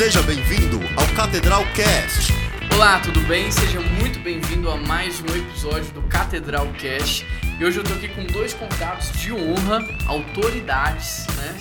Seja 0.00 0.22
bem-vindo 0.22 0.80
ao 0.96 1.06
Catedral 1.14 1.62
Cast. 1.74 2.32
Olá, 2.72 2.98
tudo 3.00 3.20
bem? 3.28 3.50
Seja 3.50 3.82
muito 3.82 4.18
bem-vindo 4.20 4.70
a 4.70 4.76
mais 4.78 5.20
um 5.20 5.26
episódio 5.26 5.92
do 5.92 6.00
Catedral 6.08 6.66
Cast. 6.78 7.26
E 7.58 7.62
hoje 7.62 7.80
eu 7.80 7.84
tô 7.84 7.92
aqui 7.92 8.08
com 8.08 8.24
dois 8.24 8.54
convidados 8.54 9.12
de 9.12 9.30
honra, 9.30 9.86
autoridades, 10.06 11.26
né? 11.36 11.54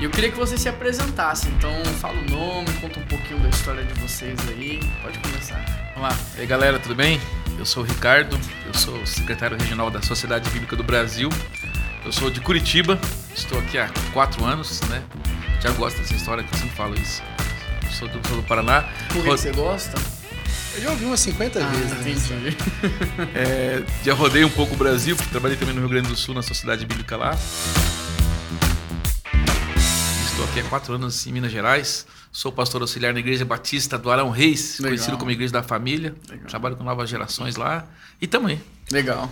E 0.00 0.04
eu 0.04 0.10
queria 0.10 0.30
que 0.30 0.38
vocês 0.38 0.58
se 0.58 0.70
apresentassem. 0.70 1.52
Então, 1.52 1.70
fala 2.00 2.18
o 2.18 2.30
nome, 2.30 2.72
conta 2.80 2.98
um 2.98 3.04
pouquinho 3.04 3.40
da 3.40 3.50
história 3.50 3.84
de 3.84 4.00
vocês 4.00 4.40
aí. 4.48 4.80
Pode 5.02 5.18
começar. 5.18 5.62
Vamos 5.94 6.08
lá. 6.08 6.18
E 6.38 6.40
aí, 6.40 6.46
galera, 6.46 6.78
tudo 6.78 6.94
bem? 6.94 7.20
Eu 7.58 7.66
sou 7.66 7.82
o 7.82 7.86
Ricardo, 7.86 8.40
eu 8.66 8.72
sou 8.72 9.04
secretário 9.04 9.58
regional 9.58 9.90
da 9.90 10.00
Sociedade 10.00 10.48
Bíblica 10.48 10.76
do 10.76 10.82
Brasil. 10.82 11.28
Eu 12.06 12.10
sou 12.10 12.30
de 12.30 12.40
Curitiba, 12.40 12.98
estou 13.34 13.58
aqui 13.58 13.76
há 13.76 13.90
quatro 14.14 14.42
anos, 14.46 14.80
né? 14.88 15.02
Já 15.60 15.70
gosto 15.72 15.98
dessa 15.98 16.14
história 16.14 16.42
que 16.42 16.54
eu 16.54 16.58
sempre 16.58 16.74
falo 16.74 16.94
isso. 16.98 17.22
Sou 17.98 18.08
do, 18.08 18.26
sou 18.26 18.36
do 18.38 18.42
Paraná. 18.42 18.82
Por 19.12 19.22
que 19.22 19.30
você 19.30 19.50
gosta? 19.52 20.00
Eu 20.74 20.80
já 20.82 20.90
ouvi 20.90 21.04
umas 21.04 21.20
50 21.20 21.60
vezes. 21.66 21.90
né? 21.90 22.10
entendi. 22.10 22.56
É, 23.34 23.82
já 24.02 24.14
rodei 24.14 24.44
um 24.44 24.50
pouco 24.50 24.74
o 24.74 24.76
Brasil, 24.76 25.14
porque 25.14 25.30
trabalhei 25.30 25.56
também 25.56 25.74
no 25.74 25.80
Rio 25.80 25.90
Grande 25.90 26.08
do 26.08 26.16
Sul, 26.16 26.34
na 26.34 26.42
Sociedade 26.42 26.86
Bíblica 26.86 27.16
lá. 27.16 27.36
Estou 30.30 30.44
aqui 30.46 30.60
há 30.60 30.64
quatro 30.64 30.94
anos 30.94 31.26
em 31.26 31.32
Minas 31.32 31.52
Gerais. 31.52 32.06
Sou 32.32 32.50
pastor 32.50 32.80
auxiliar 32.80 33.12
na 33.12 33.20
Igreja 33.20 33.44
Batista 33.44 33.98
do 33.98 34.10
Arão 34.10 34.30
Reis, 34.30 34.78
Legal. 34.78 34.90
conhecido 34.96 35.18
como 35.18 35.30
Igreja 35.30 35.52
da 35.52 35.62
Família. 35.62 36.14
Legal. 36.28 36.46
Trabalho 36.48 36.76
com 36.76 36.84
novas 36.84 37.10
gerações 37.10 37.56
lá. 37.56 37.86
E 38.20 38.26
também. 38.26 38.60
Legal. 38.90 39.30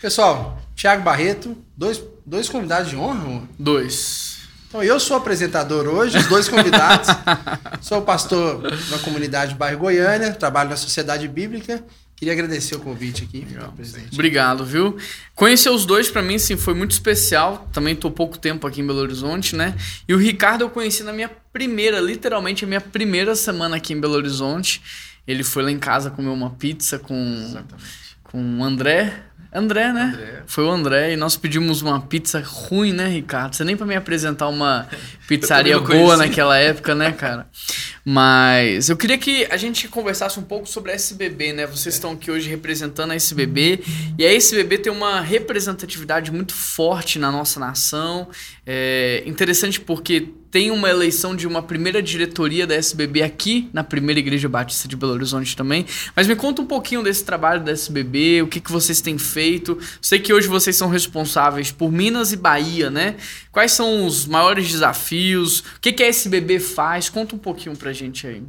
Pessoal, 0.00 0.60
Thiago 0.74 1.04
Barreto, 1.04 1.56
dois, 1.76 2.02
dois 2.26 2.48
convidados 2.48 2.90
de 2.90 2.96
honra. 2.96 3.20
amor. 3.20 3.42
Dois. 3.56 4.21
Então, 4.72 4.82
eu 4.82 4.98
sou 4.98 5.18
apresentador 5.18 5.86
hoje, 5.86 6.16
os 6.16 6.26
dois 6.28 6.48
convidados. 6.48 7.06
sou 7.82 8.00
pastor 8.00 8.62
da 8.62 8.98
comunidade 9.00 9.54
Bairro 9.54 9.80
Goiânia, 9.80 10.32
trabalho 10.32 10.70
na 10.70 10.78
Sociedade 10.78 11.28
Bíblica. 11.28 11.84
Queria 12.16 12.32
agradecer 12.32 12.74
o 12.76 12.80
convite 12.80 13.22
aqui, 13.22 13.46
presidente. 13.76 14.14
Obrigado, 14.14 14.64
viu? 14.64 14.96
Conhecer 15.34 15.68
os 15.68 15.84
dois 15.84 16.08
pra 16.08 16.22
mim 16.22 16.38
sim 16.38 16.56
foi 16.56 16.72
muito 16.72 16.92
especial. 16.92 17.68
Também 17.70 17.94
tô 17.94 18.10
pouco 18.10 18.38
tempo 18.38 18.66
aqui 18.66 18.80
em 18.80 18.86
Belo 18.86 19.00
Horizonte, 19.00 19.54
né? 19.54 19.74
E 20.08 20.14
o 20.14 20.16
Ricardo 20.16 20.62
eu 20.62 20.70
conheci 20.70 21.02
na 21.02 21.12
minha 21.12 21.30
primeira, 21.52 22.00
literalmente 22.00 22.64
a 22.64 22.66
minha 22.66 22.80
primeira 22.80 23.36
semana 23.36 23.76
aqui 23.76 23.92
em 23.92 24.00
Belo 24.00 24.14
Horizonte. 24.14 24.80
Ele 25.28 25.44
foi 25.44 25.64
lá 25.64 25.70
em 25.70 25.78
casa 25.78 26.10
comer 26.10 26.30
uma 26.30 26.48
pizza 26.48 26.98
com 26.98 27.62
com 28.22 28.58
o 28.58 28.64
André. 28.64 29.22
André, 29.52 29.92
né? 29.92 30.12
André. 30.14 30.42
Foi 30.46 30.64
o 30.64 30.70
André 30.70 31.12
e 31.12 31.16
nós 31.16 31.36
pedimos 31.36 31.82
uma 31.82 32.00
pizza 32.00 32.42
ruim, 32.44 32.92
né, 32.92 33.06
Ricardo? 33.08 33.54
Você 33.54 33.64
nem 33.64 33.76
pra 33.76 33.86
me 33.86 33.94
apresentar 33.94 34.48
uma 34.48 34.88
pizzaria 35.28 35.78
boa 35.78 36.16
naquela 36.16 36.56
época, 36.56 36.94
né, 36.94 37.12
cara? 37.12 37.46
Mas 38.04 38.88
eu 38.88 38.96
queria 38.96 39.18
que 39.18 39.46
a 39.50 39.56
gente 39.56 39.86
conversasse 39.88 40.40
um 40.40 40.42
pouco 40.42 40.66
sobre 40.66 40.90
a 40.90 40.94
SBB, 40.94 41.52
né? 41.52 41.66
Vocês 41.66 41.94
estão 41.94 42.12
aqui 42.12 42.30
hoje 42.30 42.48
representando 42.48 43.12
a 43.12 43.14
SBB 43.14 43.80
e 44.18 44.24
a 44.24 44.32
SBB 44.34 44.78
tem 44.78 44.92
uma 44.92 45.20
representatividade 45.20 46.32
muito 46.32 46.54
forte 46.54 47.18
na 47.18 47.30
nossa 47.30 47.60
nação. 47.60 48.28
É 48.66 49.22
interessante 49.26 49.78
porque 49.78 50.28
tem 50.52 50.70
uma 50.70 50.90
eleição 50.90 51.34
de 51.34 51.46
uma 51.46 51.62
primeira 51.62 52.02
diretoria 52.02 52.66
da 52.66 52.74
SBB 52.74 53.22
aqui 53.22 53.70
na 53.72 53.82
primeira 53.82 54.20
Igreja 54.20 54.50
Batista 54.50 54.86
de 54.86 54.94
Belo 54.94 55.14
Horizonte 55.14 55.56
também. 55.56 55.86
Mas 56.14 56.28
me 56.28 56.36
conta 56.36 56.60
um 56.60 56.66
pouquinho 56.66 57.02
desse 57.02 57.24
trabalho 57.24 57.64
da 57.64 57.72
SBB, 57.72 58.42
o 58.42 58.46
que, 58.46 58.60
que 58.60 58.70
vocês 58.70 59.00
têm 59.00 59.16
feito. 59.16 59.78
Sei 60.00 60.20
que 60.20 60.30
hoje 60.30 60.46
vocês 60.46 60.76
são 60.76 60.90
responsáveis 60.90 61.72
por 61.72 61.90
Minas 61.90 62.32
e 62.32 62.36
Bahia, 62.36 62.90
né? 62.90 63.16
Quais 63.50 63.72
são 63.72 64.04
os 64.06 64.26
maiores 64.26 64.70
desafios? 64.70 65.60
O 65.60 65.80
que, 65.80 65.90
que 65.90 66.02
a 66.02 66.08
SBB 66.08 66.60
faz? 66.60 67.08
Conta 67.08 67.34
um 67.34 67.38
pouquinho 67.38 67.74
pra 67.74 67.90
gente 67.94 68.26
aí. 68.26 68.42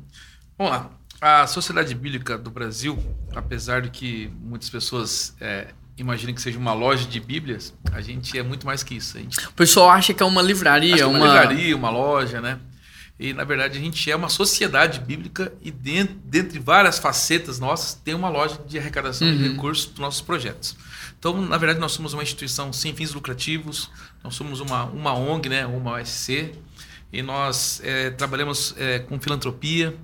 Vamos 0.58 0.74
lá. 0.74 0.92
A 1.22 1.48
Sociedade 1.48 1.96
Bíblica 1.96 2.38
do 2.38 2.52
Brasil, 2.52 3.02
apesar 3.34 3.82
de 3.82 3.90
que 3.90 4.30
muitas 4.42 4.70
pessoas 4.70 5.34
é, 5.40 5.68
imaginem 5.98 6.34
que 6.34 6.42
seja 6.42 6.58
uma 6.58 6.74
loja 6.74 7.06
de 7.06 7.20
Bíblias, 7.20 7.74
a 7.92 8.02
gente 8.02 8.38
é 8.38 8.44
muito 8.44 8.66
mais 8.66 8.84
que 8.84 8.96
isso. 8.96 9.18
A 9.18 9.22
gente 9.22 9.38
O 9.48 9.54
pessoal 9.54 9.90
acha 9.90 10.14
que 10.14 10.24
é 10.24 10.26
uma 10.26 10.42
livraria, 10.42 11.02
é 11.02 11.06
uma... 11.06 11.20
uma 11.20 11.28
livraria, 11.28 11.76
uma 11.76 11.90
loja, 11.90 12.42
né? 12.42 12.60
E 13.20 13.32
na 13.32 13.44
verdade 13.44 13.78
a 13.78 13.82
gente 13.82 14.10
é 14.10 14.16
uma 14.16 14.28
sociedade 14.28 15.00
bíblica 15.00 15.54
e 15.62 15.70
dentro, 15.70 16.16
dentre 16.26 16.58
várias 16.60 16.98
facetas 16.98 17.60
nossas 17.60 17.94
tem 17.94 18.14
uma 18.14 18.28
loja 18.28 18.60
de 18.68 18.78
arrecadação 18.80 19.32
de 19.32 19.50
recursos 19.50 19.86
para 19.86 20.02
nossos 20.02 20.22
projetos. 20.22 20.76
Então, 21.20 21.40
na 21.42 21.58
verdade, 21.58 21.80
nós 21.80 21.94
somos 21.94 22.14
uma 22.14 22.22
instituição 22.22 22.74
sem 22.74 22.94
fins 22.94 23.14
lucrativos, 23.14 23.90
nós 24.22 24.36
somos 24.36 24.60
uma, 24.60 24.84
uma 24.86 25.14
ONG, 25.14 25.48
né, 25.48 25.66
uma 25.66 25.94
OSC, 25.94 26.52
e 27.14 27.22
nós 27.22 27.80
é, 27.82 28.10
trabalhamos 28.10 28.76
é, 28.78 29.00
com 29.00 29.18
filantropia 29.22 29.96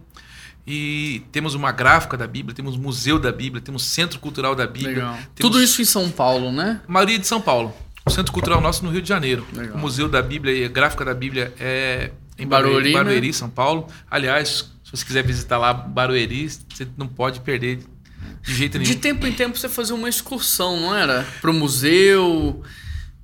e 0.72 1.24
temos 1.32 1.56
uma 1.56 1.72
gráfica 1.72 2.16
da 2.16 2.28
Bíblia, 2.28 2.54
temos 2.56 2.78
museu 2.78 3.18
da 3.18 3.32
Bíblia, 3.32 3.60
temos 3.60 3.84
centro 3.84 4.20
cultural 4.20 4.54
da 4.56 4.68
Bíblia. 4.68 4.90
Legal. 4.96 5.14
temos- 5.14 5.30
Tudo 5.38 5.64
isso 5.64 5.82
em 5.82 5.86
São 5.86 6.12
Paulo, 6.12 6.52
né? 6.52 6.80
maioria 6.88 7.18
de 7.18 7.26
São 7.26 7.42
Paulo. 7.42 7.74
O 8.06 8.12
Centro 8.12 8.32
Cultural 8.32 8.62
nosso 8.62 8.86
no 8.86 8.92
Rio 8.92 9.02
de 9.02 9.10
Janeiro. 9.10 9.46
Legal. 9.52 9.76
O 9.76 9.80
Museu 9.80 10.08
da 10.08 10.22
Bíblia 10.22 10.54
e 10.56 10.64
a 10.66 10.68
Gráfica 10.68 11.04
da 11.04 11.14
Bíblia 11.14 11.52
é 11.60 12.12
em 12.38 12.48
Barueri, 12.48 12.74
Barueri, 12.76 12.94
Barueri, 12.94 13.28
né? 13.28 13.34
São 13.34 13.50
Paulo. 13.50 13.88
Aliás, 14.10 14.70
se 14.84 14.92
você 14.92 15.04
quiser 15.06 15.24
visitar 15.24 15.58
lá 15.58 15.74
Barueri, 15.74 16.50
você 16.50 16.88
não 16.98 17.08
pode 17.08 17.40
perder 17.42 17.80
de 18.44 18.54
jeito 18.56 18.78
nenhum. 18.78 18.90
De 18.92 18.96
tempo 18.98 19.26
em 19.28 19.34
tempo 19.34 19.58
você 19.58 19.68
fazia 19.70 19.94
uma 19.96 20.08
excursão, 20.10 20.80
não 20.80 20.96
era? 20.96 21.26
Pro 21.42 21.52
museu 21.54 22.64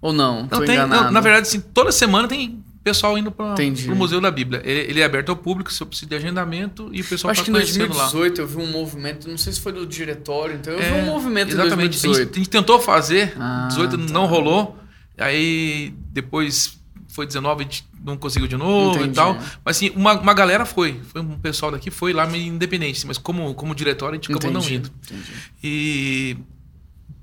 ou 0.02 0.14
não? 0.14 0.48
Tô 0.48 0.60
Não, 0.60 0.66
tem, 0.66 0.78
não, 0.78 1.12
na 1.12 1.20
verdade, 1.22 1.48
assim, 1.48 1.60
toda 1.60 1.92
semana 1.92 2.28
tem 2.28 2.64
pessoal 2.86 3.18
indo 3.18 3.32
para 3.32 3.56
o 3.56 3.96
Museu 3.96 4.22
da 4.22 4.30
Bíblia. 4.30 4.62
Ele, 4.64 4.80
ele 4.92 5.02
é 5.02 5.04
aberto 5.04 5.30
ao 5.30 5.36
público, 5.36 5.74
se 5.74 5.82
eu 5.82 5.88
preciso 5.88 6.08
de 6.08 6.16
agendamento, 6.16 6.90
e 6.94 7.02
o 7.02 7.04
pessoal 7.04 7.32
Acho 7.32 7.42
está 7.42 7.46
que 7.46 7.50
em 7.50 7.54
conhecendo 7.62 7.96
lá. 7.98 8.04
2018 8.12 8.42
eu 8.42 8.48
vi 8.48 8.58
um 8.58 8.72
movimento, 8.72 9.28
não 9.28 9.38
sei 9.38 9.52
se 9.52 9.60
foi 9.60 9.74
do 9.74 9.86
diretório, 9.88 10.56
então 10.56 10.72
eu 10.72 10.80
vi 10.80 10.86
É, 10.86 10.94
um 11.02 11.06
movimento 11.08 11.50
em 11.50 11.54
exatamente. 11.54 11.98
A 11.98 12.02
2018. 12.02 12.18
gente, 12.28 12.34
a 12.34 12.38
gente 12.38 12.50
tentou 12.50 12.80
fazer, 12.80 13.34
Ah, 13.40 13.68
18 13.70 13.98
não 13.98 14.28
rolou, 14.28 14.78
aí 15.18 15.94
depois 16.14 16.80
foi 17.10 17.26
19, 17.26 17.62
a 17.62 17.64
gente 17.64 17.86
não 18.04 18.18
conseguiu 18.18 18.48
de 18.48 18.56
novo 18.58 18.98
Entendi. 18.98 19.10
e 19.12 19.14
tal. 19.16 19.34
Mas 19.64 19.78
assim, 19.78 19.90
uma, 19.96 20.14
uma 20.20 20.34
galera 20.34 20.66
foi, 20.66 21.00
foi 21.12 21.22
um 21.22 21.40
pessoal 21.40 21.72
daqui 21.72 21.90
foi 21.90 22.14
lá 22.14 22.28
meio 22.28 22.46
independente, 22.46 23.08
mas 23.08 23.18
como, 23.18 23.54
como 23.56 23.74
diretório 23.74 24.14
a 24.14 24.22
gente 24.22 24.32
acabou 24.32 24.52
não 24.52 24.60
Entendi, 24.60 24.76
indo. 24.76 24.92
entendi. 25.06 25.32
E 25.64 26.38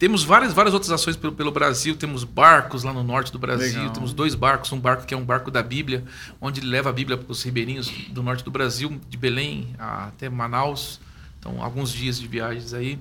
temos 0.02 0.24
várias, 0.24 0.52
várias 0.52 0.74
outras 0.74 0.90
ações 0.90 1.14
pelo, 1.16 1.32
pelo 1.32 1.52
Brasil. 1.52 1.94
Temos 1.94 2.24
barcos 2.24 2.82
lá 2.82 2.92
no 2.92 3.04
norte 3.04 3.30
do 3.30 3.38
Brasil. 3.38 3.78
Legal. 3.78 3.92
Temos 3.92 4.12
dois 4.12 4.34
barcos. 4.34 4.72
Um 4.72 4.80
barco 4.80 5.06
que 5.06 5.14
é 5.14 5.16
um 5.16 5.24
barco 5.24 5.48
da 5.48 5.62
Bíblia, 5.62 6.02
onde 6.40 6.58
ele 6.58 6.66
leva 6.66 6.90
a 6.90 6.92
Bíblia 6.92 7.16
para 7.16 7.30
os 7.30 7.40
ribeirinhos 7.44 7.88
do 8.08 8.20
norte 8.20 8.42
do 8.42 8.50
Brasil, 8.50 9.00
de 9.08 9.16
Belém 9.16 9.76
até 9.78 10.28
Manaus. 10.28 11.00
Então, 11.38 11.62
alguns 11.62 11.92
dias 11.92 12.18
de 12.18 12.26
viagens 12.26 12.74
aí. 12.74 12.98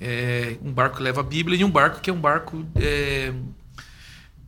É, 0.00 0.56
um 0.62 0.70
barco 0.72 0.98
que 0.98 1.02
leva 1.02 1.22
a 1.22 1.24
Bíblia 1.24 1.58
e 1.60 1.64
um 1.64 1.70
barco 1.72 2.00
que 2.00 2.08
é 2.08 2.12
um 2.12 2.20
barco 2.20 2.64
é, 2.76 3.32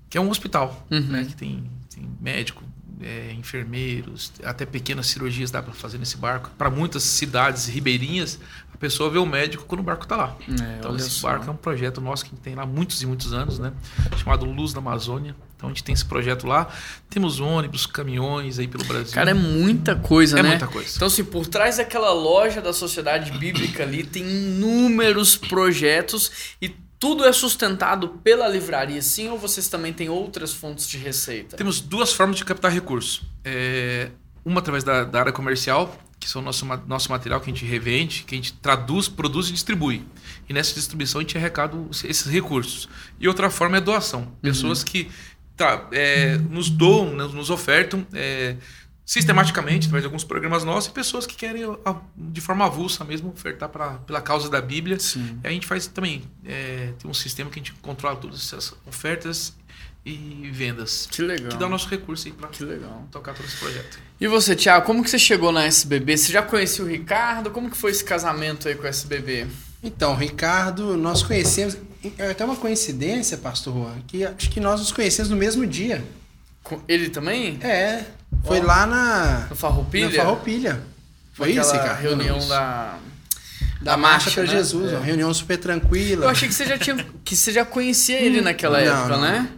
que 0.08 0.16
é 0.16 0.20
um 0.20 0.30
hospital, 0.30 0.86
Uhum. 0.88 1.00
né? 1.00 1.24
Que 1.24 1.34
tem, 1.34 1.68
tem 1.92 2.08
médico, 2.20 2.62
é, 3.02 3.32
enfermeiros, 3.32 4.32
até 4.44 4.64
pequenas 4.64 5.06
cirurgias 5.06 5.50
dá 5.50 5.62
para 5.62 5.72
fazer 5.72 5.98
nesse 5.98 6.16
barco. 6.16 6.50
Para 6.56 6.70
muitas 6.70 7.02
cidades 7.02 7.66
ribeirinhas, 7.66 8.38
a 8.72 8.76
pessoa 8.78 9.10
vê 9.10 9.18
o 9.18 9.26
médico 9.26 9.64
quando 9.64 9.80
o 9.80 9.84
barco 9.84 10.04
está 10.04 10.16
lá. 10.16 10.36
É, 10.48 10.78
Então, 10.78 10.94
esse 10.96 11.10
só. 11.10 11.28
barco 11.28 11.46
é 11.48 11.50
um 11.50 11.56
projeto 11.56 12.00
nosso 12.00 12.24
que 12.24 12.34
tem 12.36 12.54
lá 12.54 12.64
muitos 12.66 13.02
e 13.02 13.06
muitos 13.06 13.32
anos, 13.32 13.58
né? 13.58 13.72
Chamado 14.16 14.44
Luz 14.46 14.72
da 14.72 14.78
Amazônia. 14.80 15.34
Então, 15.56 15.70
a 15.70 15.72
gente 15.72 15.82
tem 15.84 15.94
esse 15.94 16.04
projeto 16.04 16.46
lá. 16.46 16.68
Temos 17.08 17.40
ônibus, 17.40 17.86
caminhões 17.86 18.58
aí 18.58 18.68
pelo 18.68 18.84
Brasil. 18.84 19.14
Cara, 19.14 19.30
é 19.30 19.34
muita 19.34 19.96
coisa, 19.96 20.38
É 20.38 20.42
né? 20.42 20.50
muita 20.50 20.66
coisa. 20.66 20.92
Então, 20.96 21.08
assim, 21.08 21.24
por 21.24 21.46
trás 21.46 21.78
daquela 21.78 22.12
loja 22.12 22.60
da 22.60 22.74
Sociedade 22.74 23.30
Bíblica 23.38 23.82
ali, 23.82 24.04
tem 24.04 24.22
inúmeros 24.22 25.36
projetos 25.36 26.30
e 26.60 26.74
tudo 26.98 27.24
é 27.24 27.32
sustentado 27.32 28.08
pela 28.22 28.48
livraria, 28.48 29.00
sim? 29.02 29.28
Ou 29.28 29.38
vocês 29.38 29.68
também 29.68 29.92
têm 29.92 30.08
outras 30.08 30.52
fontes 30.52 30.88
de 30.88 30.98
receita? 30.98 31.56
Temos 31.56 31.80
duas 31.80 32.12
formas 32.12 32.36
de 32.36 32.44
captar 32.44 32.72
recursos. 32.72 33.22
É, 33.44 34.10
uma 34.44 34.60
através 34.60 34.82
da, 34.82 35.04
da 35.04 35.20
área 35.20 35.32
comercial, 35.32 35.96
que 36.18 36.28
são 36.28 36.40
nosso, 36.40 36.64
nosso 36.86 37.10
material 37.10 37.40
que 37.40 37.50
a 37.50 37.52
gente 37.52 37.64
revende, 37.66 38.24
que 38.24 38.34
a 38.34 38.38
gente 38.38 38.54
traduz, 38.54 39.08
produz 39.08 39.48
e 39.48 39.52
distribui. 39.52 40.04
E 40.48 40.52
nessa 40.52 40.74
distribuição 40.74 41.20
a 41.20 41.22
gente 41.22 41.36
arrecada 41.36 41.76
esses 42.04 42.26
recursos. 42.26 42.88
E 43.20 43.28
outra 43.28 43.50
forma 43.50 43.76
é 43.76 43.80
doação. 43.80 44.32
Pessoas 44.40 44.82
que 44.82 45.10
tá, 45.56 45.88
é, 45.92 46.36
nos 46.38 46.70
doam, 46.70 47.14
nos, 47.14 47.34
nos 47.34 47.50
ofertam 47.50 48.06
é, 48.12 48.56
sistematicamente, 49.06 49.86
através 49.86 50.02
de 50.02 50.06
alguns 50.06 50.24
programas 50.24 50.64
nossos, 50.64 50.90
e 50.90 50.92
pessoas 50.92 51.24
que 51.26 51.36
querem, 51.36 51.62
a- 51.84 51.96
de 52.16 52.40
forma 52.40 52.66
avulsa 52.66 53.04
mesmo, 53.04 53.30
ofertar 53.30 53.68
pra, 53.68 53.90
pela 54.06 54.20
causa 54.20 54.50
da 54.50 54.60
Bíblia. 54.60 54.98
Sim. 54.98 55.38
E 55.44 55.46
a 55.46 55.50
gente 55.50 55.66
faz 55.66 55.86
também, 55.86 56.24
é, 56.44 56.92
tem 56.98 57.08
um 57.08 57.14
sistema 57.14 57.48
que 57.48 57.60
a 57.60 57.62
gente 57.62 57.72
controla 57.80 58.16
todas 58.16 58.40
essas 58.40 58.74
ofertas 58.84 59.54
e 60.04 60.50
vendas. 60.52 61.08
Que 61.10 61.22
legal. 61.22 61.48
Que 61.50 61.56
dá 61.56 61.66
o 61.66 61.68
nosso 61.68 61.88
recurso 61.88 62.26
aí 62.26 62.32
pra 62.32 62.48
Que 62.48 62.64
legal. 62.64 63.06
tocar 63.12 63.32
todo 63.32 63.46
esse 63.46 63.56
projeto. 63.56 63.98
E 64.20 64.26
você, 64.26 64.54
Thiago, 64.56 64.84
como 64.84 65.02
que 65.04 65.10
você 65.10 65.18
chegou 65.18 65.52
na 65.52 65.64
SBB? 65.64 66.16
Você 66.16 66.32
já 66.32 66.42
conhecia 66.42 66.84
o 66.84 66.88
Ricardo? 66.88 67.50
Como 67.50 67.70
que 67.70 67.76
foi 67.76 67.92
esse 67.92 68.04
casamento 68.04 68.66
aí 68.68 68.74
com 68.74 68.86
a 68.86 68.88
SBB? 68.88 69.46
Então, 69.82 70.16
Ricardo, 70.16 70.96
nós 70.96 71.22
conhecemos. 71.22 71.76
É 72.18 72.30
até 72.30 72.44
uma 72.44 72.56
coincidência, 72.56 73.36
pastor 73.36 73.74
Juan, 73.74 73.94
que 74.06 74.24
acho 74.24 74.48
que 74.50 74.60
nós 74.60 74.80
nos 74.80 74.90
conhecemos 74.92 75.28
no 75.30 75.36
mesmo 75.36 75.66
dia. 75.66 76.04
Ele 76.88 77.08
também? 77.10 77.58
É. 77.62 78.04
Foi 78.46 78.60
lá 78.60 78.86
na. 78.86 79.46
No 79.50 79.56
Farroupilha? 79.56 80.08
Na 80.08 80.14
Farroupilha. 80.14 80.80
Foi 81.32 81.50
isso, 81.52 81.72
Ricardo? 81.72 82.00
reunião 82.00 82.38
Isso. 82.38 82.48
da... 82.48 82.94
Da, 83.82 83.96
marcha 83.96 84.30
para 84.30 84.42
né? 84.44 84.48
Jesus, 84.48 84.90
É. 84.90 84.96
uma 84.96 85.04
reunião 85.04 85.32
super 85.34 85.58
tranquila. 85.58 86.24
Eu 86.24 86.28
achei 86.30 86.48
que 86.48 86.54
você 86.54 86.64
já 86.64 86.78
tinha... 86.78 86.96
que 87.24 87.36
você 87.36 87.52
já 87.52 87.64
conhecia 87.64 88.18
ele 88.18 88.40
naquela 88.40 88.80
Não, 88.82 88.86
época, 88.86 89.08
não. 89.16 89.20
né? 89.20 89.48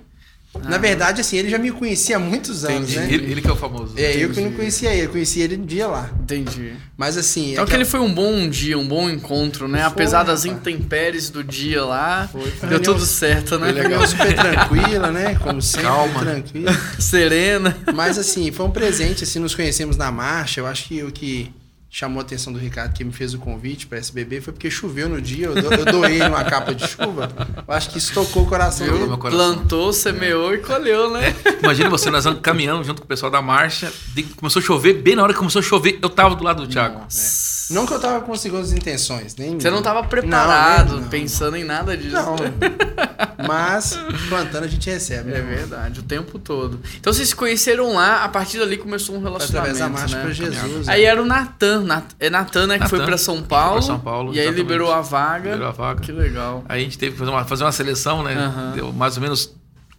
Na 0.65 0.79
verdade, 0.79 1.21
assim, 1.21 1.37
ele 1.37 1.51
já 1.51 1.59
me 1.59 1.71
conhecia 1.71 2.17
há 2.17 2.19
muitos 2.19 2.65
anos, 2.65 2.91
Entendi. 2.91 2.99
né? 2.99 3.15
Ele, 3.15 3.33
ele 3.33 3.41
que 3.43 3.49
é 3.49 3.53
o 3.53 3.57
famoso. 3.57 3.93
É, 3.97 4.13
eu 4.17 4.31
que 4.31 4.37
não 4.37 4.45
Entendi. 4.49 4.57
conhecia 4.57 4.93
ele, 4.93 5.07
eu 5.07 5.11
conhecia 5.11 5.45
ele 5.45 5.57
no 5.57 5.67
dia 5.67 5.87
lá. 5.87 6.11
Entendi. 6.23 6.73
Mas 6.97 7.17
assim. 7.17 7.53
Então 7.53 7.65
aquela- 7.65 7.83
aquele 7.83 7.85
foi 7.85 8.01
um 8.01 8.13
bom 8.13 8.49
dia, 8.49 8.77
um 8.79 8.87
bom 8.89 9.09
encontro, 9.09 9.69
né? 9.69 9.81
Foi, 9.81 9.87
Apesar 9.89 10.25
das 10.25 10.45
rapaz. 10.45 10.59
intempéries 10.61 11.31
do 11.31 11.45
dia 11.45 11.85
lá, 11.85 12.29
foi 12.33 12.43
deu 12.43 12.53
reunião- 12.71 12.81
tudo 12.83 13.05
certo, 13.07 13.59
né? 13.59 13.71
reunião 13.71 14.05
super 14.07 14.35
tranquila, 14.35 15.11
né? 15.13 15.35
Como 15.37 15.63
sempre, 15.63 15.87
Calma. 15.87 16.21
tranquila. 16.21 16.73
Serena. 16.99 17.77
Mas 17.95 18.19
assim, 18.19 18.51
foi 18.51 18.67
um 18.67 18.71
presente, 18.71 19.25
assim, 19.25 19.39
nos 19.39 19.55
conhecemos 19.55 19.97
na 19.97 20.11
marcha. 20.11 20.61
Eu 20.61 20.67
acho 20.67 20.87
que 20.89 21.03
o 21.03 21.13
que 21.13 21.51
chamou 21.99 22.21
a 22.21 22.23
atenção 22.23 22.53
do 22.53 22.61
Ricardo, 22.61 22.93
que 22.93 23.03
me 23.03 23.11
fez 23.13 23.35
o 23.35 23.39
convite 23.39 23.89
para 23.89 23.99
SBB, 23.99 24.41
foi 24.41 24.53
porque 24.53 24.71
choveu 24.71 25.09
no 25.09 25.21
dia. 25.21 25.47
Eu, 25.47 25.55
do- 25.61 25.75
eu 25.75 25.85
doei 25.85 26.23
uma 26.23 26.45
capa 26.45 26.73
de 26.73 26.87
chuva. 26.87 27.29
Eu 27.67 27.75
acho 27.75 27.91
que 27.91 27.99
isso 27.99 28.13
tocou 28.15 28.45
o 28.45 28.47
coração 28.47 28.87
Viu? 28.87 28.95
dele. 28.97 29.09
meu 29.09 29.19
coração. 29.19 29.55
Plantou, 29.57 29.93
semeou 29.93 30.55
e 30.55 30.59
colheu, 30.59 31.11
né? 31.11 31.35
Imagina 31.61 31.91
você, 31.91 32.09
nós 32.09 32.25
caminhando 32.41 32.85
junto 32.85 33.01
com 33.01 33.05
o 33.05 33.09
pessoal 33.09 33.33
da 33.33 33.43
marcha. 33.43 33.93
Começou 34.37 34.61
a 34.61 34.65
chover, 34.65 34.95
bem 34.95 35.17
na 35.17 35.25
hora 35.25 35.33
que 35.33 35.39
começou 35.41 35.59
a 35.59 35.63
chover, 35.63 35.99
eu 36.01 36.09
tava 36.09 36.37
do 36.37 36.45
lado 36.45 36.65
do 36.65 36.69
Thiago. 36.73 37.01
Nossa. 37.01 37.58
Não 37.71 37.87
que 37.87 37.93
eu 37.93 38.01
tava 38.01 38.21
com 38.23 38.35
segundas 38.37 38.73
intenções, 38.73 39.35
nem. 39.37 39.59
Você 39.61 39.71
não 39.71 39.83
tava 39.83 40.03
preparado, 40.05 40.89
Não, 40.91 40.95
não, 40.97 41.03
não. 41.03 41.09
pensando 41.09 41.57
em 41.57 41.65
nada 41.65 41.97
disso. 41.97 42.15
Não. 42.17 42.37
Mas 43.47 43.99
plantando 44.29 44.65
a 44.65 44.69
gente 44.69 44.89
recebe. 44.91 45.31
É 45.33 45.41
né? 45.41 45.57
verdade, 45.57 46.01
o 46.01 46.03
tempo 46.03 46.39
todo. 46.39 46.81
Então 46.99 47.13
vocês 47.13 47.29
se 47.29 47.37
conheceram 47.37 47.95
lá, 47.95 48.25
a 48.25 48.29
partir 48.29 48.59
dali 48.59 48.77
começou 48.77 49.15
um 49.17 49.23
relacionamento, 49.23 49.77
Através 49.77 49.79
da 49.79 49.89
marcha 49.89 50.17
né? 50.17 50.23
para 50.23 50.33
Jesus. 50.33 50.89
Aí 50.89 51.05
era 51.05 51.23
o 51.23 51.25
Natan, 51.25 51.83
Nat- 51.85 52.15
é 52.19 52.29
Natan, 52.31 52.67
né, 52.67 52.79
que 52.79 52.89
foi 52.89 53.05
pra 53.05 53.17
São 53.17 53.37
foi 53.39 53.45
Paulo. 53.47 53.73
pra 53.75 53.83
São 53.83 53.99
Paulo, 54.01 54.29
E 54.35 54.39
aí 54.39 54.47
exatamente. 54.47 54.63
liberou 54.63 54.93
a 54.93 55.01
vaga. 55.01 55.51
Liberou 55.51 55.69
a 55.69 55.73
vaga. 55.73 56.01
Que 56.01 56.13
legal. 56.13 56.65
Aí 56.69 56.81
a 56.81 56.85
gente 56.85 56.99
teve 56.99 57.13
que 57.13 57.19
fazer 57.19 57.31
uma, 57.31 57.45
fazer 57.45 57.65
uma 57.65 57.73
seleção, 57.73 58.23
né? 58.23 58.35
Aham. 58.35 58.73
Deu 58.75 58.93
mais 58.93 59.17
ou 59.17 59.23
menos 59.23 59.55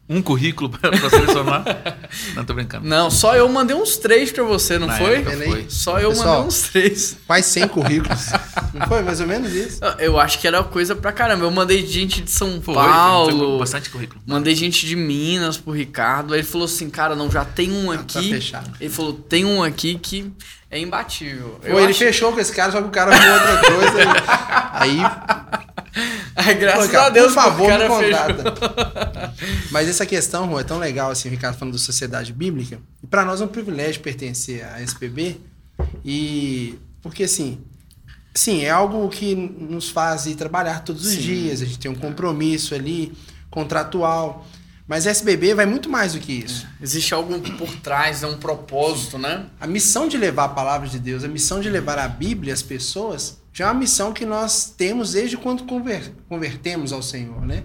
um 0.09 0.21
currículo 0.21 0.69
pra, 0.75 0.89
pra 0.89 1.09
selecionar. 1.09 1.63
não, 2.35 2.43
tô 2.43 2.53
brincando. 2.55 2.87
Não, 2.87 3.11
só 3.11 3.35
eu 3.35 3.47
mandei 3.47 3.75
uns 3.75 3.95
três 3.97 4.31
pra 4.31 4.43
você, 4.43 4.79
não 4.79 4.87
Na 4.87 4.97
foi? 4.97 5.23
foi. 5.23 5.65
Só 5.69 5.99
eu 5.99 6.09
Pessoal, 6.09 6.27
mandei 6.27 6.47
uns 6.47 6.61
três. 6.63 7.17
Quase 7.27 7.47
100 7.49 7.67
currículos. 7.67 8.25
Não 8.73 8.85
foi 8.87 9.01
mais 9.01 9.19
ou 9.19 9.25
menos 9.25 9.51
isso? 9.53 9.79
Eu 9.97 10.19
acho 10.19 10.37
que 10.39 10.47
era 10.47 10.63
coisa 10.63 10.95
pra 10.95 11.11
caramba. 11.11 11.43
Eu 11.45 11.49
mandei 11.51 11.85
gente 11.87 12.21
de 12.21 12.29
São 12.29 12.61
Foi, 12.61 12.75
Paulo. 12.75 13.49
foi 13.49 13.59
bastante 13.59 13.89
currículo. 13.89 14.21
Mandei 14.27 14.53
gente 14.55 14.85
de 14.85 14.95
Minas 14.95 15.57
pro 15.57 15.71
Ricardo. 15.73 16.33
Aí 16.35 16.41
ele 16.41 16.47
falou 16.47 16.65
assim, 16.65 16.87
cara, 16.89 17.15
não, 17.15 17.31
já 17.31 17.43
tem 17.43 17.71
um 17.71 17.87
tá 17.87 18.01
aqui. 18.01 18.29
fechado. 18.29 18.71
ele 18.79 18.89
falou, 18.89 19.13
tem 19.13 19.43
um 19.43 19.63
aqui 19.63 19.97
que 19.97 20.31
é 20.69 20.79
imbatível. 20.79 21.59
Ou 21.67 21.79
ele 21.79 21.89
acho- 21.91 21.99
fechou 21.99 22.31
com 22.31 22.39
esse 22.39 22.53
cara, 22.53 22.71
só 22.71 22.79
que 22.81 22.87
o 22.87 22.91
cara 22.91 23.11
arrumou 23.11 23.33
outra 23.33 23.71
coisa. 23.71 23.99
Aí, 24.73 24.99
Ai, 26.35 26.55
graças 26.55 26.87
pô, 26.87 26.91
cara, 26.91 27.07
a 27.07 27.09
Deus, 27.09 27.33
por 27.33 27.43
favor, 27.43 27.71
me 27.71 27.77
cara 27.77 27.89
fechou. 27.89 28.03
contrata. 28.03 29.33
Mas 29.71 29.87
essa 29.87 30.05
questão, 30.05 30.47
Rô, 30.47 30.59
é 30.59 30.63
tão 30.63 30.77
legal, 30.77 31.11
assim, 31.11 31.27
o 31.27 31.31
Ricardo 31.31 31.57
falando 31.57 31.73
da 31.73 31.79
sociedade 31.79 32.33
bíblica. 32.33 32.79
E 33.03 33.07
para 33.07 33.25
nós 33.25 33.41
é 33.41 33.45
um 33.45 33.47
privilégio 33.47 34.01
pertencer 34.01 34.65
à 34.65 34.81
SPB. 34.81 35.37
E 36.03 36.77
porque, 37.01 37.23
assim, 37.23 37.59
sim, 38.33 38.63
é 38.63 38.69
algo 38.69 39.07
que 39.09 39.35
nos 39.35 39.89
faz 39.89 40.25
ir 40.25 40.35
trabalhar 40.35 40.83
todos 40.83 41.05
os 41.05 41.13
Sim. 41.13 41.21
dias. 41.21 41.61
A 41.61 41.65
gente 41.65 41.79
tem 41.79 41.89
um 41.89 41.95
compromisso 41.95 42.75
ali, 42.75 43.13
contratual. 43.49 44.45
Mas 44.87 45.05
a 45.05 45.11
SBB 45.11 45.53
vai 45.53 45.67
muito 45.67 45.87
mais 45.87 46.13
do 46.13 46.19
que 46.19 46.33
isso. 46.33 46.65
Existe 46.81 47.13
algo 47.13 47.39
por 47.57 47.69
trás, 47.75 48.23
é 48.23 48.27
um 48.27 48.37
propósito, 48.37 49.19
né? 49.19 49.45
A 49.59 49.67
missão 49.67 50.07
de 50.07 50.17
levar 50.17 50.45
a 50.45 50.49
palavra 50.49 50.87
de 50.87 50.97
Deus, 50.97 51.23
a 51.23 51.27
missão 51.27 51.59
de 51.59 51.69
levar 51.69 51.99
a 51.99 52.07
Bíblia 52.07 52.53
às 52.53 52.63
pessoas, 52.63 53.38
já 53.53 53.65
é 53.65 53.67
uma 53.67 53.79
missão 53.79 54.13
que 54.13 54.25
nós 54.25 54.73
temos 54.77 55.13
desde 55.13 55.37
quando 55.37 55.63
conver- 55.63 56.13
convertemos 56.27 56.93
ao 56.93 57.01
Senhor, 57.01 57.45
né? 57.45 57.63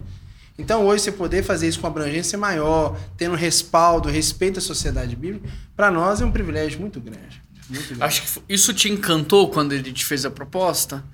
Então 0.59 0.87
hoje 0.87 1.03
você 1.03 1.13
poder 1.13 1.43
fazer 1.43 1.69
isso 1.69 1.81
com 1.81 1.87
abrangência 1.87 2.39
maior, 2.39 2.97
tendo 3.17 3.35
respaldo, 3.35 4.09
respeito 4.09 4.59
à 4.59 4.63
sociedade 4.63 5.17
bíblica, 5.17 5.49
para 5.77 5.91
nós 5.91 6.21
é 6.21 6.25
um 6.25 6.31
privilégio 6.31 6.81
muito 6.81 7.01
grande. 7.01 7.43
Muito 7.69 7.89
grande. 7.89 8.03
Acho 8.05 8.23
que 8.23 8.43
isso 8.49 8.73
te 8.73 8.89
encantou 8.89 9.51
quando 9.51 9.73
ele 9.73 9.93
te 9.93 10.05
fez 10.05 10.25
a 10.25 10.31
proposta? 10.31 11.05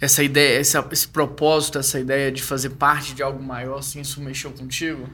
Essa 0.00 0.24
ideia, 0.24 0.60
esse, 0.60 0.76
esse 0.90 1.06
propósito, 1.06 1.78
essa 1.78 2.00
ideia 2.00 2.32
de 2.32 2.42
fazer 2.42 2.70
parte 2.70 3.14
de 3.14 3.22
algo 3.22 3.42
maior, 3.42 3.78
assim, 3.78 4.00
isso 4.00 4.20
mexeu 4.20 4.50
contigo? 4.50 5.08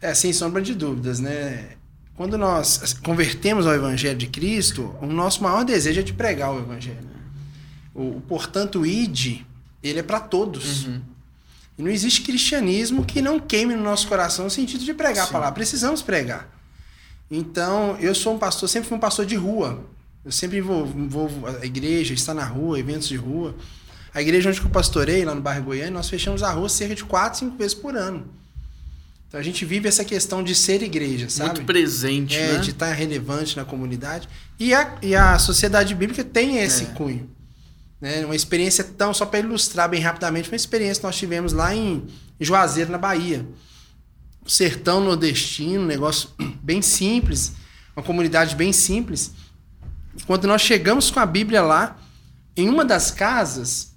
É, 0.00 0.12
sem 0.12 0.32
sombra 0.32 0.60
de 0.60 0.74
dúvidas, 0.74 1.20
né? 1.20 1.76
Quando 2.16 2.36
nós 2.36 2.92
convertemos 3.04 3.66
ao 3.66 3.74
Evangelho 3.74 4.18
de 4.18 4.26
Cristo, 4.26 4.94
o 5.00 5.06
nosso 5.06 5.42
maior 5.42 5.64
desejo 5.64 6.00
é 6.00 6.02
de 6.02 6.12
pregar 6.12 6.52
o 6.52 6.58
Evangelho. 6.58 7.08
O, 7.94 8.16
o 8.18 8.20
portanto, 8.20 8.84
id, 8.86 9.42
ele 9.82 9.98
é 9.98 10.02
para 10.02 10.20
todos. 10.20 10.86
Uhum. 10.86 11.00
E 11.78 11.82
não 11.82 11.90
existe 11.90 12.22
cristianismo 12.22 13.04
que 13.04 13.22
não 13.22 13.40
queime 13.40 13.74
no 13.74 13.82
nosso 13.82 14.06
coração 14.06 14.44
no 14.44 14.50
sentido 14.50 14.84
de 14.84 14.92
pregar 14.94 15.24
Sim. 15.24 15.30
a 15.30 15.32
palavra. 15.32 15.54
Precisamos 15.54 16.02
pregar. 16.02 16.48
Então, 17.30 17.96
eu 18.00 18.14
sou 18.14 18.34
um 18.34 18.38
pastor, 18.38 18.68
sempre 18.68 18.88
fui 18.88 18.96
um 18.96 19.00
pastor 19.00 19.24
de 19.24 19.36
rua. 19.36 19.84
Eu 20.24 20.32
sempre 20.32 20.58
envolvo, 20.58 20.98
envolvo 20.98 21.46
a 21.46 21.64
igreja, 21.64 22.12
estar 22.12 22.34
na 22.34 22.44
rua, 22.44 22.78
eventos 22.78 23.08
de 23.08 23.16
rua. 23.16 23.54
A 24.12 24.20
igreja 24.20 24.50
onde 24.50 24.60
eu 24.60 24.68
pastorei, 24.68 25.24
lá 25.24 25.34
no 25.34 25.40
bairro 25.40 25.64
Goiânia, 25.64 25.92
nós 25.92 26.08
fechamos 26.08 26.42
a 26.42 26.50
rua 26.50 26.68
cerca 26.68 26.94
de 26.94 27.04
4, 27.04 27.38
5 27.38 27.56
vezes 27.56 27.74
por 27.74 27.96
ano. 27.96 28.26
Então 29.28 29.38
a 29.38 29.42
gente 29.42 29.64
vive 29.64 29.86
essa 29.88 30.04
questão 30.04 30.42
de 30.42 30.56
ser 30.56 30.82
igreja, 30.82 31.30
sabe? 31.30 31.50
Muito 31.50 31.64
presente, 31.64 32.36
é, 32.36 32.54
né? 32.54 32.58
de 32.58 32.70
estar 32.70 32.92
relevante 32.92 33.56
na 33.56 33.64
comunidade. 33.64 34.28
E 34.58 34.74
a, 34.74 34.98
e 35.00 35.14
a 35.14 35.38
sociedade 35.38 35.94
bíblica 35.94 36.24
tem 36.24 36.58
esse 36.58 36.82
É. 36.82 36.86
cunho. 36.86 37.30
Né? 38.00 38.24
Uma 38.24 38.34
experiência 38.34 38.82
tão, 38.82 39.12
só 39.12 39.26
para 39.26 39.40
ilustrar 39.40 39.88
bem 39.88 40.00
rapidamente, 40.00 40.48
uma 40.48 40.56
experiência 40.56 41.00
que 41.00 41.06
nós 41.06 41.16
tivemos 41.16 41.52
lá 41.52 41.74
em 41.74 42.06
Juazeiro, 42.40 42.90
na 42.90 42.98
Bahia. 42.98 43.46
Sertão 44.46 45.00
nordestino, 45.00 45.82
um 45.82 45.86
negócio 45.86 46.30
bem 46.62 46.80
simples, 46.80 47.52
uma 47.94 48.02
comunidade 48.02 48.56
bem 48.56 48.72
simples. 48.72 49.32
Quando 50.26 50.48
nós 50.48 50.62
chegamos 50.62 51.10
com 51.10 51.20
a 51.20 51.26
Bíblia 51.26 51.62
lá, 51.62 51.98
em 52.56 52.68
uma 52.68 52.84
das 52.84 53.10
casas, 53.10 53.94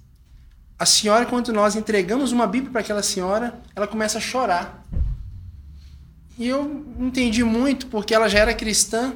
a 0.78 0.86
senhora, 0.86 1.26
quando 1.26 1.52
nós 1.52 1.76
entregamos 1.76 2.32
uma 2.32 2.46
Bíblia 2.46 2.70
para 2.70 2.80
aquela 2.80 3.02
senhora, 3.02 3.60
ela 3.74 3.86
começa 3.86 4.18
a 4.18 4.20
chorar. 4.20 4.84
E 6.36 6.48
eu 6.48 6.84
entendi 6.98 7.44
muito, 7.44 7.86
porque 7.86 8.14
ela 8.14 8.28
já 8.28 8.40
era 8.40 8.54
cristã. 8.54 9.14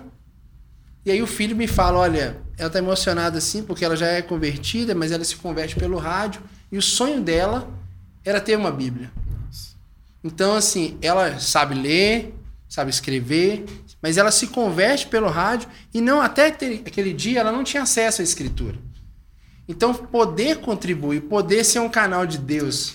E 1.04 1.10
aí 1.10 1.20
o 1.20 1.26
filho 1.26 1.56
me 1.56 1.66
fala: 1.66 1.98
olha, 1.98 2.40
ela 2.58 2.68
tá 2.68 2.78
emocionada 2.78 3.38
assim, 3.38 3.62
porque 3.62 3.84
ela 3.84 3.96
já 3.96 4.06
é 4.08 4.20
convertida, 4.20 4.94
mas 4.94 5.12
ela 5.12 5.24
se 5.24 5.36
converte 5.36 5.76
pelo 5.76 5.96
rádio. 5.96 6.42
E 6.70 6.76
o 6.76 6.82
sonho 6.82 7.20
dela 7.22 7.68
era 8.24 8.40
ter 8.40 8.56
uma 8.56 8.70
Bíblia. 8.70 9.10
Então, 10.22 10.56
assim, 10.56 10.98
ela 11.00 11.38
sabe 11.38 11.74
ler, 11.74 12.34
sabe 12.68 12.90
escrever, 12.90 13.64
mas 14.02 14.18
ela 14.18 14.30
se 14.30 14.48
converte 14.48 15.06
pelo 15.06 15.28
rádio 15.28 15.68
e 15.94 16.00
não 16.00 16.20
até 16.20 16.50
ter- 16.50 16.82
aquele 16.84 17.12
dia 17.12 17.40
ela 17.40 17.52
não 17.52 17.62
tinha 17.64 17.84
acesso 17.84 18.20
à 18.20 18.24
escritura. 18.24 18.76
Então, 19.68 19.94
poder 19.94 20.58
contribuir, 20.58 21.22
poder 21.22 21.62
ser 21.64 21.78
um 21.78 21.88
canal 21.88 22.26
de 22.26 22.38
Deus 22.38 22.94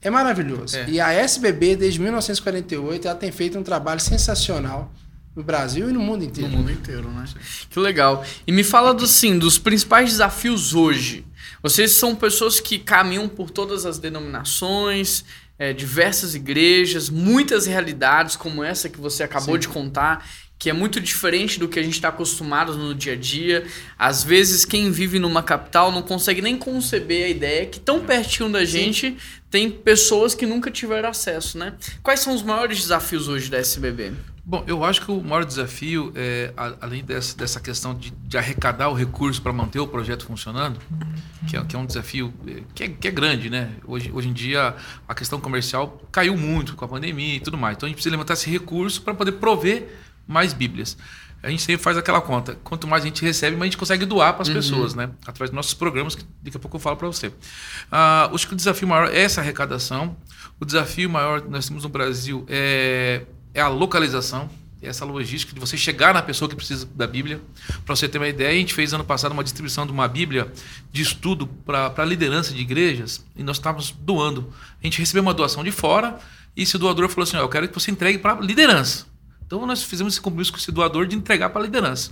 é 0.00 0.10
maravilhoso. 0.10 0.76
É. 0.76 0.88
E 0.88 1.00
a 1.00 1.12
SBB, 1.12 1.74
desde 1.74 1.98
1948, 2.00 3.08
ela 3.08 3.16
tem 3.16 3.32
feito 3.32 3.58
um 3.58 3.62
trabalho 3.62 4.00
sensacional 4.00 4.92
no 5.36 5.42
Brasil 5.44 5.90
e 5.90 5.92
no 5.92 6.00
mundo 6.00 6.22
No 6.22 6.24
inteiro. 6.24 6.50
mundo 6.50 6.72
inteiro, 6.72 7.10
né? 7.10 7.24
Que 7.68 7.78
legal. 7.78 8.24
E 8.46 8.50
me 8.50 8.64
fala 8.64 8.94
do 8.94 9.06
sim, 9.06 9.38
dos 9.38 9.58
principais 9.58 10.10
desafios 10.10 10.74
hoje. 10.74 11.26
Vocês 11.62 11.92
são 11.92 12.14
pessoas 12.16 12.58
que 12.58 12.78
caminham 12.78 13.28
por 13.28 13.50
todas 13.50 13.84
as 13.84 13.98
denominações, 13.98 15.24
é, 15.58 15.72
diversas 15.72 16.34
igrejas, 16.34 17.10
muitas 17.10 17.66
realidades 17.66 18.34
como 18.36 18.62
essa 18.64 18.88
que 18.88 19.00
você 19.00 19.22
acabou 19.22 19.54
Sim. 19.54 19.60
de 19.60 19.68
contar, 19.68 20.26
que 20.58 20.70
é 20.70 20.72
muito 20.72 21.00
diferente 21.00 21.58
do 21.58 21.68
que 21.68 21.78
a 21.78 21.82
gente 21.82 21.94
está 21.94 22.08
acostumado 22.08 22.76
no 22.76 22.94
dia 22.94 23.12
a 23.12 23.16
dia. 23.16 23.66
Às 23.98 24.24
vezes, 24.24 24.64
quem 24.64 24.90
vive 24.90 25.18
numa 25.18 25.42
capital 25.42 25.92
não 25.92 26.02
consegue 26.02 26.40
nem 26.40 26.56
conceber 26.56 27.26
a 27.26 27.28
ideia 27.28 27.66
que 27.66 27.78
tão 27.78 28.00
pertinho 28.00 28.50
da 28.50 28.64
gente 28.64 29.16
tem 29.50 29.70
pessoas 29.70 30.34
que 30.34 30.46
nunca 30.46 30.70
tiveram 30.70 31.08
acesso, 31.08 31.58
né? 31.58 31.74
Quais 32.02 32.20
são 32.20 32.34
os 32.34 32.42
maiores 32.42 32.78
desafios 32.78 33.28
hoje 33.28 33.50
da 33.50 33.58
SBB? 33.58 34.12
Bom, 34.48 34.62
eu 34.64 34.84
acho 34.84 35.04
que 35.04 35.10
o 35.10 35.20
maior 35.20 35.44
desafio, 35.44 36.12
é, 36.14 36.52
além 36.80 37.02
dessa, 37.02 37.36
dessa 37.36 37.58
questão 37.58 37.92
de, 37.92 38.12
de 38.12 38.38
arrecadar 38.38 38.88
o 38.88 38.94
recurso 38.94 39.42
para 39.42 39.52
manter 39.52 39.80
o 39.80 39.88
projeto 39.88 40.24
funcionando, 40.24 40.78
que 41.48 41.56
é, 41.56 41.64
que 41.64 41.74
é 41.74 41.78
um 41.78 41.84
desafio 41.84 42.32
é, 42.46 42.62
que 42.72 42.84
é, 42.84 42.88
que 42.88 43.08
é 43.08 43.10
grande, 43.10 43.50
né? 43.50 43.72
Hoje, 43.84 44.08
hoje 44.12 44.28
em 44.28 44.32
dia 44.32 44.76
a 45.08 45.14
questão 45.16 45.40
comercial 45.40 46.00
caiu 46.12 46.36
muito 46.36 46.76
com 46.76 46.84
a 46.84 46.88
pandemia 46.88 47.34
e 47.34 47.40
tudo 47.40 47.58
mais. 47.58 47.76
Então 47.76 47.88
a 47.88 47.88
gente 47.88 47.96
precisa 47.96 48.12
levantar 48.12 48.34
esse 48.34 48.48
recurso 48.48 49.02
para 49.02 49.14
poder 49.14 49.32
prover 49.32 49.88
mais 50.26 50.52
Bíblias. 50.52 50.96
A 51.42 51.50
gente 51.50 51.62
sempre 51.62 51.82
faz 51.82 51.96
aquela 51.96 52.20
conta. 52.20 52.58
Quanto 52.64 52.88
mais 52.88 53.04
a 53.04 53.06
gente 53.06 53.22
recebe, 53.22 53.56
mais 53.56 53.68
a 53.68 53.70
gente 53.70 53.76
consegue 53.76 54.04
doar 54.04 54.32
para 54.32 54.42
as 54.42 54.48
pessoas, 54.48 54.94
né? 54.94 55.10
Através 55.22 55.50
dos 55.50 55.54
nossos 55.54 55.74
programas, 55.74 56.14
que 56.14 56.24
daqui 56.42 56.56
a 56.56 56.60
pouco 56.60 56.76
eu 56.76 56.80
falo 56.80 56.96
para 56.96 57.06
você. 57.06 57.32
Ah, 57.90 58.28
acho 58.34 58.48
que 58.48 58.54
o 58.54 58.56
desafio 58.56 58.88
maior 58.88 59.08
é 59.12 59.20
essa 59.20 59.40
arrecadação. 59.40 60.16
O 60.58 60.64
desafio 60.64 61.08
maior 61.08 61.42
que 61.42 61.48
nós 61.48 61.68
temos 61.68 61.84
no 61.84 61.88
Brasil 61.88 62.44
é, 62.48 63.22
é 63.54 63.60
a 63.60 63.68
localização. 63.68 64.50
essa 64.82 65.04
logística 65.04 65.52
de 65.52 65.60
você 65.60 65.76
chegar 65.76 66.14
na 66.14 66.22
pessoa 66.22 66.48
que 66.48 66.56
precisa 66.56 66.88
da 66.94 67.06
Bíblia. 67.06 67.40
Para 67.84 67.94
você 67.94 68.08
ter 68.08 68.18
uma 68.18 68.28
ideia, 68.28 68.50
a 68.50 68.54
gente 68.54 68.74
fez 68.74 68.92
ano 68.92 69.04
passado 69.04 69.32
uma 69.32 69.44
distribuição 69.44 69.86
de 69.86 69.92
uma 69.92 70.08
Bíblia 70.08 70.50
de 70.92 71.02
estudo 71.02 71.46
para 71.46 71.92
a 71.96 72.04
liderança 72.04 72.52
de 72.52 72.60
igrejas 72.60 73.24
e 73.36 73.42
nós 73.42 73.56
estávamos 73.56 73.92
doando. 73.92 74.52
A 74.82 74.86
gente 74.86 74.98
recebeu 74.98 75.22
uma 75.22 75.34
doação 75.34 75.62
de 75.62 75.70
fora 75.70 76.18
e 76.56 76.62
esse 76.62 76.76
doador 76.78 77.08
falou 77.08 77.22
assim: 77.22 77.36
Eu 77.36 77.48
quero 77.48 77.68
que 77.68 77.74
você 77.74 77.90
entregue 77.90 78.18
para 78.18 78.32
a 78.32 78.40
liderança. 78.40 79.06
Então 79.46 79.64
nós 79.66 79.82
fizemos 79.82 80.14
esse 80.14 80.20
compromisso 80.20 80.52
com 80.52 80.58
esse 80.58 80.72
doador 80.72 81.06
de 81.06 81.16
entregar 81.16 81.50
para 81.50 81.62
a 81.62 81.64
liderança. 81.64 82.10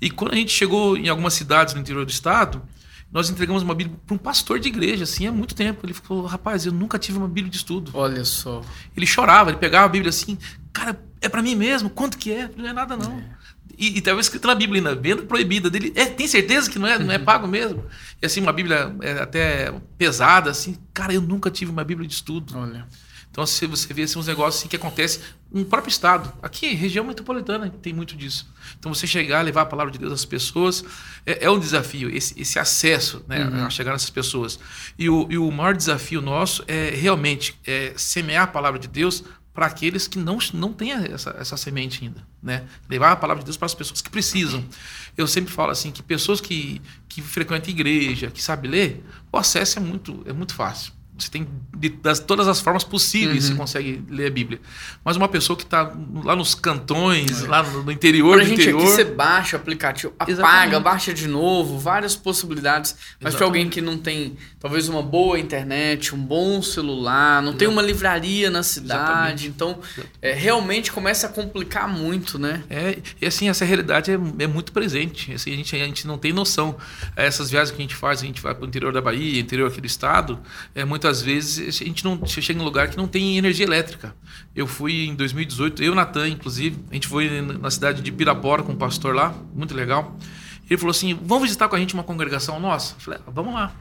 E 0.00 0.10
quando 0.10 0.32
a 0.32 0.36
gente 0.36 0.52
chegou 0.52 0.96
em 0.96 1.08
algumas 1.08 1.34
cidades 1.34 1.74
no 1.74 1.80
interior 1.80 2.04
do 2.04 2.10
estado, 2.10 2.62
nós 3.10 3.30
entregamos 3.30 3.62
uma 3.62 3.74
Bíblia 3.74 3.98
para 4.06 4.14
um 4.14 4.18
pastor 4.18 4.60
de 4.60 4.68
igreja, 4.68 5.04
assim, 5.04 5.26
há 5.26 5.32
muito 5.32 5.54
tempo. 5.54 5.84
Ele 5.84 5.94
falou: 5.94 6.26
Rapaz, 6.26 6.66
eu 6.66 6.72
nunca 6.72 6.98
tive 6.98 7.18
uma 7.18 7.26
Bíblia 7.26 7.50
de 7.50 7.56
estudo. 7.56 7.90
Olha 7.94 8.24
só. 8.24 8.62
Ele 8.96 9.06
chorava, 9.06 9.50
ele 9.50 9.58
pegava 9.58 9.86
a 9.86 9.88
Bíblia 9.88 10.10
assim, 10.10 10.36
cara, 10.72 11.00
é 11.20 11.28
para 11.28 11.42
mim 11.42 11.54
mesmo? 11.54 11.88
Quanto 11.88 12.18
que 12.18 12.30
é? 12.30 12.50
Não 12.56 12.66
é 12.66 12.72
nada 12.72 12.96
não. 12.96 13.18
É. 13.18 13.38
E, 13.78 13.98
estava 13.98 14.20
escrito 14.20 14.46
na 14.46 14.54
Bíblia 14.54 14.80
ainda, 14.80 14.94
venda 14.94 15.22
proibida 15.22 15.70
dele. 15.70 15.92
É, 15.94 16.04
tem 16.04 16.26
certeza 16.26 16.70
que 16.70 16.78
não 16.78 16.86
é, 16.86 16.98
não 16.98 17.12
é 17.12 17.18
pago 17.18 17.46
mesmo? 17.46 17.84
E 18.20 18.26
assim, 18.26 18.40
uma 18.40 18.52
Bíblia 18.52 18.94
é 19.00 19.12
até 19.22 19.72
pesada, 19.96 20.50
assim. 20.50 20.76
Cara, 20.92 21.14
eu 21.14 21.22
nunca 21.22 21.50
tive 21.50 21.70
uma 21.70 21.84
Bíblia 21.84 22.06
de 22.06 22.14
estudo. 22.14 22.58
Olha. 22.58 22.86
Então, 23.30 23.46
se 23.46 23.66
você 23.66 23.94
vê 23.94 24.02
assim, 24.02 24.18
uns 24.18 24.26
negócios 24.26 24.60
assim, 24.60 24.68
que 24.68 24.76
acontecem 24.76 25.22
no 25.50 25.64
próprio 25.64 25.90
estado. 25.90 26.32
Aqui, 26.42 26.74
região 26.74 27.04
metropolitana, 27.04 27.70
tem 27.82 27.92
muito 27.92 28.16
disso. 28.16 28.52
Então, 28.78 28.92
você 28.92 29.06
chegar, 29.06 29.42
levar 29.42 29.62
a 29.62 29.66
palavra 29.66 29.90
de 29.90 29.98
Deus 29.98 30.12
às 30.12 30.24
pessoas, 30.24 30.84
é, 31.24 31.44
é 31.44 31.50
um 31.50 31.58
desafio, 31.58 32.14
esse, 32.14 32.38
esse 32.40 32.58
acesso 32.58 33.24
né, 33.26 33.44
uhum. 33.44 33.66
a 33.66 33.70
chegar 33.70 33.92
nessas 33.92 34.10
pessoas. 34.10 34.58
E 34.98 35.08
o, 35.08 35.26
e 35.30 35.38
o 35.38 35.50
maior 35.50 35.74
desafio 35.74 36.20
nosso 36.20 36.62
é 36.66 36.90
realmente 36.90 37.58
é, 37.66 37.94
semear 37.96 38.44
a 38.44 38.46
palavra 38.48 38.78
de 38.78 38.88
Deus 38.88 39.24
para 39.58 39.66
aqueles 39.66 40.06
que 40.06 40.20
não, 40.20 40.38
não 40.54 40.72
têm 40.72 40.92
essa, 40.92 41.34
essa 41.36 41.56
semente 41.56 42.04
ainda. 42.04 42.24
Né? 42.40 42.64
Levar 42.88 43.10
a 43.10 43.16
palavra 43.16 43.42
de 43.42 43.46
Deus 43.46 43.56
para 43.56 43.66
as 43.66 43.74
pessoas 43.74 44.00
que 44.00 44.08
precisam. 44.08 44.64
Eu 45.16 45.26
sempre 45.26 45.52
falo 45.52 45.72
assim 45.72 45.90
que 45.90 46.00
pessoas 46.00 46.40
que, 46.40 46.80
que 47.08 47.20
frequentam 47.20 47.70
igreja, 47.70 48.30
que 48.30 48.40
sabem 48.40 48.70
ler, 48.70 49.04
o 49.32 49.36
acesso 49.36 49.80
é 49.80 49.82
muito, 49.82 50.22
é 50.26 50.32
muito 50.32 50.54
fácil. 50.54 50.92
Você 51.18 51.30
tem 51.30 51.48
de 51.76 51.88
das, 51.88 52.18
todas 52.18 52.48
as 52.48 52.60
formas 52.60 52.84
possíveis 52.84 53.44
uhum. 53.44 53.50
você 53.50 53.58
consegue 53.58 54.04
ler 54.08 54.26
a 54.26 54.30
Bíblia. 54.30 54.60
Mas 55.04 55.16
uma 55.16 55.28
pessoa 55.28 55.56
que 55.56 55.64
está 55.64 55.92
lá 56.24 56.34
nos 56.34 56.54
cantões, 56.54 57.44
é. 57.44 57.48
lá 57.48 57.62
no, 57.62 57.84
no 57.84 57.92
interior 57.92 58.36
pra 58.36 58.44
do 58.44 58.48
gente 58.48 58.62
interior. 58.62 58.82
Aqui 58.82 58.90
você 58.90 59.04
baixa 59.04 59.56
o 59.56 59.60
aplicativo, 59.60 60.12
apaga, 60.18 60.32
Exatamente. 60.32 60.82
baixa 60.82 61.14
de 61.14 61.28
novo, 61.28 61.78
várias 61.78 62.14
possibilidades. 62.16 62.96
Mas 63.20 63.34
para 63.34 63.44
alguém 63.44 63.68
que 63.68 63.80
não 63.80 63.98
tem 63.98 64.36
talvez 64.60 64.88
uma 64.88 65.02
boa 65.02 65.38
internet, 65.38 66.14
um 66.14 66.18
bom 66.18 66.62
celular, 66.62 67.42
não 67.42 67.52
tem 67.52 67.68
uma 67.68 67.82
livraria 67.82 68.50
na 68.50 68.62
cidade, 68.62 69.46
Exatamente. 69.46 69.46
então 69.48 69.78
é, 70.20 70.32
realmente 70.32 70.92
começa 70.92 71.26
a 71.26 71.30
complicar 71.30 71.88
muito, 71.88 72.38
né? 72.38 72.62
É, 72.68 72.98
e 73.20 73.26
assim, 73.26 73.48
essa 73.48 73.64
realidade 73.64 74.10
é, 74.10 74.14
é 74.14 74.46
muito 74.46 74.72
presente. 74.72 75.32
Assim, 75.32 75.52
a, 75.52 75.56
gente, 75.56 75.76
a 75.76 75.84
gente 75.84 76.06
não 76.06 76.18
tem 76.18 76.32
noção. 76.32 76.76
Essas 77.16 77.50
viagens 77.50 77.74
que 77.74 77.80
a 77.80 77.82
gente 77.82 77.94
faz, 77.94 78.22
a 78.22 78.26
gente 78.26 78.40
vai 78.40 78.54
para 78.54 78.64
o 78.64 78.68
interior 78.68 78.92
da 78.92 79.00
Bahia, 79.00 79.40
interior 79.40 79.68
aqui 79.68 79.80
do 79.80 79.86
estado, 79.86 80.38
é 80.74 80.84
muito 80.84 81.07
muitas 81.08 81.22
vezes 81.22 81.80
a 81.80 81.84
gente 81.84 82.04
não 82.04 82.24
chega 82.26 82.58
em 82.58 82.62
um 82.62 82.64
lugar 82.64 82.88
que 82.88 82.96
não 82.96 83.08
tem 83.08 83.38
energia 83.38 83.64
elétrica. 83.64 84.14
Eu 84.54 84.66
fui 84.66 85.06
em 85.06 85.14
2018, 85.14 85.82
eu, 85.82 85.94
Natan, 85.94 86.28
inclusive, 86.28 86.78
a 86.90 86.94
gente 86.94 87.08
foi 87.08 87.40
na 87.40 87.70
cidade 87.70 88.02
de 88.02 88.12
Pirapora 88.12 88.62
com 88.62 88.72
um 88.72 88.76
pastor 88.76 89.14
lá, 89.14 89.34
muito 89.54 89.74
legal. 89.74 90.16
Ele 90.68 90.76
falou 90.76 90.90
assim: 90.90 91.18
vamos 91.22 91.44
visitar 91.44 91.68
com 91.68 91.76
a 91.76 91.78
gente 91.78 91.94
uma 91.94 92.04
congregação 92.04 92.60
nossa? 92.60 92.94
Eu 92.94 93.00
falei: 93.00 93.20
ah, 93.26 93.30
vamos 93.30 93.54
lá. 93.54 93.72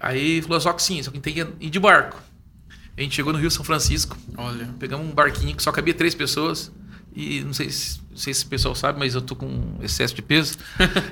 Aí 0.00 0.32
ele 0.32 0.42
falou: 0.42 0.60
só 0.60 0.72
que 0.72 0.82
sim, 0.82 1.00
só 1.02 1.10
que 1.12 1.20
tem 1.20 1.32
que 1.32 1.46
ir 1.60 1.70
de 1.70 1.78
barco. 1.78 2.20
A 2.96 3.00
gente 3.00 3.14
chegou 3.14 3.32
no 3.32 3.38
Rio 3.38 3.50
São 3.50 3.64
Francisco. 3.64 4.16
Olha. 4.36 4.68
Pegamos 4.80 5.06
um 5.06 5.12
barquinho 5.12 5.54
que 5.54 5.62
só 5.62 5.70
cabia 5.70 5.94
três 5.94 6.16
pessoas. 6.16 6.72
E 7.20 7.42
não 7.42 7.52
sei 7.52 7.68
se, 7.68 7.98
não 8.12 8.16
sei 8.16 8.32
se 8.32 8.44
o 8.44 8.46
pessoal 8.46 8.76
sabe, 8.76 8.96
mas 8.96 9.12
eu 9.12 9.20
tô 9.20 9.34
com 9.34 9.74
excesso 9.82 10.14
de 10.14 10.22
peso. 10.22 10.56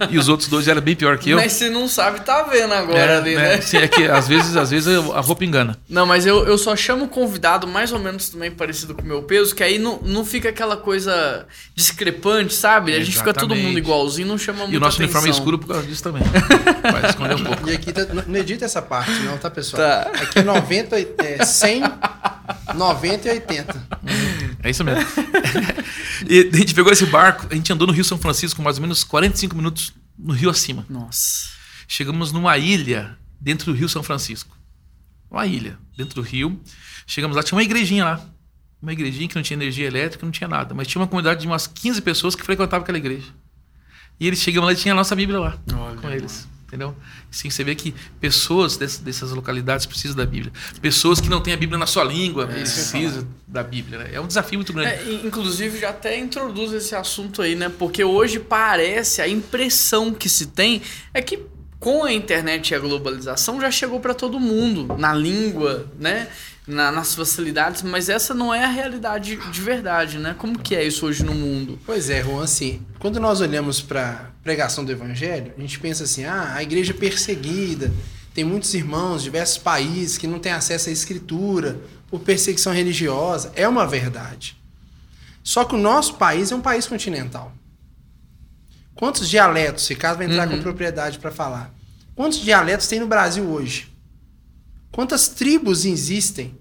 e 0.09 0.17
os 0.17 0.29
outros 0.29 0.49
dois 0.49 0.69
eram 0.69 0.81
bem 0.81 0.95
pior 0.95 1.19
que 1.19 1.31
eu. 1.31 1.37
Mas 1.37 1.55
se 1.55 1.69
não 1.69 1.89
sabe, 1.89 2.21
tá 2.21 2.45
vendo 2.45 2.73
agora 2.73 3.15
é, 3.15 3.17
ali, 3.17 3.35
né? 3.35 3.57
né? 3.57 3.61
Sim, 3.61 3.79
é 3.79 3.89
que 3.89 4.05
às 4.05 4.29
vezes, 4.29 4.55
às 4.55 4.71
vezes 4.71 4.87
a 4.87 5.21
roupa 5.21 5.45
engana. 5.45 5.77
Não, 5.89 6.07
mas 6.07 6.25
eu, 6.25 6.47
eu 6.47 6.57
só 6.57 6.77
chamo 6.77 7.09
convidado 7.09 7.67
mais 7.67 7.91
ou 7.91 7.99
menos 7.99 8.29
também 8.29 8.53
parecido 8.53 8.95
com 8.95 9.03
o 9.03 9.05
meu 9.05 9.25
peso, 9.25 9.53
que 9.53 9.65
aí 9.65 9.81
não, 9.81 9.99
não 10.01 10.25
fica 10.25 10.51
aquela 10.51 10.77
coisa 10.77 11.45
discrepante, 11.75 12.55
sabe? 12.55 12.95
A 12.95 13.01
gente 13.01 13.19
fica 13.19 13.35
todo 13.35 13.57
mundo 13.57 13.77
igualzinho, 13.77 14.29
não 14.29 14.39
chama 14.39 14.61
muito 14.61 14.75
E 14.75 14.77
o 14.77 14.81
nosso 14.81 15.03
atenção. 15.03 15.23
uniforme 15.23 15.29
é 15.29 15.33
escuro 15.33 15.59
por 15.59 15.67
causa 15.67 15.89
disso 15.89 16.05
também. 16.05 16.23
Vai 16.83 17.11
esconder 17.11 17.35
um 17.35 17.45
pouco. 17.45 17.69
E 17.69 17.75
aqui 17.75 17.93
tá, 17.93 18.05
não 18.05 18.37
edita 18.37 18.65
essa 18.65 18.81
parte, 18.81 19.11
não, 19.25 19.37
tá, 19.39 19.51
pessoal? 19.51 19.83
Tá. 19.83 20.11
Aqui 20.23 20.39
é 20.39 20.43
90, 20.45 20.97
é 21.01 21.45
100, 21.45 21.83
90 22.77 23.27
e 23.27 23.31
80. 23.33 23.87
É 24.67 24.71
isso 24.71 24.83
mesmo. 24.83 25.05
e 26.29 26.51
a 26.53 26.57
gente 26.57 26.75
pegou 26.75 26.93
esse 26.93 27.07
barco, 27.07 27.47
a 27.49 27.55
gente 27.55 27.73
andou 27.73 27.87
no 27.87 27.93
Rio 27.93 28.03
São 28.03 28.19
Francisco 28.19 28.61
mais 28.61 28.79
ou 28.79 28.83
menos 28.83 29.05
45 29.05 29.55
minutos 29.55 29.95
no 30.19 30.33
rio 30.33 30.51
acima. 30.51 30.85
Nossa. 30.91 31.51
Chegamos 31.87 32.33
numa 32.33 32.59
ilha 32.59 33.17
dentro 33.41 33.73
do 33.73 33.79
Rio 33.79 33.89
São 33.89 34.03
Francisco. 34.03 34.59
Uma 35.31 35.47
ilha 35.47 35.79
dentro 35.97 36.17
do 36.17 36.21
rio. 36.21 36.61
Chegamos 37.07 37.37
lá, 37.37 37.45
tinha 37.45 37.57
uma 37.57 37.63
igrejinha 37.63 38.05
lá. 38.05 38.29
Uma 38.83 38.93
igrejinha 38.93 39.29
que 39.29 39.37
não 39.37 39.43
tinha 39.43 39.57
energia 39.57 39.87
elétrica, 39.87 40.27
não 40.27 40.33
tinha 40.33 40.49
nada. 40.49 40.75
Mas 40.75 40.89
tinha 40.89 41.01
uma 41.01 41.07
comunidade 41.07 41.43
de 41.43 41.47
umas 41.47 41.69
15 41.69 42.03
pessoas 42.03 42.35
que 42.35 42.43
frequentavam 42.43 42.83
aquela 42.83 42.99
igreja. 42.99 43.33
E 44.19 44.27
eles 44.27 44.41
chegam 44.41 44.65
lá 44.65 44.73
e 44.73 44.77
tinha 44.77 44.95
a 44.95 44.97
nossa 44.97 45.15
Bíblia 45.15 45.39
lá 45.39 45.59
Olha, 45.73 45.97
com 45.97 46.11
eles. 46.11 46.45
Mano 46.45 46.56
entendeu? 46.67 46.95
Sim, 47.31 47.49
você 47.49 47.63
vê 47.63 47.75
que 47.75 47.95
pessoas 48.21 48.77
dessas, 48.77 48.99
dessas, 48.99 49.31
localidades 49.31 49.87
precisam 49.87 50.17
da 50.17 50.27
Bíblia. 50.27 50.53
Pessoas 50.81 51.21
que 51.21 51.29
não 51.29 51.41
têm 51.41 51.55
a 51.55 51.57
Bíblia 51.57 51.79
na 51.79 51.87
sua 51.87 52.05
língua 52.05 52.45
é, 52.45 52.47
precisam 52.47 53.27
da 53.47 53.63
Bíblia. 53.63 54.01
Né? 54.01 54.11
É 54.13 54.21
um 54.21 54.27
desafio 54.27 54.59
muito 54.59 54.73
grande. 54.73 54.91
É, 54.91 55.13
inclusive, 55.25 55.79
já 55.79 55.91
até 55.91 56.19
introduz 56.19 56.73
esse 56.73 56.95
assunto 56.95 57.41
aí, 57.41 57.55
né? 57.55 57.71
Porque 57.79 58.03
hoje 58.03 58.41
parece, 58.41 59.23
a 59.23 59.29
impressão 59.29 60.13
que 60.13 60.29
se 60.29 60.47
tem 60.47 60.83
é 61.15 61.23
que 61.23 61.41
com 61.79 62.05
a 62.05 62.13
internet 62.13 62.71
e 62.71 62.75
a 62.75 62.79
globalização 62.79 63.61
já 63.61 63.71
chegou 63.71 64.01
para 64.01 64.15
todo 64.15 64.41
mundo, 64.41 64.97
na 64.97 65.15
língua, 65.15 65.87
né? 65.99 66.29
Na, 66.67 66.91
nas 66.91 67.15
facilidades, 67.15 67.83
mas 67.83 68.09
essa 68.09 68.35
não 68.35 68.53
é 68.53 68.65
a 68.65 68.69
realidade 68.69 69.37
de 69.37 69.61
verdade, 69.61 70.19
né? 70.19 70.35
Como 70.37 70.59
que 70.59 70.75
é 70.75 70.85
isso 70.85 71.07
hoje 71.07 71.25
no 71.25 71.35
mundo? 71.35 71.79
Pois 71.87 72.11
é, 72.11 72.23
Juan, 72.23 72.43
assim, 72.43 72.85
quando 72.99 73.21
nós 73.21 73.41
olhamos 73.41 73.81
para 73.81 74.31
pregação 74.43 74.85
do 74.85 74.91
evangelho, 74.91 75.53
a 75.57 75.61
gente 75.61 75.79
pensa 75.79 76.05
assim, 76.05 76.25
ah, 76.25 76.55
a 76.55 76.63
igreja 76.63 76.93
é 76.93 76.97
perseguida, 76.97 77.93
tem 78.35 78.45
muitos 78.45 78.75
irmãos 78.75 79.19
de 79.19 79.25
diversos 79.25 79.59
países 79.59 80.19
que 80.19 80.27
não 80.27 80.39
têm 80.39 80.53
acesso 80.53 80.89
à 80.89 80.93
escritura 80.93 81.81
por 82.11 82.21
perseguição 82.21 82.73
religiosa. 82.73 83.51
É 83.55 83.67
uma 83.67 83.87
verdade. 83.87 84.57
Só 85.43 85.65
que 85.65 85.75
o 85.75 85.79
nosso 85.79 86.15
país 86.15 86.51
é 86.51 86.55
um 86.55 86.61
país 86.61 86.87
continental. 86.87 87.53
Quantos 88.95 89.29
dialetos, 89.29 89.85
se 89.85 89.95
caso 89.95 90.19
vai 90.19 90.27
entrar 90.27 90.49
uhum. 90.49 90.57
com 90.57 90.63
propriedade 90.63 91.19
para 91.19 91.31
falar, 91.31 91.73
quantos 92.15 92.39
dialetos 92.41 92.89
tem 92.89 92.99
no 92.99 93.07
Brasil 93.07 93.45
hoje? 93.45 93.96
Quantas 94.97 95.29
tribos 95.29 95.85
existem? 95.85 96.59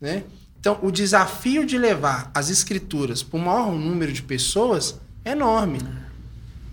Né? 0.00 0.24
Então, 0.58 0.78
o 0.80 0.90
desafio 0.90 1.66
de 1.66 1.76
levar 1.76 2.30
as 2.32 2.48
escrituras 2.48 3.22
para 3.22 3.36
o 3.36 3.42
maior 3.42 3.70
número 3.72 4.10
de 4.10 4.22
pessoas 4.22 4.98
é 5.22 5.32
enorme. 5.32 5.78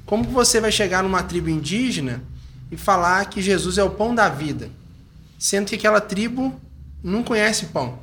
Como 0.06 0.24
você 0.24 0.62
vai 0.62 0.72
chegar 0.72 1.04
numa 1.04 1.22
tribo 1.22 1.50
indígena 1.50 2.24
e 2.72 2.78
falar 2.78 3.26
que 3.26 3.42
Jesus 3.42 3.78
é 3.78 3.84
o 3.84 3.90
pão 3.90 4.16
da 4.16 4.30
vida, 4.30 4.72
sendo 5.38 5.68
que 5.68 5.76
aquela 5.76 6.00
tribo 6.00 6.58
não 7.04 7.24
conhece 7.24 7.66
pão? 7.66 8.00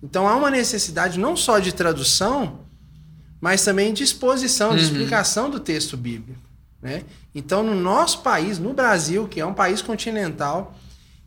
Então 0.00 0.28
há 0.28 0.36
uma 0.36 0.52
necessidade 0.52 1.18
não 1.18 1.36
só 1.36 1.58
de 1.58 1.74
tradução, 1.74 2.60
mas 3.40 3.64
também 3.64 3.92
de 3.92 4.04
exposição, 4.04 4.70
de 4.70 4.76
uhum. 4.76 4.82
explicação 4.84 5.50
do 5.50 5.58
texto 5.58 5.96
bíblico. 5.96 6.38
Né? 6.80 7.02
Então, 7.34 7.64
no 7.64 7.74
nosso 7.74 8.20
país, 8.20 8.56
no 8.56 8.72
Brasil, 8.72 9.26
que 9.26 9.40
é 9.40 9.44
um 9.44 9.52
país 9.52 9.82
continental, 9.82 10.78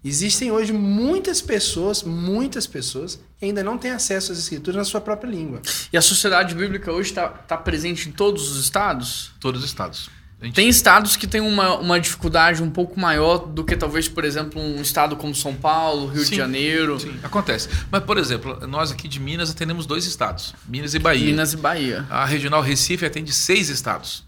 Existem 0.04 0.52
hoje 0.52 0.74
muitas 0.74 1.42
pessoas, 1.42 2.04
muitas 2.04 2.68
pessoas, 2.68 3.20
que 3.40 3.46
ainda 3.46 3.64
não 3.64 3.78
têm 3.78 3.92
acesso 3.92 4.34
às 4.34 4.38
escrituras 4.38 4.76
na 4.76 4.84
sua 4.84 5.00
própria 5.00 5.30
língua. 5.30 5.62
E 5.94 5.98
a 5.98 6.02
sociedade 6.02 6.54
bíblica 6.54 6.92
hoje 6.92 7.12
está 7.12 7.30
tá 7.30 7.56
presente 7.56 8.10
em 8.10 8.12
todos 8.12 8.52
os 8.52 8.62
estados? 8.62 9.32
Todos 9.40 9.64
os 9.64 9.70
estados. 9.70 10.10
Gente... 10.42 10.56
Tem 10.56 10.68
estados 10.68 11.16
que 11.16 11.26
têm 11.26 11.40
uma, 11.40 11.78
uma 11.78 11.98
dificuldade 11.98 12.62
um 12.62 12.70
pouco 12.70 13.00
maior 13.00 13.38
do 13.38 13.64
que 13.64 13.78
talvez, 13.78 14.10
por 14.10 14.26
exemplo, 14.26 14.62
um 14.62 14.82
estado 14.82 15.16
como 15.16 15.34
São 15.34 15.56
Paulo, 15.56 16.08
Rio 16.08 16.26
sim, 16.26 16.32
de 16.32 16.36
Janeiro. 16.36 17.00
Sim, 17.00 17.18
acontece. 17.24 17.70
Mas, 17.90 18.04
por 18.04 18.18
exemplo, 18.18 18.68
nós 18.68 18.92
aqui 18.92 19.08
de 19.08 19.22
Minas 19.22 19.52
atendemos 19.52 19.86
dois 19.86 20.06
estados, 20.06 20.54
Minas 20.68 20.94
e 20.94 21.00
Bahia. 21.00 21.28
Minas 21.28 21.54
e 21.54 21.58
Bahia. 21.58 22.06
A 22.10 22.26
Regional 22.26 22.62
Recife 22.62 23.06
atende 23.06 23.32
seis 23.32 23.70
estados 23.70 24.26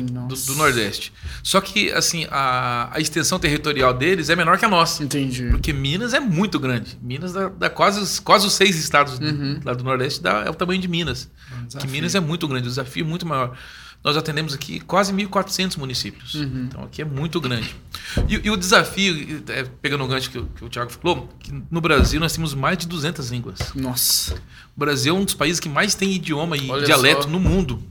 do, 0.00 0.34
do, 0.34 0.54
Nordeste. 0.54 1.12
Só 1.42 1.60
que, 1.60 1.90
assim, 1.92 2.26
a, 2.30 2.90
a, 2.92 3.00
extensão 3.00 3.38
territorial 3.38 3.92
deles 3.92 4.30
é 4.30 4.36
menor 4.36 4.58
que 4.58 4.64
a 4.64 4.68
nossa. 4.68 5.02
Entendi. 5.04 5.48
Porque 5.50 5.72
Minas 5.72 6.14
é 6.14 6.20
muito 6.20 6.58
grande. 6.58 6.98
Minas 7.02 7.32
dá, 7.32 7.48
dá 7.48 7.68
quase, 7.70 8.20
quase 8.22 8.46
os 8.46 8.54
seis 8.54 8.76
estados 8.76 9.18
uhum. 9.18 9.60
lá 9.64 9.74
do 9.74 9.84
Nordeste, 9.84 10.22
dá, 10.22 10.44
é 10.46 10.50
o 10.50 10.54
tamanho 10.54 10.80
de 10.80 10.88
Minas. 10.88 11.28
É 11.50 11.76
um 11.76 11.80
que 11.80 11.86
Minas 11.88 12.14
é 12.14 12.20
muito 12.20 12.48
grande, 12.48 12.66
o 12.66 12.70
desafio 12.70 13.04
é 13.04 13.08
muito 13.08 13.26
maior. 13.26 13.56
nós 14.02 14.16
atendemos 14.16 14.54
aqui 14.54 14.80
quase 14.80 15.12
1.400 15.12 15.76
municípios. 15.78 16.34
Então 16.34 16.84
aqui 16.84 17.02
é 17.02 17.04
muito 17.04 17.40
grande. 17.40 17.74
E, 18.28 18.40
e 18.46 18.50
o 18.50 18.56
desafio, 18.56 19.42
é, 19.48 19.64
pegando 19.80 20.04
o 20.04 20.08
gancho 20.08 20.30
que, 20.30 20.38
o- 20.38 20.46
que 20.46 20.64
o 20.64 20.68
Tiago 20.68 20.90
falou, 20.90 21.28
que 21.38 21.52
no 21.70 21.80
Brasil 21.80 22.18
nós 22.20 22.32
temos 22.32 22.54
mais 22.54 22.78
de 22.78 22.86
200 22.86 23.30
línguas. 23.30 23.58
Nossa. 23.74 24.34
O 24.76 24.80
Brasil 24.80 25.14
é 25.14 25.18
um 25.18 25.24
dos 25.24 25.34
países 25.34 25.60
que 25.60 25.68
mais 25.68 25.94
tem 25.94 26.12
idioma 26.12 26.56
e 26.56 26.70
Olha 26.70 26.84
dialeto 26.84 27.24
só. 27.24 27.28
no 27.28 27.38
mundo. 27.38 27.82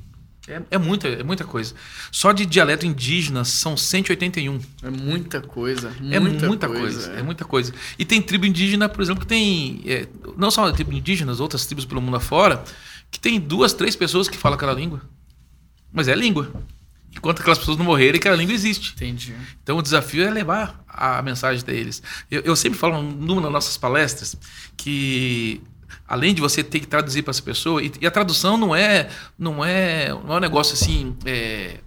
É, 0.47 0.61
é 0.71 0.77
muita, 0.77 1.07
é 1.07 1.23
muita 1.23 1.43
coisa. 1.43 1.73
Só 2.11 2.31
de 2.31 2.45
dialeto 2.45 2.85
indígena 2.85 3.45
são 3.45 3.77
181. 3.77 4.59
É 4.81 4.89
muita 4.89 5.39
coisa. 5.39 5.95
É 6.11 6.19
muita, 6.19 6.67
coisa. 6.67 7.11
É. 7.11 7.21
muita 7.21 7.45
coisa. 7.45 7.73
E 7.97 8.03
tem 8.03 8.21
tribo 8.21 8.45
indígena, 8.45 8.89
por 8.89 9.01
exemplo, 9.01 9.21
que 9.21 9.27
tem. 9.27 9.81
é, 9.85 10.07
não 10.37 10.49
só 10.49 10.67
a 10.67 10.71
tribo 10.71 10.93
indígenas, 10.93 11.39
outras 11.39 11.65
tribos 11.65 11.85
pelo 11.85 12.01
mundo 12.01 12.17
afora, 12.17 12.63
que 13.11 13.19
tem 13.19 13.39
duas, 13.39 13.73
três 13.73 13.95
pessoas 13.95 14.27
que 14.27 14.37
falam 14.37 14.55
aquela 14.55 14.73
língua. 14.73 15.01
Mas 15.93 16.07
é 16.07 16.15
língua. 16.15 16.51
Enquanto 17.15 17.41
aquelas 17.41 17.59
pessoas 17.59 17.77
não 17.77 17.85
morrerem, 17.85 18.17
aquela 18.17 18.35
língua 18.35 18.53
existe. 18.53 18.93
Entendi. 18.95 19.35
Então 19.61 19.77
o 19.77 19.81
desafio 19.81 20.23
é 20.23 20.31
levar 20.31 20.81
a 20.87 21.21
mensagem 21.21 21.63
deles. 21.63 22.01
Eu, 22.31 22.41
eu 22.41 22.55
sempre 22.55 22.79
falo 22.79 23.01
numa 23.03 23.41
das 23.41 23.51
nossas 23.51 23.77
palestras 23.77 24.35
que 24.77 25.61
além 26.07 26.33
de 26.33 26.41
você 26.41 26.63
ter 26.63 26.79
que 26.79 26.87
traduzir 26.87 27.21
para 27.23 27.31
essa 27.31 27.41
pessoa 27.41 27.81
e, 27.81 27.91
e 28.01 28.07
a 28.07 28.11
tradução 28.11 28.57
não 28.57 28.75
é 28.75 29.09
não 29.37 29.63
é 29.63 30.09
não 30.09 30.33
é 30.33 30.37
um 30.37 30.39
negócio 30.39 30.73
assim 30.73 31.15
é, 31.25 31.79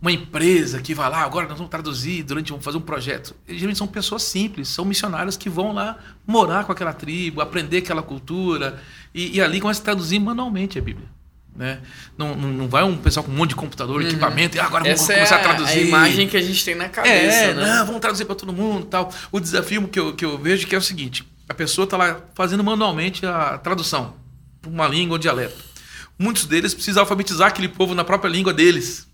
uma 0.00 0.12
empresa 0.12 0.80
que 0.80 0.94
vai 0.94 1.10
lá 1.10 1.22
agora 1.22 1.48
nós 1.48 1.56
vamos 1.58 1.70
traduzir 1.70 2.22
durante 2.22 2.50
vamos 2.50 2.64
fazer 2.64 2.78
um 2.78 2.82
projeto. 2.82 3.34
Geralmente 3.48 3.78
são 3.78 3.86
pessoas 3.86 4.22
simples, 4.22 4.68
são 4.68 4.84
missionários 4.84 5.36
que 5.36 5.50
vão 5.50 5.72
lá 5.72 5.98
morar 6.26 6.64
com 6.64 6.70
aquela 6.72 6.92
tribo, 6.92 7.40
aprender 7.40 7.78
aquela 7.78 8.02
cultura 8.02 8.80
e, 9.14 9.36
e 9.36 9.42
ali 9.42 9.60
começa 9.60 9.80
a 9.80 9.84
traduzir 9.84 10.20
manualmente 10.20 10.78
a 10.78 10.82
Bíblia. 10.82 11.08
Né? 11.56 11.80
Não, 12.16 12.36
não, 12.36 12.48
não 12.50 12.68
vai 12.68 12.84
um 12.84 12.96
pessoal 12.96 13.24
com 13.24 13.32
um 13.32 13.34
monte 13.34 13.48
de 13.50 13.56
computador, 13.56 14.00
equipamento, 14.00 14.56
e 14.56 14.60
agora 14.60 14.84
vamos 14.84 15.00
Essa 15.00 15.12
é 15.12 15.16
começar 15.16 15.36
a, 15.36 15.38
a 15.40 15.42
traduzir. 15.42 15.78
a 15.78 15.82
imagem 15.82 16.28
que 16.28 16.36
a 16.36 16.40
gente 16.40 16.64
tem 16.64 16.76
na 16.76 16.88
cabeça, 16.88 17.16
É, 17.16 17.54
né? 17.54 17.66
não, 17.66 17.86
vamos 17.86 18.00
traduzir 18.00 18.24
para 18.26 18.36
todo 18.36 18.52
mundo 18.52 18.84
e 18.84 18.88
tal. 18.88 19.12
O 19.32 19.40
desafio 19.40 19.88
que 19.88 19.98
eu, 19.98 20.14
que 20.14 20.24
eu 20.24 20.38
vejo 20.38 20.68
que 20.68 20.74
é 20.76 20.78
o 20.78 20.82
seguinte: 20.82 21.26
a 21.48 21.54
pessoa 21.54 21.84
está 21.84 21.96
lá 21.96 22.20
fazendo 22.34 22.62
manualmente 22.62 23.24
a 23.24 23.58
tradução 23.58 24.14
para 24.60 24.70
uma 24.70 24.86
língua 24.86 25.14
ou 25.14 25.18
dialeto. 25.18 25.64
Muitos 26.18 26.44
deles 26.44 26.74
precisam 26.74 27.02
alfabetizar 27.02 27.48
aquele 27.48 27.68
povo 27.68 27.94
na 27.94 28.04
própria 28.04 28.28
língua 28.28 28.52
deles. 28.52 29.08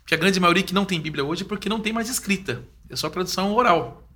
Porque 0.00 0.14
a 0.14 0.18
grande 0.18 0.40
maioria 0.40 0.62
que 0.62 0.74
não 0.74 0.84
tem 0.84 1.00
Bíblia 1.00 1.24
hoje 1.24 1.42
é 1.42 1.46
porque 1.46 1.68
não 1.68 1.80
tem 1.80 1.92
mais 1.92 2.08
escrita. 2.08 2.62
É 2.88 2.96
só 2.96 3.10
tradução 3.10 3.52
oral. 3.52 4.08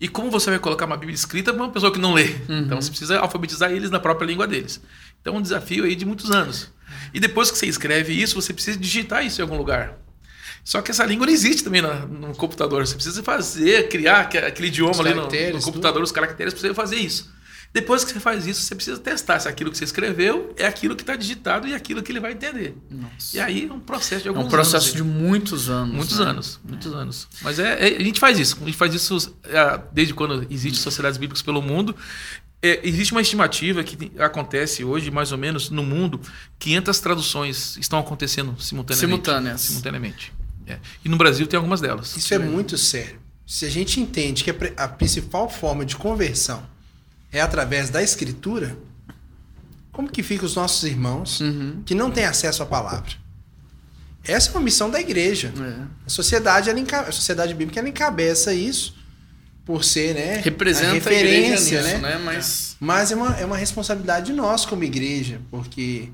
E 0.00 0.06
como 0.06 0.30
você 0.30 0.50
vai 0.50 0.58
colocar 0.58 0.84
uma 0.84 0.96
Bíblia 0.96 1.14
escrita 1.14 1.52
para 1.52 1.62
uma 1.62 1.72
pessoa 1.72 1.90
que 1.90 1.98
não 1.98 2.14
lê? 2.14 2.36
Então 2.66 2.80
você 2.80 2.90
precisa 2.90 3.18
alfabetizar 3.18 3.72
eles 3.72 3.90
na 3.90 3.98
própria 3.98 4.26
língua 4.26 4.46
deles. 4.46 4.80
Então 5.20 5.34
é 5.34 5.38
um 5.38 5.42
desafio 5.42 5.84
aí 5.84 5.96
de 5.96 6.04
muitos 6.04 6.30
anos. 6.30 6.70
E 7.12 7.18
depois 7.18 7.50
que 7.50 7.58
você 7.58 7.66
escreve 7.66 8.12
isso, 8.12 8.40
você 8.40 8.52
precisa 8.52 8.78
digitar 8.78 9.24
isso 9.24 9.40
em 9.40 9.42
algum 9.42 9.56
lugar. 9.56 9.98
Só 10.68 10.82
que 10.82 10.90
essa 10.90 11.02
língua 11.02 11.24
não 11.26 11.32
existe 11.32 11.64
também 11.64 11.80
na- 11.80 12.04
no 12.04 12.34
computador. 12.34 12.86
Você 12.86 12.94
precisa 12.94 13.22
fazer, 13.22 13.88
criar 13.88 14.20
aque- 14.20 14.36
aquele 14.36 14.68
idioma 14.68 14.90
Os 14.92 15.00
ali 15.00 15.14
no, 15.14 15.22
no 15.22 15.62
computador, 15.62 16.02
os 16.02 16.12
caracteres, 16.12 16.52
para 16.52 16.60
você 16.60 16.74
fazer 16.74 16.96
isso. 16.96 17.30
Depois 17.72 18.04
que 18.04 18.12
você 18.12 18.20
faz 18.20 18.46
isso, 18.46 18.60
você 18.60 18.74
precisa 18.74 18.98
testar 18.98 19.40
se 19.40 19.48
aquilo 19.48 19.70
que 19.70 19.78
você 19.78 19.84
escreveu 19.84 20.52
é 20.58 20.66
aquilo 20.66 20.94
que 20.94 21.02
está 21.02 21.16
digitado 21.16 21.66
e 21.66 21.72
aquilo 21.74 22.02
que 22.02 22.12
ele 22.12 22.20
vai 22.20 22.32
entender. 22.32 22.76
Nossa. 22.90 23.34
E 23.34 23.40
aí 23.40 23.66
é 23.66 23.72
um 23.72 23.80
processo 23.80 24.20
de 24.24 24.28
É 24.28 24.30
alguns 24.30 24.44
um 24.44 24.48
processo 24.50 24.88
anos. 24.88 24.96
de 24.96 25.02
muitos 25.02 25.70
anos. 25.70 25.94
Muitos 25.94 26.18
né? 26.18 26.24
anos, 26.26 26.60
muitos 26.62 26.92
anos. 26.92 27.28
Mas 27.40 27.58
é, 27.58 27.88
é- 27.88 27.96
a 27.96 28.02
gente 28.02 28.20
faz 28.20 28.38
isso. 28.38 28.58
A 28.60 28.64
gente 28.66 28.76
faz 28.76 28.92
isso 28.94 29.34
é, 29.44 29.80
desde 29.90 30.12
quando 30.12 30.46
existem 30.50 30.74
sociedades 30.82 31.16
bíblicas 31.16 31.40
pelo 31.40 31.62
mundo. 31.62 31.96
É, 32.60 32.80
existe 32.86 33.12
uma 33.12 33.22
estimativa 33.22 33.82
que 33.82 34.12
acontece 34.18 34.84
hoje, 34.84 35.10
mais 35.10 35.32
ou 35.32 35.38
menos, 35.38 35.70
no 35.70 35.82
mundo, 35.82 36.20
500 36.58 36.98
traduções 37.00 37.76
estão 37.78 37.98
acontecendo 37.98 38.54
simultaneamente. 38.60 39.00
Simultâneas. 39.00 39.60
Simultaneamente. 39.62 40.32
É. 40.68 40.78
E 41.04 41.08
no 41.08 41.16
Brasil 41.16 41.46
tem 41.46 41.56
algumas 41.56 41.80
delas. 41.80 42.16
Isso 42.16 42.32
é 42.34 42.38
muito 42.38 42.76
sério. 42.76 43.18
Se 43.46 43.64
a 43.64 43.70
gente 43.70 44.00
entende 44.00 44.44
que 44.44 44.50
a 44.50 44.84
a 44.84 44.88
principal 44.88 45.48
forma 45.48 45.84
de 45.84 45.96
conversão 45.96 46.62
é 47.32 47.40
através 47.40 47.88
da 47.90 48.02
escritura, 48.02 48.76
como 49.92 50.08
que 50.10 50.22
ficam 50.22 50.46
os 50.46 50.54
nossos 50.54 50.84
irmãos 50.84 51.40
Uhum. 51.40 51.82
que 51.84 51.94
não 51.94 52.10
têm 52.10 52.24
acesso 52.24 52.62
à 52.62 52.66
palavra? 52.66 53.10
Essa 54.24 54.50
é 54.50 54.52
uma 54.52 54.60
missão 54.60 54.90
da 54.90 55.00
igreja. 55.00 55.52
É. 55.58 55.86
A 56.06 56.10
sociedade, 56.10 56.68
ela 56.68 56.80
a 57.00 57.12
sociedade 57.12 57.54
bíblica 57.54 57.80
ela 57.80 57.88
encabeça 57.88 58.52
isso 58.52 58.94
por 59.64 59.84
ser, 59.84 60.14
né, 60.14 60.36
Representa 60.38 60.86
a 60.88 60.90
a, 60.90 60.94
referência, 60.94 61.76
igreja 61.76 61.82
nisso, 61.82 62.02
né? 62.02 62.10
né? 62.16 62.18
Mas 62.18 62.76
Mas 62.80 63.12
é 63.12 63.16
uma, 63.16 63.36
é 63.36 63.44
uma 63.44 63.56
responsabilidade 63.56 64.26
de 64.26 64.32
nós 64.32 64.64
como 64.64 64.82
igreja, 64.84 65.40
porque, 65.50 66.10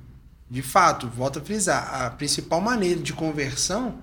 de 0.50 0.62
fato, 0.62 1.08
volto 1.08 1.38
a 1.38 1.42
frisar, 1.42 2.02
a 2.02 2.10
principal 2.10 2.60
maneira 2.60 3.00
de 3.00 3.12
conversão 3.12 3.98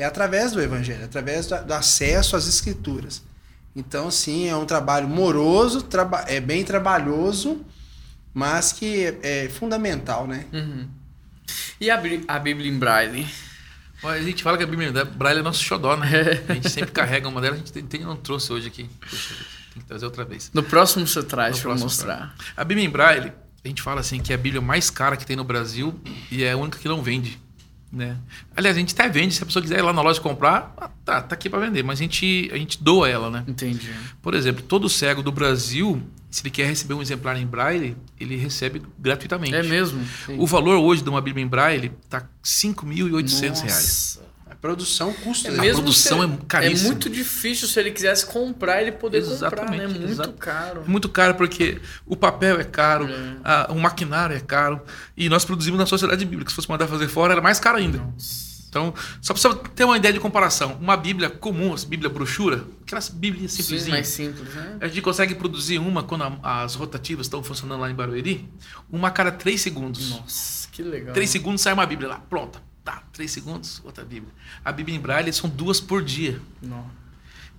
é 0.00 0.04
através 0.04 0.52
do 0.52 0.60
evangelho, 0.60 1.04
através 1.04 1.46
do, 1.46 1.64
do 1.64 1.72
acesso 1.74 2.36
às 2.36 2.46
escrituras. 2.46 3.22
Então, 3.74 4.10
sim, 4.10 4.48
é 4.48 4.56
um 4.56 4.64
trabalho 4.66 5.06
moroso, 5.08 5.82
traba- 5.82 6.24
é 6.26 6.40
bem 6.40 6.64
trabalhoso, 6.64 7.64
mas 8.34 8.72
que 8.72 9.04
é, 9.22 9.44
é 9.44 9.48
fundamental, 9.48 10.26
né? 10.26 10.44
Uhum. 10.52 10.88
E 11.80 11.90
a, 11.90 12.00
a 12.28 12.38
Bíblia 12.38 12.70
em 12.70 12.78
Braille? 12.78 13.26
A 14.02 14.18
gente 14.20 14.42
fala 14.42 14.56
que 14.56 14.64
a 14.64 14.66
Bíblia 14.66 15.04
Braille 15.04 15.40
é 15.40 15.42
nosso 15.42 15.62
xodó, 15.62 15.96
né? 15.96 16.08
A 16.48 16.54
gente 16.54 16.70
sempre 16.70 16.90
carrega 16.90 17.28
uma 17.28 17.40
delas, 17.40 17.56
a 17.56 17.58
gente 17.58 17.72
tem, 17.72 17.84
tem- 17.84 18.00
não 18.00 18.16
trouxe 18.16 18.52
hoje 18.52 18.66
aqui. 18.68 18.88
Puxa, 19.00 19.34
tem 19.74 19.82
que 19.82 19.88
trazer 19.88 20.04
outra 20.06 20.24
vez. 20.24 20.50
No 20.54 20.62
próximo 20.62 21.06
você 21.06 21.22
traz 21.22 21.60
próximo 21.60 21.84
mostrar. 21.84 22.34
A 22.56 22.64
Bíblia 22.64 22.86
em 22.86 22.90
Braille, 22.90 23.32
a 23.64 23.68
gente 23.68 23.82
fala 23.82 24.00
assim 24.00 24.18
que 24.20 24.32
é 24.32 24.34
a 24.34 24.38
Bíblia 24.38 24.60
mais 24.62 24.88
cara 24.90 25.16
que 25.16 25.26
tem 25.26 25.36
no 25.36 25.44
Brasil 25.44 25.98
e 26.30 26.42
é 26.44 26.52
a 26.52 26.56
única 26.56 26.78
que 26.78 26.88
não 26.88 27.02
vende. 27.02 27.38
Né? 27.92 28.16
Aliás, 28.56 28.76
a 28.76 28.80
gente 28.80 28.94
até 28.94 29.08
vende, 29.08 29.34
se 29.34 29.42
a 29.42 29.46
pessoa 29.46 29.60
quiser 29.60 29.78
ir 29.80 29.82
lá 29.82 29.92
na 29.92 30.00
loja 30.00 30.20
comprar, 30.20 30.72
ah, 30.76 30.88
tá, 31.04 31.20
tá 31.20 31.34
aqui 31.34 31.50
para 31.50 31.58
vender, 31.58 31.82
mas 31.82 31.98
a 31.98 32.02
gente, 32.02 32.48
a 32.52 32.56
gente 32.56 32.80
doa 32.80 33.08
ela, 33.08 33.30
né? 33.30 33.44
Entendi. 33.48 33.90
Por 34.22 34.32
exemplo, 34.34 34.62
todo 34.62 34.88
cego 34.88 35.24
do 35.24 35.32
Brasil, 35.32 36.00
se 36.30 36.42
ele 36.42 36.50
quer 36.50 36.66
receber 36.66 36.94
um 36.94 37.02
exemplar 37.02 37.36
em 37.36 37.44
Braille, 37.44 37.96
ele 38.18 38.36
recebe 38.36 38.80
gratuitamente. 38.96 39.56
É 39.56 39.62
mesmo? 39.64 40.04
O 40.38 40.46
valor 40.46 40.78
hoje 40.78 41.02
de 41.02 41.08
uma 41.08 41.20
Bíblia 41.20 41.44
em 41.44 41.48
Braille 41.48 41.90
tá 42.08 42.28
5.800 42.44 43.40
reais. 43.40 44.18
Nossa. 44.20 44.20
A 44.20 44.29
produção 44.60 45.12
custa. 45.12 45.48
É 45.48 45.52
né? 45.52 45.60
mesmo 45.60 45.82
produção 45.82 46.20
se- 46.20 46.34
é 46.34 46.38
caríssima. 46.46 46.88
É 46.88 46.92
muito 46.92 47.08
difícil 47.10 47.66
se 47.66 47.78
ele 47.80 47.90
quisesse 47.90 48.26
comprar, 48.26 48.82
ele 48.82 48.92
poder 48.92 49.22
comprar, 49.22 49.34
Exatamente, 49.34 49.78
né? 49.82 49.86
Muito 49.88 50.10
exato. 50.10 50.32
caro. 50.34 50.82
É 50.86 50.88
muito 50.90 51.08
caro 51.08 51.34
porque 51.34 51.80
o 52.06 52.14
papel 52.16 52.60
é 52.60 52.64
caro, 52.64 53.08
É. 53.08 53.36
a- 53.42 53.68
o 53.70 53.78
maquinário 53.80 54.36
é 54.36 54.40
caro. 54.40 54.80
E 55.16 55.28
nós 55.28 55.44
produzimos 55.44 55.78
na 55.78 55.86
sociedade 55.86 56.24
bíblica. 56.24 56.50
Se 56.50 56.56
fosse 56.56 56.68
mandar 56.68 56.86
fazer 56.86 57.08
fora, 57.08 57.32
era 57.34 57.40
mais 57.42 57.58
caro 57.58 57.78
ainda. 57.78 58.02
Então, 58.68 58.94
só 59.20 59.34
para 59.34 59.42
você 59.42 59.58
ter 59.74 59.82
uma 59.82 59.96
ideia 59.96 60.14
de 60.14 60.20
comparação, 60.20 60.78
uma 60.80 60.96
Bíblia 60.96 61.28
comum, 61.28 61.74
as 61.74 61.82
Bíblia 61.82 62.08
brochura, 62.08 62.64
aquelas 62.82 63.08
Bíblias 63.08 63.50
Sim, 63.52 63.62
simplesinhas. 63.64 63.90
mais 63.90 64.06
simples, 64.08 64.54
né? 64.54 64.76
A 64.80 64.86
gente 64.86 65.02
consegue 65.02 65.34
produzir 65.34 65.78
uma 65.78 66.04
quando 66.04 66.22
a- 66.22 66.62
as 66.62 66.76
rotativas 66.76 67.26
estão 67.26 67.42
funcionando 67.42 67.80
lá 67.80 67.90
em 67.90 67.94
Barueri, 67.94 68.48
uma 68.88 69.08
a 69.08 69.10
cada 69.10 69.32
três 69.32 69.60
segundos. 69.60 70.10
Nossa, 70.10 70.68
que 70.70 70.84
legal. 70.84 71.12
Três 71.12 71.30
segundos 71.30 71.60
sai 71.62 71.72
uma 71.72 71.84
Bíblia 71.84 72.10
lá, 72.10 72.20
pronta. 72.30 72.62
Tá, 72.90 73.04
três 73.12 73.30
segundos, 73.30 73.80
outra 73.84 74.04
Bíblia. 74.04 74.32
A 74.64 74.72
Bíblia 74.72 74.96
em 74.96 75.00
Braille 75.00 75.32
são 75.32 75.48
duas 75.48 75.80
por 75.80 76.02
dia. 76.02 76.42
Não. 76.60 76.90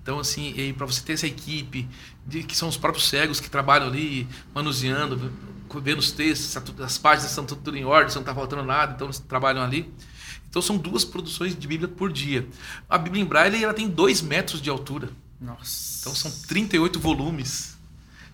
Então, 0.02 0.18
assim, 0.18 0.74
para 0.76 0.84
você 0.84 1.00
ter 1.00 1.14
essa 1.14 1.26
equipe, 1.26 1.88
de, 2.26 2.42
que 2.42 2.54
são 2.54 2.68
os 2.68 2.76
próprios 2.76 3.08
cegos 3.08 3.40
que 3.40 3.48
trabalham 3.48 3.86
ali, 3.86 4.28
manuseando, 4.54 5.32
vendo 5.82 6.00
os 6.00 6.12
textos, 6.12 6.52
tá 6.52 6.84
as 6.84 6.98
páginas 6.98 7.30
estão 7.30 7.46
tudo, 7.46 7.74
em 7.74 7.82
ordem, 7.82 8.14
não 8.14 8.20
está 8.20 8.34
faltando 8.34 8.62
nada, 8.62 8.92
então 8.92 9.06
eles 9.06 9.20
trabalham 9.20 9.62
ali. 9.62 9.90
Então, 10.50 10.60
são 10.60 10.76
duas 10.76 11.02
produções 11.02 11.56
de 11.58 11.66
Bíblia 11.66 11.88
por 11.88 12.12
dia. 12.12 12.46
A 12.86 12.98
Bíblia 12.98 13.22
em 13.22 13.26
Braille 13.26 13.64
ela 13.64 13.72
tem 13.72 13.88
dois 13.88 14.20
metros 14.20 14.60
de 14.60 14.68
altura. 14.68 15.08
Nossa. 15.40 16.00
Então, 16.02 16.14
são 16.14 16.30
38 16.46 17.00
volumes. 17.00 17.78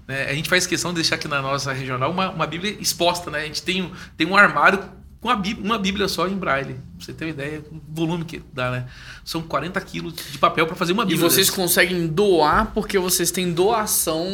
né? 0.04 0.28
A 0.28 0.34
gente 0.34 0.48
faz 0.48 0.66
questão 0.66 0.90
de 0.90 0.96
deixar 0.96 1.14
aqui 1.14 1.28
na 1.28 1.40
nossa 1.40 1.72
regional 1.72 2.10
uma, 2.10 2.28
uma 2.30 2.46
Bíblia 2.48 2.76
exposta. 2.80 3.30
Né? 3.30 3.42
A 3.42 3.44
gente 3.46 3.62
tem, 3.62 3.88
tem 4.16 4.26
um 4.26 4.36
armário 4.36 4.97
com 5.20 5.28
uma 5.28 5.78
Bíblia 5.78 6.06
só 6.08 6.28
em 6.28 6.36
Braille. 6.36 6.74
Pra 6.74 7.04
você 7.06 7.12
ter 7.12 7.24
uma 7.24 7.30
ideia 7.30 7.60
do 7.60 7.82
volume 7.88 8.24
que 8.24 8.40
dá, 8.52 8.70
né? 8.70 8.86
São 9.24 9.42
40 9.42 9.80
quilos 9.80 10.14
de 10.14 10.38
papel 10.38 10.66
para 10.66 10.76
fazer 10.76 10.92
uma 10.92 11.02
E 11.02 11.06
Bíblia. 11.06 11.28
vocês 11.28 11.48
dessa. 11.48 11.60
conseguem 11.60 12.06
doar 12.06 12.72
porque 12.72 12.98
vocês 12.98 13.30
têm 13.30 13.52
doação 13.52 14.26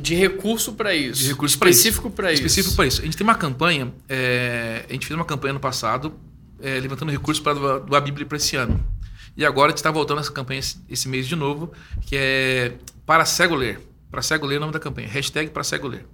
de 0.00 0.14
recurso 0.14 0.72
para 0.74 0.94
isso. 0.94 1.22
De 1.22 1.28
recurso 1.28 1.56
isso. 1.56 1.64
específico 1.64 2.10
para 2.10 2.32
isso. 2.32 2.42
Específico 2.42 2.76
para 2.76 2.86
isso. 2.86 3.00
A 3.00 3.04
gente 3.04 3.16
tem 3.16 3.24
uma 3.24 3.34
campanha, 3.34 3.92
é, 4.08 4.84
a 4.88 4.92
gente 4.92 5.06
fez 5.06 5.16
uma 5.18 5.24
campanha 5.24 5.54
no 5.54 5.60
passado, 5.60 6.14
é, 6.60 6.78
levantando 6.78 7.10
recursos 7.10 7.42
para 7.42 7.54
doar 7.80 7.96
a 7.96 8.04
Bíblia 8.04 8.24
para 8.26 8.36
esse 8.36 8.54
ano. 8.56 8.80
E 9.36 9.44
agora 9.44 9.68
a 9.68 9.70
gente 9.70 9.78
está 9.78 9.90
voltando 9.90 10.20
essa 10.20 10.32
campanha 10.32 10.60
esse, 10.60 10.78
esse 10.88 11.08
mês 11.08 11.26
de 11.26 11.36
novo, 11.36 11.72
que 12.02 12.16
é 12.16 12.72
para 13.06 13.24
cego 13.24 13.54
ler. 13.54 13.80
Para 14.10 14.22
cego 14.22 14.46
ler 14.46 14.54
é 14.54 14.58
o 14.58 14.60
nome 14.62 14.72
da 14.72 14.80
campanha. 14.80 15.06
Hashtag 15.08 15.50
para 15.50 15.62
cego 15.62 15.86
ler. 15.86 16.06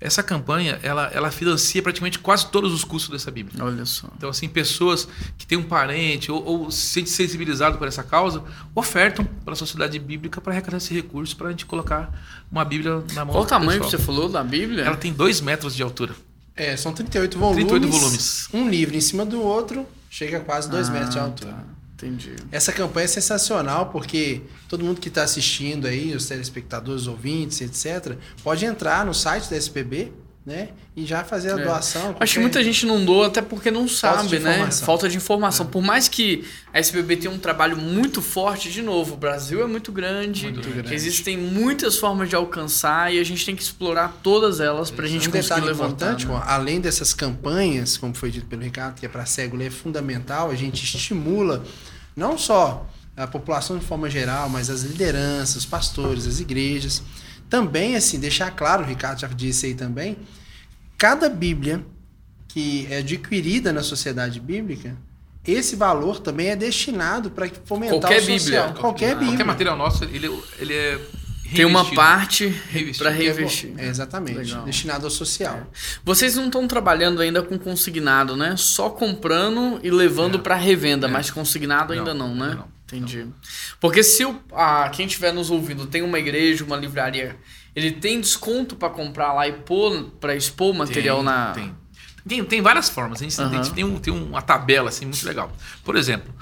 Essa 0.00 0.22
campanha, 0.22 0.78
ela, 0.82 1.10
ela 1.12 1.30
financia 1.30 1.82
praticamente 1.82 2.18
quase 2.18 2.46
todos 2.46 2.72
os 2.72 2.84
custos 2.84 3.10
dessa 3.10 3.30
Bíblia. 3.30 3.62
Olha 3.62 3.84
só. 3.84 4.08
Então, 4.16 4.30
assim, 4.30 4.48
pessoas 4.48 5.06
que 5.36 5.46
têm 5.46 5.58
um 5.58 5.62
parente 5.62 6.32
ou, 6.32 6.42
ou 6.42 6.70
se 6.70 6.80
sente 6.86 7.10
sensibilizado 7.10 7.76
por 7.76 7.86
essa 7.86 8.02
causa, 8.02 8.42
ofertam 8.74 9.24
para 9.44 9.52
a 9.52 9.56
sociedade 9.56 9.98
bíblica 9.98 10.40
para 10.40 10.52
arrecadar 10.54 10.78
esse 10.78 10.94
recurso 10.94 11.36
para 11.36 11.48
a 11.48 11.50
gente 11.50 11.66
colocar 11.66 12.10
uma 12.50 12.64
Bíblia 12.64 13.04
na 13.12 13.24
mão 13.26 13.34
Qual 13.34 13.42
o 13.42 13.46
do 13.46 13.48
tamanho 13.50 13.80
que 13.80 13.84
pessoal. 13.86 13.90
você 13.90 13.98
falou 13.98 14.28
da 14.30 14.42
Bíblia? 14.42 14.84
Ela 14.84 14.96
tem 14.96 15.12
dois 15.12 15.40
metros 15.42 15.74
de 15.76 15.82
altura. 15.82 16.14
É, 16.56 16.76
são 16.76 16.92
38 16.94 17.38
volumes. 17.38 17.64
38 17.66 17.88
volumes. 17.92 18.48
Um 18.54 18.68
livro 18.70 18.96
em 18.96 19.00
cima 19.00 19.24
do 19.26 19.42
outro. 19.42 19.86
chega 20.08 20.38
a 20.38 20.40
quase 20.40 20.68
2 20.70 20.88
Ah, 20.88 20.92
metros 20.92 21.10
de 21.10 21.18
altura. 21.18 21.52
tá. 21.52 21.58
Entendi. 22.02 22.34
Essa 22.50 22.72
campanha 22.72 23.04
é 23.04 23.08
sensacional 23.08 23.86
porque 23.86 24.42
todo 24.68 24.84
mundo 24.84 25.00
que 25.00 25.08
está 25.08 25.22
assistindo 25.22 25.86
aí, 25.86 26.14
os 26.14 26.26
telespectadores, 26.26 27.02
os 27.02 27.08
ouvintes, 27.08 27.60
etc., 27.60 28.16
pode 28.42 28.64
entrar 28.64 29.04
no 29.04 29.12
site 29.14 29.48
da 29.50 29.56
SPB, 29.56 30.12
né? 30.44 30.70
E 30.96 31.04
já 31.04 31.22
fazer 31.22 31.52
a 31.52 31.60
É. 31.60 31.64
doação. 31.64 32.16
Acho 32.18 32.34
que 32.34 32.40
muita 32.40 32.64
gente 32.64 32.86
não 32.86 33.04
doa 33.04 33.26
até 33.26 33.42
porque 33.42 33.70
não 33.70 33.86
Falta 33.86 34.16
sabe, 34.22 34.28
de 34.30 34.38
né? 34.38 34.52
informação. 34.54 34.86
Falta 34.86 35.08
de 35.08 35.16
informação. 35.18 35.66
Por 35.66 35.82
mais 35.82 36.08
que 36.08 36.44
a 36.72 36.78
SBB 36.78 37.16
tenha 37.18 37.30
um 37.32 37.38
trabalho 37.38 37.76
muito 37.76 38.22
forte, 38.22 38.70
de 38.72 38.80
novo, 38.80 39.14
o 39.14 39.16
Brasil 39.18 39.62
é 39.62 39.66
muito 39.66 39.92
grande, 39.92 40.44
Muito 40.44 40.68
grande. 40.70 40.94
existem 40.94 41.36
muitas 41.36 41.98
formas 41.98 42.28
de 42.30 42.34
alcançar 42.34 43.12
e 43.14 43.20
a 43.20 43.24
gente 43.24 43.44
tem 43.44 43.54
que 43.54 43.62
explorar 43.62 44.18
todas 44.22 44.60
elas 44.60 44.90
pra 44.90 45.06
gente 45.06 45.28
um 45.28 45.32
conseguir 45.32 45.60
levantar. 45.60 46.12
importante, 46.14 46.26
né? 46.26 46.42
Além 46.46 46.80
dessas 46.80 47.12
campanhas, 47.12 47.98
como 47.98 48.14
foi 48.14 48.30
dito 48.30 48.46
pelo 48.46 48.62
Ricardo, 48.62 48.98
que 48.98 49.04
é 49.06 49.08
para 49.10 49.26
cego, 49.26 49.60
é 49.62 49.68
fundamental, 49.70 50.50
a 50.50 50.54
gente 50.54 50.82
estimula 50.82 51.62
não 52.16 52.36
só 52.38 52.86
a 53.16 53.26
população 53.26 53.78
de 53.78 53.84
forma 53.84 54.08
geral, 54.08 54.48
mas 54.48 54.70
as 54.70 54.82
lideranças, 54.82 55.56
os 55.56 55.66
pastores, 55.66 56.26
as 56.26 56.40
igrejas. 56.40 57.02
Também, 57.48 57.96
assim, 57.96 58.18
deixar 58.18 58.50
claro, 58.52 58.82
o 58.82 58.86
Ricardo 58.86 59.20
já 59.20 59.28
disse 59.28 59.66
aí 59.66 59.74
também, 59.74 60.16
cada 60.96 61.28
Bíblia 61.28 61.84
que 62.48 62.86
é 62.90 62.98
adquirida 62.98 63.72
na 63.72 63.82
sociedade 63.82 64.40
bíblica, 64.40 64.96
esse 65.46 65.76
valor 65.76 66.20
também 66.20 66.48
é 66.48 66.56
destinado 66.56 67.30
para 67.30 67.48
fomentar 67.64 68.00
Qualquer 68.00 68.18
o 68.18 68.38
social. 68.38 68.66
Bíblia. 68.66 68.80
Qualquer 68.80 69.08
Bíblia. 69.10 69.28
Qualquer 69.28 69.44
material 69.44 69.76
nosso, 69.76 70.04
ele, 70.04 70.42
ele 70.58 70.74
é 70.74 71.00
Tem 71.54 71.64
uma 71.64 71.84
parte 71.94 72.46
Reinvestido. 72.70 72.98
pra 73.08 73.10
reinvestir. 73.10 73.72
É, 73.76 73.86
exatamente. 73.86 74.38
Legal. 74.38 74.64
Destinado 74.64 75.04
ao 75.06 75.10
social. 75.10 75.66
Vocês 76.04 76.36
não 76.36 76.46
estão 76.46 76.66
trabalhando 76.68 77.20
ainda 77.20 77.42
com 77.42 77.58
consignado, 77.58 78.36
né? 78.36 78.54
Só 78.56 78.90
comprando 78.90 79.80
e 79.82 79.90
levando 79.90 80.38
É. 80.38 80.40
pra 80.40 80.54
revenda, 80.54 81.06
É. 81.06 81.10
mas 81.10 81.30
consignado 81.30 81.92
ainda 81.92 82.14
não, 82.14 82.34
Não, 82.34 82.46
né? 82.48 82.54
não, 82.54 82.68
Entendi. 82.86 83.26
Porque 83.78 84.02
se 84.02 84.24
o, 84.24 84.40
ah, 84.52 84.88
quem 84.92 85.06
estiver 85.06 85.32
nos 85.32 85.48
ouvindo 85.50 85.86
tem 85.86 86.02
uma 86.02 86.18
igreja, 86.18 86.64
uma 86.64 86.76
livraria, 86.76 87.36
ele 87.74 87.92
tem 87.92 88.20
desconto 88.20 88.74
pra 88.74 88.90
comprar 88.90 89.32
lá 89.32 89.46
e 89.46 89.52
pôr 89.52 90.10
para 90.20 90.34
expor 90.34 90.74
o 90.74 90.78
material 90.78 91.18
Tem, 91.18 91.24
na 91.24 91.52
Tem. 91.52 91.74
Tem, 92.26 92.44
tem 92.44 92.60
várias 92.60 92.88
formas. 92.90 93.20
A 93.20 93.22
gente, 93.24 93.34
gente 93.36 93.42
Aham. 93.54 93.74
tem, 93.74 93.84
um- 93.84 93.96
tem 93.98 94.12
uma 94.12 94.42
tabela 94.42 94.88
assim, 94.88 95.06
muito 95.06 95.24
legal. 95.24 95.52
Por 95.84 95.96
exemplo, 95.96 96.34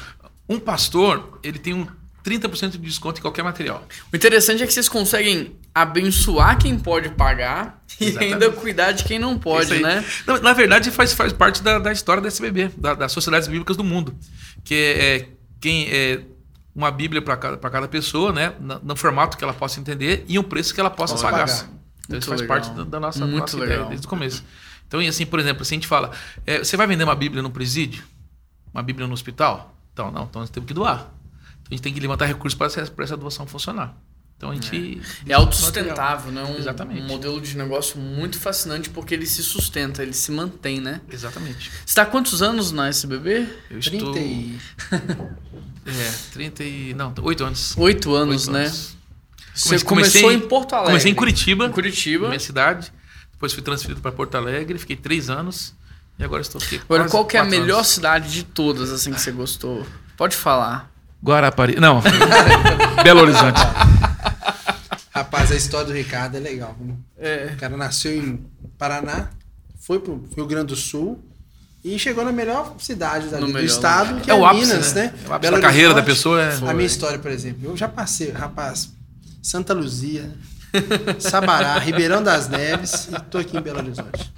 um 0.49 0.59
pastor 0.59 1.39
ele 1.43 1.59
tem 1.59 1.75
um 1.75 1.87
30% 2.29 2.73
de 2.73 2.79
desconto 2.79 3.19
em 3.19 3.23
qualquer 3.23 3.43
material. 3.43 3.87
O 4.13 4.17
interessante 4.17 4.63
é 4.63 4.67
que 4.67 4.73
vocês 4.73 4.89
conseguem 4.89 5.57
abençoar 5.75 6.59
quem 6.59 6.79
pode 6.79 7.11
pagar 7.11 7.83
e 8.01 8.07
Exatamente. 8.07 8.33
ainda 8.35 8.51
cuidar 8.51 8.93
de 8.93 9.05
quem 9.05 9.19
não 9.19 9.39
pode, 9.39 9.79
né? 9.81 10.05
Na, 10.27 10.41
na 10.41 10.53
verdade, 10.53 10.91
faz, 10.91 11.13
faz 11.13 11.33
parte 11.33 11.63
da, 11.63 11.79
da 11.79 11.93
história 11.93 12.21
da 12.21 12.29
SBB, 12.29 12.71
da, 12.77 12.95
das 12.95 13.13
Sociedades 13.13 13.49
Bíblicas 13.49 13.77
do 13.77 13.85
Mundo. 13.85 14.15
Que 14.65 14.75
é, 14.75 15.17
é 15.17 15.29
quem 15.61 15.89
é 15.91 16.21
uma 16.75 16.91
Bíblia 16.91 17.21
para 17.21 17.37
cada, 17.37 17.57
pra 17.57 17.71
cada 17.71 17.89
pessoa, 17.89 18.33
né? 18.33 18.53
No, 18.61 18.81
no 18.83 18.97
formato 18.97 19.37
que 19.37 19.45
ela 19.45 19.55
possa 19.55 19.81
entender 19.81 20.25
e 20.29 20.39
um 20.39 20.43
preço 20.43 20.75
que 20.75 20.81
ela 20.81 20.91
possa 20.91 21.17
pagar. 21.17 21.47
pagar. 21.47 21.69
Então, 22.07 22.19
isso 22.19 22.29
faz 22.29 22.41
legal. 22.41 22.57
parte 22.57 22.71
da, 22.75 22.85
da 22.85 23.01
nossa, 23.01 23.21
Muito 23.27 23.41
nossa 23.41 23.57
legal. 23.57 23.75
ideia 23.75 23.89
desde 23.89 24.07
o 24.07 24.09
começo. 24.09 24.45
Então, 24.87 25.03
e 25.03 25.07
assim, 25.07 25.27
por 25.27 25.39
exemplo, 25.39 25.65
se 25.65 25.75
a 25.75 25.77
gente 25.77 25.87
fala, 25.87 26.11
é, 26.47 26.59
você 26.59 26.77
vai 26.77 26.87
vender 26.87 27.05
uma 27.05 27.15
Bíblia 27.15 27.43
no 27.43 27.51
presídio? 27.51 28.05
Uma 28.73 28.83
Bíblia 28.83 29.07
no 29.07 29.13
hospital? 29.13 29.75
Então, 29.93 30.11
não, 30.11 30.25
então 30.25 30.41
nós 30.41 30.51
temos 30.51 30.67
que 30.67 30.73
doar. 30.73 31.13
Então 31.69 31.73
a 31.73 31.75
gente 31.75 31.83
tem 31.83 31.95
que 31.95 32.01
levantar 32.01 32.25
recursos 32.27 32.57
para 32.57 32.67
essa, 32.67 32.87
para 32.91 33.05
essa 33.05 33.17
doação 33.17 33.47
funcionar. 33.47 33.95
Então 34.37 34.51
a 34.51 34.55
gente. 34.55 35.01
É 35.27 35.35
autossustentável, 35.35 36.31
né? 36.33 36.45
Um, 36.45 36.57
Exatamente. 36.57 37.03
um 37.03 37.07
modelo 37.07 37.41
de 37.41 37.57
negócio 37.57 37.99
muito 37.99 38.39
fascinante 38.39 38.89
porque 38.89 39.13
ele 39.13 39.27
se 39.27 39.43
sustenta, 39.43 40.03
ele 40.03 40.13
se 40.13 40.31
mantém, 40.31 40.81
né? 40.81 41.01
Exatamente. 41.11 41.71
Você 41.71 41.77
está 41.87 42.03
há 42.03 42.07
quantos 42.07 42.41
anos 42.41 42.71
na 42.73 42.89
SBB? 42.89 43.49
Eu 43.71 43.81
30 43.81 43.97
estou. 43.97 44.17
e... 44.17 44.59
É, 45.87 46.13
30 46.33 46.65
e. 46.65 46.95
Não, 46.95 47.15
8 47.23 47.45
anos. 47.45 47.75
Oito 47.79 48.15
anos, 48.15 48.47
Oito 48.47 48.53
né? 48.53 48.65
anos. 48.67 48.97
Você 49.55 49.79
Comecei- 49.81 50.21
começou 50.21 50.33
em 50.33 50.39
Porto 50.49 50.75
Alegre. 50.75 50.91
Comecei 50.93 51.11
em 51.11 51.15
Curitiba, 51.15 51.67
Em 51.67 51.73
Curitiba. 51.73 52.29
minha 52.29 52.39
cidade. 52.39 52.93
Depois 53.33 53.53
fui 53.55 53.63
transferido 53.63 54.01
para 54.01 54.13
Porto 54.13 54.35
Alegre, 54.37 54.79
fiquei 54.79 54.97
3 54.97 55.31
anos. 55.31 55.75
E 56.19 56.25
agora 56.25 56.43
estou 56.43 56.61
aqui. 56.63 56.77
Agora, 56.85 57.05
quase 57.05 57.11
qual 57.13 57.25
que 57.25 57.37
é 57.37 57.41
a 57.41 57.45
melhor 57.45 57.77
anos. 57.77 57.89
cidade 57.89 58.31
de 58.31 58.43
todas, 58.45 58.91
assim, 58.93 59.13
que 59.13 59.21
você 59.21 59.33
gostou? 59.33 59.87
Pode 60.17 60.37
falar. 60.37 60.93
Guarapari. 61.23 61.77
Não. 61.81 62.01
Belo 63.03 63.21
Horizonte. 63.21 63.61
Rapaz, 65.11 65.51
a 65.51 65.57
história 65.57 65.87
do 65.87 65.93
Ricardo 65.93 66.37
é 66.37 66.41
legal. 66.41 66.77
É. 67.19 67.51
O 67.55 67.57
cara 67.57 67.77
nasceu 67.77 68.13
em 68.17 68.45
Paraná, 68.79 69.31
foi 69.81 69.99
pro 69.99 70.25
Rio 70.37 70.47
Grande 70.47 70.67
do 70.69 70.77
Sul 70.77 71.23
e 71.85 71.99
chegou 71.99 72.25
na 72.25 72.33
melhor 72.33 72.75
cidade 72.79 73.29
dali 73.29 73.47
do 73.47 73.53
melhor 73.53 73.65
estado, 73.65 74.09
lugar. 74.11 74.23
que 74.23 74.31
É 74.31 74.35
é, 74.35 74.37
o 74.37 74.47
ápice, 74.47 74.67
Minas, 74.67 74.93
né? 74.95 75.03
né? 75.03 75.15
É 75.25 75.29
o 75.29 75.33
ápice 75.35 75.53
da 75.53 75.61
carreira 75.61 75.95
da 75.95 76.03
pessoa. 76.03 76.43
É... 76.43 76.55
A 76.69 76.75
minha 76.75 76.87
história, 76.87 77.19
por 77.19 77.31
exemplo, 77.31 77.61
eu 77.65 77.77
já 77.77 77.89
passei, 77.89 78.31
rapaz, 78.31 78.91
Santa 79.43 79.75
Luzia, 79.75 80.31
Sabará, 81.19 81.79
Ribeirão 81.79 82.23
das 82.23 82.49
Neves 82.49 83.09
e 83.11 83.21
tô 83.31 83.39
aqui 83.39 83.57
em 83.57 83.61
Belo 83.61 83.79
Horizonte. 83.79 84.33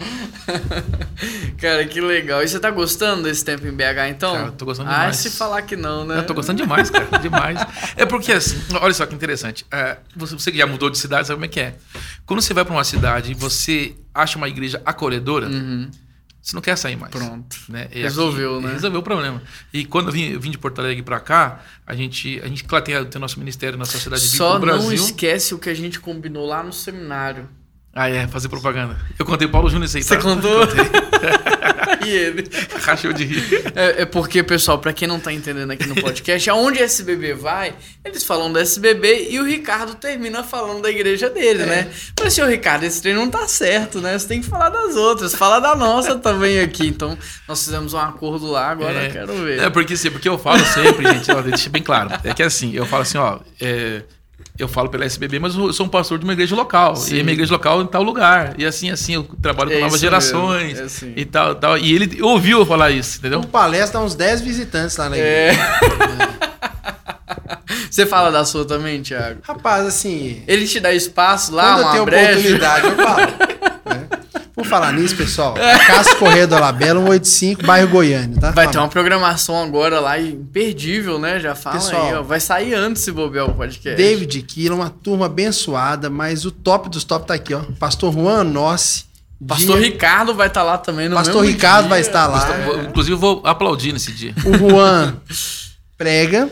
Cara, 1.59 1.85
que 1.87 2.01
legal. 2.01 2.43
E 2.43 2.49
você 2.49 2.59
tá 2.59 2.71
gostando 2.71 3.25
desse 3.25 3.45
tempo 3.45 3.67
em 3.67 3.73
BH, 3.73 4.09
então? 4.11 4.33
Cara, 4.35 4.47
eu 4.49 4.53
tô 4.53 4.65
gostando 4.65 4.89
Ah, 4.91 4.95
demais. 5.01 5.17
se 5.17 5.31
falar 5.31 5.63
que 5.63 5.77
não, 5.77 6.05
né? 6.05 6.19
Eu 6.19 6.27
tô 6.27 6.35
gostando 6.35 6.63
demais, 6.63 6.89
cara. 6.91 7.19
demais. 7.19 7.59
É 7.97 8.07
porque, 8.07 8.33
assim, 8.33 8.59
olha 8.81 8.95
só 8.95 9.05
que 9.07 9.15
interessante. 9.15 9.67
É, 9.71 9.99
você, 10.17 10.51
que 10.51 10.59
já 10.59 10.67
mudou 10.67 10.89
de 10.91 10.99
cidade, 10.99 11.27
sabe 11.27 11.37
como 11.37 11.45
é 11.45 11.49
que 11.49 11.61
é? 11.61 11.75
Quando 12.25 12.41
você 12.41 12.55
vai 12.55 12.65
pra 12.65 12.73
uma 12.75 12.85
cidade 12.85 13.33
e 13.33 13.35
você 13.35 13.95
acha 14.15 14.39
uma 14.39 14.49
igreja 14.49 14.81
acolhedora, 14.85 15.47
Uhum. 15.49 15.91
você 16.41 16.55
não 16.55 16.63
quer 16.63 16.77
sair 16.77 16.97
mais. 16.97 17.13
Pronto. 17.13 17.57
né? 17.69 17.89
E 17.93 18.01
Resolveu, 18.03 18.57
aqui- 18.59 18.67
né? 18.67 18.73
Resolveu 18.73 19.01
o 19.01 19.03
problema. 19.03 19.43
E 19.73 19.85
quando 19.85 20.07
eu 20.09 20.13
vim, 20.13 20.31
eu 20.33 20.41
vim 20.41 20.51
de 20.51 20.57
Porto 20.59 20.79
Alegre 20.81 21.03
pra 21.03 21.21
cá, 21.21 21.61
a 21.87 21.95
gente, 21.95 22.41
a 22.43 22.47
gente 22.49 22.65
claro, 22.65 22.85
tem, 22.85 23.05
tem 23.05 23.19
o 23.19 23.21
nosso 23.21 23.39
ministério 23.39 23.79
na 23.79 23.85
Sociedade 23.85 24.23
Bíblica 24.23 24.39
Só 24.39 24.59
do 24.59 24.67
não 24.67 24.79
Brasil. 24.79 24.95
esquece 24.95 25.55
o 25.55 25.59
que 25.59 25.69
a 25.69 25.75
gente 25.75 26.01
combinou 26.01 26.47
lá 26.47 26.63
no 26.63 26.73
seminário. 26.73 27.47
Ah, 27.95 28.09
é, 28.09 28.27
fazer 28.29 28.49
propaganda. 28.49 28.97
Eu 29.19 29.27
contei 29.27 29.49
o 29.49 29.51
Paulo 29.51 29.69
Júnior 29.69 29.87
isso 29.87 29.97
aí, 29.97 30.03
Você 30.05 30.17
tá? 30.17 30.23
contou? 30.23 30.61
e 32.07 32.09
ele? 32.09 32.49
Rachou 32.83 33.13
de 33.13 33.25
rir. 33.25 33.43
É, 33.75 34.03
é 34.03 34.07
porque, 34.07 34.43
pessoal, 34.45 34.79
pra 34.79 34.93
quem 34.93 35.09
não 35.09 35.19
tá 35.19 35.33
entendendo 35.33 35.73
aqui 35.73 35.87
no 35.87 35.97
podcast, 35.97 36.49
aonde 36.51 36.79
a 36.79 36.85
SBB 36.85 37.35
vai, 37.35 37.75
eles 38.05 38.23
falam 38.23 38.53
da 38.53 38.61
SBB 38.61 39.29
e 39.31 39.41
o 39.41 39.45
Ricardo 39.45 39.97
termina 39.97 40.45
falando 40.45 40.83
da 40.83 40.91
igreja 40.91 41.29
dele, 41.29 41.67
né? 41.67 41.91
Mas, 42.21 42.39
ô 42.39 42.47
Ricardo, 42.47 42.85
esse 42.85 43.03
treino 43.03 43.21
não 43.21 43.31
tá 43.31 43.49
certo, 43.49 44.01
né? 44.01 44.17
Você 44.17 44.29
tem 44.29 44.41
que 44.41 44.47
falar 44.49 44.69
das 44.71 44.95
outras, 44.95 45.35
fala 45.35 45.59
da 45.59 45.75
nossa 45.75 46.17
também 46.17 46.61
aqui. 46.61 46.87
Então, 46.87 47.19
nós 47.49 47.65
fizemos 47.65 47.93
um 47.93 47.99
acordo 47.99 48.47
lá, 48.47 48.71
agora 48.71 49.03
É. 49.03 49.09
quero 49.11 49.33
ver. 49.35 49.59
É, 49.65 49.69
porque, 49.69 49.95
assim, 49.95 50.13
porque 50.13 50.29
eu 50.29 50.39
falo 50.39 50.65
sempre, 50.65 51.13
gente, 51.13 51.31
ó, 51.33 51.43
deixa 51.43 51.69
bem 51.69 51.83
claro. 51.83 52.11
É 52.23 52.33
que 52.33 52.43
assim, 52.43 52.73
eu 52.73 52.87
falo 52.87 53.03
assim, 53.03 53.19
ó, 53.19 53.41
é, 53.61 54.03
eu 54.63 54.69
falo 54.69 54.89
pela 54.89 55.05
SBB, 55.05 55.39
mas 55.39 55.55
eu 55.57 55.73
sou 55.73 55.87
um 55.87 55.89
pastor 55.89 56.19
de 56.19 56.25
uma 56.25 56.33
igreja 56.33 56.55
local. 56.57 56.97
Sim. 56.97 57.17
E 57.17 57.21
a 57.21 57.23
minha 57.23 57.33
igreja 57.35 57.53
local 57.53 57.83
em 57.83 57.87
tal 57.87 58.03
lugar. 58.03 58.55
E 58.59 58.65
assim, 58.67 58.91
assim, 58.91 59.15
eu 59.15 59.25
trabalho 59.43 59.71
com 59.71 59.77
É 59.77 59.81
novas 59.81 60.01
gerações 60.01 60.79
é 60.79 60.83
assim. 60.85 61.13
e 61.17 61.25
tal, 61.25 61.55
tal. 61.55 61.79
E 61.79 61.93
ele 61.95 62.23
ouviu 62.23 62.59
eu 62.61 62.67
falar 62.67 62.91
isso, 62.91 63.19
entendeu? 63.19 63.41
Por 63.41 63.49
palestra, 63.49 64.01
uns 64.01 64.15
10 64.15 64.41
visitantes 64.41 64.97
lá 64.97 65.09
na 65.09 65.17
igreja. 65.19 65.59
Você 67.91 68.07
fala 68.07 68.31
da 68.31 68.45
sua 68.45 68.65
também, 68.65 69.03
Thiago? 69.03 69.41
Rapaz, 69.43 69.85
assim, 69.87 70.43
Ele 70.47 70.67
te 70.67 70.79
dá 70.79 70.93
espaço 70.93 71.53
lá, 71.53 71.65
quando 71.75 71.79
eu 71.79 71.85
uma 71.85 71.93
tenho 71.93 72.05
brecha? 72.05 72.31
oportunidade, 72.33 72.87
eu 72.87 72.97
falo. 72.97 73.50
falar 74.71 74.93
nisso, 74.93 75.17
pessoal, 75.17 75.55
Cássio 75.87 76.17
Correia 76.17 76.47
do 76.47 76.55
Alabela, 76.55 77.01
185, 77.01 77.67
bairro 77.67 77.89
Goiânia, 77.89 78.41
tá? 78.41 78.51
Vai 78.53 78.67
ter 78.69 78.75
Fala. 78.75 78.85
uma 78.85 78.91
programação 78.91 79.63
agora 79.63 80.01
lá 80.01 80.19
imperdível, 80.19 81.19
né? 81.19 81.39
Já 81.41 81.55
fala 81.55 81.77
Pessoal, 81.77 82.07
aí, 82.07 82.15
ó. 82.15 82.23
Vai 82.23 82.41
sair 82.41 82.75
antes 82.75 83.03
se 83.03 83.13
bobear 83.13 83.47
o 83.47 83.55
podcast. 83.55 83.97
David 83.97 84.41
Kila, 84.43 84.75
uma 84.75 84.89
turma 84.91 85.27
abençoada, 85.27 86.09
mas 86.09 86.45
o 86.45 86.51
top 86.51 86.89
dos 86.89 87.05
top 87.05 87.27
tá 87.27 87.35
aqui, 87.35 87.53
ó. 87.53 87.61
Pastor 87.79 88.13
Juan 88.13 88.45
Nossi. 88.45 89.05
Pastor 89.47 89.79
dia- 89.81 89.91
Ricardo 89.91 90.35
vai 90.35 90.49
estar 90.49 90.63
lá 90.63 90.77
também 90.77 91.09
no 91.09 91.17
Pastor 91.17 91.37
mesmo 91.43 91.55
Ricardo 91.57 91.81
dia. 91.85 91.89
vai 91.89 92.01
estar 92.01 92.27
lá. 92.27 92.47
Inclusive, 92.89 93.15
eu 93.15 93.19
vou 93.19 93.41
aplaudir 93.45 93.91
nesse 93.93 94.13
dia. 94.13 94.35
O 94.45 94.53
Juan 94.71 95.15
prega. 95.97 96.49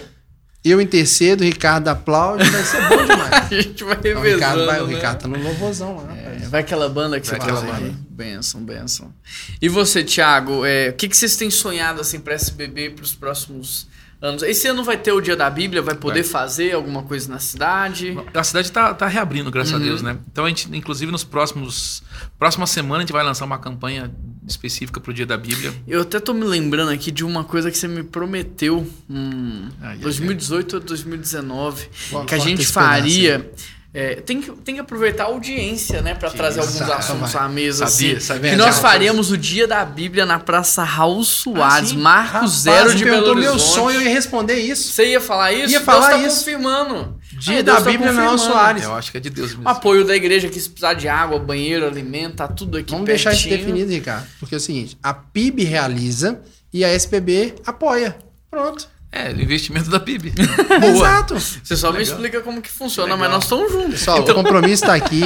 Eu 0.70 0.80
intercedo, 0.80 1.42
o 1.42 1.46
Ricardo 1.46 1.88
aplaude. 1.88 2.48
Vai 2.48 2.62
ser 2.62 2.88
bom 2.88 3.02
demais. 3.06 3.28
A 3.50 3.54
gente 3.62 3.84
vai 3.84 3.96
O 3.96 4.00
revezando, 4.02 4.34
Ricardo, 4.34 4.66
vai, 4.66 4.80
o 4.82 4.86
né? 4.86 4.94
Ricardo 4.94 5.18
tá 5.20 5.28
no 5.28 5.38
louvozão 5.42 5.96
lá. 5.96 6.16
É, 6.16 6.46
vai 6.48 6.60
aquela 6.60 6.88
banda 6.88 7.18
que 7.20 7.26
Vai 7.28 7.38
você 7.38 7.42
aquela 7.42 7.60
faz 7.62 7.72
banda. 7.72 7.86
aí. 7.86 7.96
Benção, 8.10 8.60
benção. 8.62 9.12
E 9.60 9.68
você, 9.68 10.02
Thiago, 10.04 10.64
é, 10.64 10.90
o 10.90 10.92
que, 10.94 11.08
que 11.08 11.16
vocês 11.16 11.36
têm 11.36 11.50
sonhado 11.50 12.00
assim 12.00 12.20
para 12.20 12.34
SBB 12.34 12.90
para 12.90 13.04
os 13.04 13.14
próximos 13.14 13.88
anos? 14.20 14.42
Esse 14.42 14.66
ano 14.66 14.82
vai 14.84 14.96
ter 14.98 15.12
o 15.12 15.20
Dia 15.20 15.36
da 15.36 15.48
Bíblia, 15.48 15.80
vai 15.80 15.94
poder 15.94 16.22
Vai. 16.22 16.30
fazer 16.30 16.74
alguma 16.74 17.02
coisa 17.04 17.28
na 17.30 17.38
cidade? 17.38 18.16
A 18.34 18.42
cidade 18.44 18.70
tá, 18.72 18.92
tá 18.92 19.06
reabrindo, 19.06 19.50
graças 19.50 19.72
Uhum. 19.72 19.78
a 19.78 19.82
Deus, 19.82 20.02
né? 20.02 20.18
Então 20.30 20.44
a 20.44 20.48
gente, 20.48 20.68
inclusive, 20.76 21.10
nos 21.12 21.24
próximos. 21.24 22.02
Próxima 22.38 22.66
semana 22.66 22.96
a 22.98 23.00
gente 23.00 23.12
vai 23.12 23.24
lançar 23.24 23.44
uma 23.44 23.58
campanha 23.58 24.10
específica 24.50 25.00
pro 25.00 25.12
dia 25.12 25.26
da 25.26 25.36
Bíblia. 25.36 25.72
Eu 25.86 26.02
até 26.02 26.18
tô 26.20 26.32
me 26.34 26.44
lembrando 26.44 26.90
aqui 26.90 27.10
de 27.10 27.24
uma 27.24 27.44
coisa 27.44 27.70
que 27.70 27.78
você 27.78 27.88
me 27.88 28.02
prometeu 28.02 28.86
em 29.08 29.68
ai, 29.82 29.96
2018 29.98 30.74
ou 30.74 30.80
2019, 30.80 31.88
Qual- 32.10 32.24
que 32.24 32.34
a 32.34 32.38
gente 32.38 32.64
faria 32.66 33.50
é, 33.94 34.16
tem, 34.16 34.40
que, 34.42 34.50
tem 34.52 34.74
que 34.74 34.80
aproveitar 34.82 35.24
a 35.24 35.26
audiência, 35.28 36.02
né, 36.02 36.14
para 36.14 36.30
trazer 36.30 36.60
alguns 36.60 36.80
assuntos 36.82 37.32
vai. 37.32 37.42
à 37.42 37.48
mesa. 37.48 37.86
Sabia, 37.86 38.16
assim, 38.18 38.20
sabia. 38.20 38.50
que 38.50 38.56
nós 38.56 38.76
Já, 38.76 38.82
faremos 38.82 39.30
o 39.30 39.36
Dia 39.38 39.66
da 39.66 39.82
Bíblia 39.82 40.26
na 40.26 40.38
Praça 40.38 40.84
Raul 40.84 41.24
Soares, 41.24 41.88
sim? 41.90 41.96
Marco 41.98 42.32
Rapaz, 42.34 42.50
Zero 42.52 42.94
de 42.94 43.02
Belo 43.04 43.30
Horizonte. 43.30 43.40
meu 43.40 43.58
sonho, 43.58 44.02
ia 44.02 44.10
responder 44.10 44.56
isso. 44.60 44.92
Você 44.92 45.06
ia 45.12 45.20
falar 45.22 45.52
isso? 45.54 45.72
Ia 45.72 45.80
falar 45.80 46.10
Deus 46.10 46.20
tá 46.22 46.28
isso. 46.28 46.38
confirmando. 46.40 47.17
Dia 47.38 47.60
Ah, 47.60 47.62
da 47.62 47.74
tá 47.76 47.80
Bíblia 47.90 48.12
na 48.12 48.22
Raul 48.22 48.32
confirmando. 48.36 48.58
Soares. 48.60 48.82
Eu 48.84 48.94
acho 48.94 49.10
que 49.10 49.16
é 49.16 49.20
de 49.20 49.30
Deus 49.30 49.50
mesmo. 49.50 49.64
O 49.64 49.68
apoio 49.68 50.04
da 50.04 50.14
igreja 50.16 50.48
que 50.48 50.60
se 50.60 50.68
precisar 50.68 50.94
de 50.94 51.08
água, 51.08 51.38
banheiro, 51.38 51.86
alimento, 51.86 52.36
tá 52.36 52.48
tudo 52.48 52.78
aqui 52.78 52.90
Vamos 52.90 53.06
deixar 53.06 53.32
isso 53.32 53.48
pertinho. 53.48 53.66
definido, 53.72 53.92
Ricardo. 53.92 54.26
Porque 54.40 54.54
é 54.54 54.58
o 54.58 54.60
seguinte, 54.60 54.98
a 55.02 55.14
PIB 55.14 55.64
realiza 55.64 56.40
e 56.72 56.84
a 56.84 56.92
SPB 56.94 57.54
apoia. 57.66 58.16
Pronto. 58.50 58.88
É, 59.10 59.30
o 59.30 59.40
investimento 59.40 59.88
da 59.88 59.98
PIB. 59.98 60.34
Exato. 60.84 61.38
Você 61.40 61.76
só 61.76 61.90
me 61.92 62.02
explica 62.02 62.40
como 62.42 62.60
que 62.60 62.70
funciona, 62.70 63.14
Legal. 63.14 63.18
mas 63.20 63.30
nós 63.30 63.44
estamos 63.44 63.72
juntos. 63.72 64.00
Pessoal, 64.00 64.20
o 64.20 64.34
compromisso 64.34 64.84
está 64.84 64.94
aqui. 64.94 65.22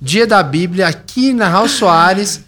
Dia 0.00 0.26
da 0.26 0.42
Bíblia 0.42 0.86
aqui 0.86 1.32
na 1.32 1.48
Raul 1.48 1.68
Soares. 1.68 2.42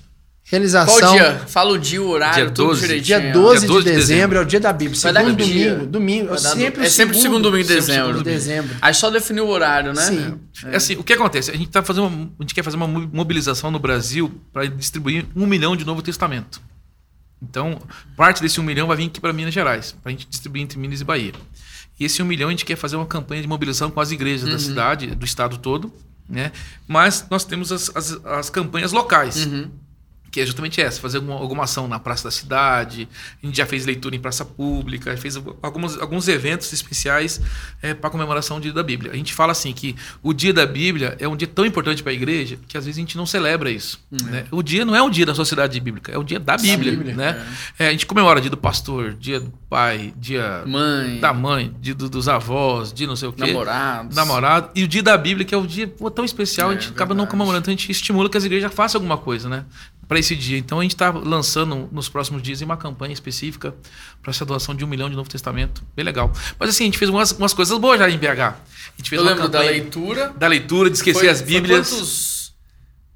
Realização. 0.51 0.99
Qual 0.99 1.13
dia? 1.13 1.39
Fala 1.47 1.71
o 1.73 1.79
dia, 1.79 2.01
o 2.03 2.09
horário, 2.09 2.35
Dia 2.47 2.51
tudo 2.51 2.69
12. 2.69 2.81
direitinho. 2.81 3.21
Dia 3.21 3.33
12, 3.33 3.59
Dia 3.61 3.69
12 3.69 3.85
de 3.85 3.91
de 3.91 3.97
dezembro 3.97 4.39
é 4.39 4.41
o 4.41 4.45
dia 4.47 4.61
da 4.61 4.73
Bíblia. 4.73 5.01
Vai 5.01 5.13
dar 5.13 5.21
Segundo 5.21 5.37
domingo. 5.39 5.53
dia? 5.59 5.75
Domingo. 5.87 6.31
No- 6.33 6.39
sempre 6.39 6.85
é 6.85 6.87
o 6.87 6.91
sempre 6.91 7.19
segundo 7.19 7.43
domingo 7.43 7.69
de 7.69 7.75
dezembro. 7.75 8.07
segundo 8.07 8.19
de 8.19 8.31
dezembro. 8.31 8.77
Aí 8.81 8.95
só 8.95 9.11
definiu 9.11 9.45
o 9.47 9.49
horário, 9.51 9.93
né? 9.93 10.03
Sim. 10.03 10.39
É 10.67 10.77
assim, 10.77 10.95
o 10.97 11.05
que 11.05 11.13
acontece? 11.13 11.51
A 11.51 11.55
gente 11.57 11.69
tá 11.71 11.83
fazendo 11.83 12.07
uma, 12.07 12.31
a 12.39 12.43
gente 12.43 12.55
quer 12.55 12.63
fazer 12.65 12.77
uma 12.77 12.87
mo- 12.89 13.11
mobilização 13.13 13.71
no 13.71 13.79
Brasil 13.79 14.41
para 14.53 14.65
distribuir 14.67 15.27
um 15.37 15.47
milhão 15.47 15.77
de 15.77 15.85
Novo 15.85 16.01
Testamento. 16.01 16.61
Então, 17.43 17.79
parte 18.17 18.41
desse 18.43 18.59
um 18.59 18.65
milhão 18.65 18.87
vai 18.89 18.97
vir 18.97 19.07
aqui 19.07 19.21
para 19.21 19.33
Minas 19.33 19.53
Gerais, 19.55 19.95
para 20.03 20.11
a 20.11 20.13
gente 20.13 20.27
distribuir 20.29 20.63
entre 20.65 20.79
Minas 20.79 21.01
e 21.01 21.05
Bahia. 21.05 21.33
E 22.01 22.05
esse 22.05 22.23
um 22.23 22.27
milhão 22.27 22.49
a 22.49 22.51
gente 22.53 22.65
quer 22.65 22.77
fazer 22.77 22.97
uma 22.97 23.07
campanha 23.07 23.43
de 23.43 23.47
mobilização 23.49 23.91
com 23.91 24.01
as 24.01 24.11
igrejas 24.11 24.49
da 24.49 24.59
cidade, 24.59 25.09
do 25.15 25.25
estado 25.25 25.59
todo, 25.59 25.93
né? 26.29 26.53
Mas 26.87 27.27
nós 27.31 27.45
temos 27.45 27.71
as, 27.71 27.91
as, 27.95 28.19
as 28.25 28.51
campanhas 28.51 28.93
locais. 28.93 29.45
Uhum. 29.47 29.69
Que 30.31 30.41
é 30.41 30.47
justamente 30.47 30.81
essa, 30.81 31.01
fazer 31.01 31.17
alguma, 31.19 31.37
alguma 31.37 31.65
ação 31.65 31.89
na 31.89 31.99
Praça 31.99 32.25
da 32.25 32.31
Cidade, 32.31 33.09
a 33.43 33.47
gente 33.47 33.57
já 33.57 33.65
fez 33.67 33.87
leitura 33.87 34.15
em 34.15 34.21
praça 34.21 34.45
pública, 34.45 35.17
fez 35.17 35.37
alguns, 35.63 35.99
alguns 35.99 36.29
eventos 36.29 36.71
especiais 36.73 37.41
para 38.01 38.11
comemoração 38.11 38.59
do 38.59 38.63
Dia 38.65 38.73
da 38.73 38.83
Bíblia. 38.83 39.13
A 39.13 39.17
gente 39.17 39.33
fala 39.33 39.53
assim 39.53 39.73
que 39.73 39.97
o 40.23 40.33
Dia 40.33 40.53
da 40.53 40.67
Bíblia 40.67 41.17
é 41.19 41.27
um 41.27 41.37
dia 41.37 41.49
tão 41.49 41.65
importante 41.65 42.03
para 42.03 42.13
a 42.13 42.15
igreja 42.15 42.59
que 42.69 42.77
às 42.77 42.85
vezes 42.85 42.99
a 42.99 43.01
gente 43.01 43.17
não 43.17 43.25
celebra 43.27 43.71
isso. 43.71 43.99
Né? 44.11 44.45
O 44.51 44.63
dia 44.63 44.85
não 44.85 44.95
é 44.95 45.03
o 45.03 45.09
dia 45.11 45.25
da 45.25 45.35
sociedade 45.35 45.79
bíblica, 45.81 46.13
é 46.13 46.19
o 46.19 46.23
dia 46.25 46.39
da 46.39 46.57
Bíblia. 46.57 46.93
Bíblia, 46.93 47.15
né? 47.15 47.47
É, 47.79 47.89
a 47.89 47.91
gente 47.91 48.05
comemora 48.07 48.39
o 48.39 48.41
dia 48.43 48.51
do 48.51 48.57
pastor, 48.57 49.15
dia 49.15 49.41
do 49.41 49.53
pai, 49.71 50.13
dia 50.17 50.63
Mãe, 50.67 51.19
da 51.21 51.33
mãe, 51.33 51.75
dia 51.81 51.95
do- 51.95 52.09
dos 52.09 52.29
avós, 52.29 52.93
dia 52.93 53.07
não 53.07 53.17
sei 53.17 53.29
o 53.29 53.33
quê 53.33 53.47
namorados. 53.47 54.17
namorado. 54.17 54.71
E 54.75 54.83
o 54.85 54.89
dia 54.89 55.03
da 55.03 55.17
Bíblia, 55.17 55.45
que 55.47 55.55
é 55.55 55.59
o 55.59 55.67
dia 55.67 55.87
pô, 55.89 56.11
tão 56.11 56.25
especial, 56.25 56.71
É, 56.71 56.77
a 56.77 56.79
gente 56.79 56.91
acaba 56.91 57.15
não 57.15 57.21
verdade. 57.25 57.31
comemorando. 57.31 57.63
Então 57.65 57.73
a 57.73 57.77
gente 57.77 57.91
estimula 57.91 58.29
que 58.29 58.37
as 58.37 58.45
igrejas 58.45 58.73
façam 58.75 58.99
alguma 58.99 59.17
coisa, 59.17 59.49
né? 59.49 59.65
Para 60.09 60.19
esse 60.19 60.35
dia. 60.35 60.57
Então 60.57 60.81
a 60.81 60.83
gente 60.83 60.95
está 60.95 61.11
lançando 61.11 61.87
nos 61.93 62.09
próximos 62.09 62.43
dias 62.43 62.63
uma 62.63 62.79
campanha 62.79 63.13
específica 63.13 63.75
para 64.23 64.31
essa 64.31 64.43
doação 64.45 64.75
de 64.75 64.83
um 64.83 64.89
milhão 64.89 65.11
de 65.11 65.15
Novo 65.15 65.29
Testamento. 65.29 65.83
Bem 65.95 66.03
legal. 66.05 66.33
Mas 66.59 66.71
assim, 66.71 66.85
a 66.85 66.87
gente 66.87 66.97
fez 66.99 67.11
umas, 67.11 67.33
umas 67.33 67.53
coisas 67.53 67.77
boas 67.79 67.99
já 67.99 68.09
em 68.09 68.17
BH. 68.17 68.27
A 68.41 68.55
gente 68.97 69.11
fez 69.11 69.21
Eu 69.21 69.23
uma 69.29 69.33
lembro 69.35 69.49
da 69.51 69.61
leitura. 69.61 70.31
da 70.31 70.47
leitura, 70.49 70.89
de 70.89 70.97
esquecer 70.97 71.21
Foi- 71.21 71.29
as 71.29 71.39
foi 71.43 71.47
Bíblias. 71.47 71.91
quantos- 71.91 72.53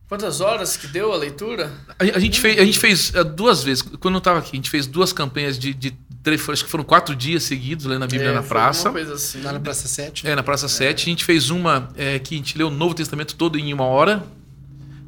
quantas 0.06 0.40
horas 0.42 0.76
que 0.76 0.86
deu 0.86 1.10
a 1.12 1.16
leitura? 1.16 1.72
A, 1.98 2.04
a 2.16 2.18
gente 2.18 2.38
fez, 2.38 2.58
a 2.60 2.64
gente 2.64 2.78
fez 2.78 3.14
eh, 3.14 3.24
duas 3.24 3.62
vezes. 3.64 3.82
Quando 3.98 4.14
eu 4.16 4.18
estava 4.18 4.38
aqui, 4.40 4.50
a 4.52 4.56
gente 4.56 4.68
fez 4.68 4.86
duas 4.86 5.14
campanhas 5.14 5.58
de, 5.58 5.72
de 5.72 5.92
três, 6.22 6.46
acho 6.50 6.64
que 6.66 6.70
foram 6.70 6.84
quatro 6.84 7.16
dias 7.16 7.42
seguidos 7.44 7.86
lendo 7.86 8.02
a 8.04 8.06
Bíblia 8.06 8.28
É, 8.30 8.34
na 8.34 8.42
praça. 8.42 8.88
alguma 8.90 9.02
coisa 9.04 9.14
assim. 9.16 9.40
Lá 9.40 9.52
na 9.52 9.60
Praça 9.60 9.88
7. 9.88 10.26
É, 10.28 10.36
na 10.36 10.42
Praça 10.42 10.68
7. 10.68 11.02
A 11.02 11.06
gente 11.06 11.24
fez 11.24 11.48
uma 11.48 11.88
é, 11.96 12.18
que 12.18 12.34
a 12.34 12.36
gente 12.38 12.58
leu 12.58 12.68
o 12.68 12.70
Novo 12.70 12.94
Testamento 12.94 13.34
todo 13.34 13.58
em 13.58 13.72
uma 13.72 13.84
hora. 13.84 14.22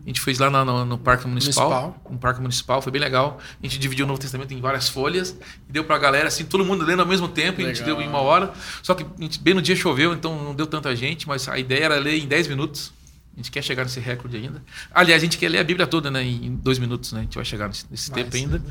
A 0.05 0.07
gente 0.09 0.21
fez 0.21 0.39
lá 0.39 0.51
no, 0.51 0.65
no- 0.65 0.85
no 0.85 0.99
Parque 0.99 1.27
Municipal, 1.27 1.71
Municipal. 1.71 2.03
No 2.13 2.19
Parque 2.19 2.41
Municipal, 2.41 2.83
foi 2.83 2.93
bem 2.93 3.01
legal. 3.01 3.39
A 3.63 3.67
gente 3.67 3.79
dividiu 3.79 4.05
o 4.05 4.09
Novo 4.09 4.21
Testamento 4.21 4.53
em 4.53 4.61
várias 4.61 4.89
folhas 4.89 5.35
e 5.69 5.73
deu 5.73 5.83
pra 5.85 5.97
galera, 5.99 6.29
assim, 6.29 6.45
todo 6.45 6.65
mundo 6.65 6.85
lendo 6.85 7.01
ao 7.01 7.07
mesmo 7.09 7.27
tempo. 7.27 7.61
e 7.61 7.65
A 7.65 7.69
gente 7.69 7.81
Legal. 7.81 7.97
deu 7.97 8.05
em 8.05 8.09
uma 8.09 8.19
hora. 8.21 8.53
Só 8.83 8.95
que 8.95 9.03
a 9.03 9.23
gente, 9.23 9.39
bem 9.41 9.55
no 9.55 9.63
dia 9.63 9.75
choveu, 9.75 10.13
então 10.13 10.37
não 10.45 10.55
deu 10.55 10.67
tanta 10.67 10.95
gente, 10.95 11.27
mas 11.27 11.49
a 11.49 11.59
ideia 11.59 11.85
era 11.85 11.97
ler 11.99 12.19
em 12.23 12.27
10 12.27 12.49
minutos. 12.49 12.93
A 13.33 13.37
gente 13.39 13.51
quer 13.51 13.63
chegar 13.65 13.83
nesse 13.83 13.99
recorde 13.99 14.37
ainda. 14.37 14.63
Aliás, 14.95 15.21
a 15.23 15.25
gente 15.25 15.39
quer 15.39 15.49
ler 15.49 15.59
a 15.59 15.65
Bíblia 15.65 15.87
toda 15.89 16.09
né, 16.11 16.23
em 16.23 16.55
dois 16.55 16.79
minutos, 16.79 17.13
né? 17.13 17.21
A 17.21 17.23
gente 17.23 17.35
vai 17.35 17.45
chegar 17.45 17.67
nesse, 17.69 17.85
nesse 17.91 18.11
Vai, 18.11 18.23
tempo 18.23 18.37
ainda. 18.37 18.63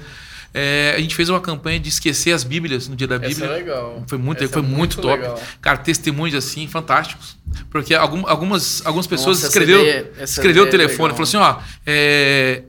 É, 0.54 0.94
a 0.96 1.00
gente 1.02 1.16
fez 1.16 1.30
uma 1.30 1.42
campanha 1.42 1.80
de 1.80 1.90
esquecer 1.90 2.32
as 2.32 2.44
Bíblias 2.44 2.88
no 2.88 2.96
dia 2.96 3.08
da 3.08 3.16
Essa 3.16 3.28
Bíblia. 3.28 3.46
é 3.48 3.54
legal. 3.54 4.04
Foi 4.08 4.18
muito, 4.20 4.44
Essa 4.44 4.54
foi 4.54 4.62
é 4.62 4.66
muito, 4.66 5.02
top. 5.02 5.18
legal. 5.22 5.42
Cara, 5.62 5.78
testemunhos 5.78 6.36
assim 6.36 6.68
fantásticos. 6.68 7.38
Porque 7.72 7.94
algum- 7.96 8.28
algumas, 8.28 8.86
algumas 8.86 9.08
pessoas 9.08 9.38
Nossa, 9.38 9.48
essa 9.48 9.58
escreveu, 9.60 10.12
essa 10.18 10.34
escreveu 10.40 10.64
o 10.66 10.68
é 10.68 10.70
telefone, 10.70 11.12
legal. 11.14 11.26
falou 11.26 11.48
assim, 11.50 11.62
ó, 11.62 11.82
é, 11.86 12.64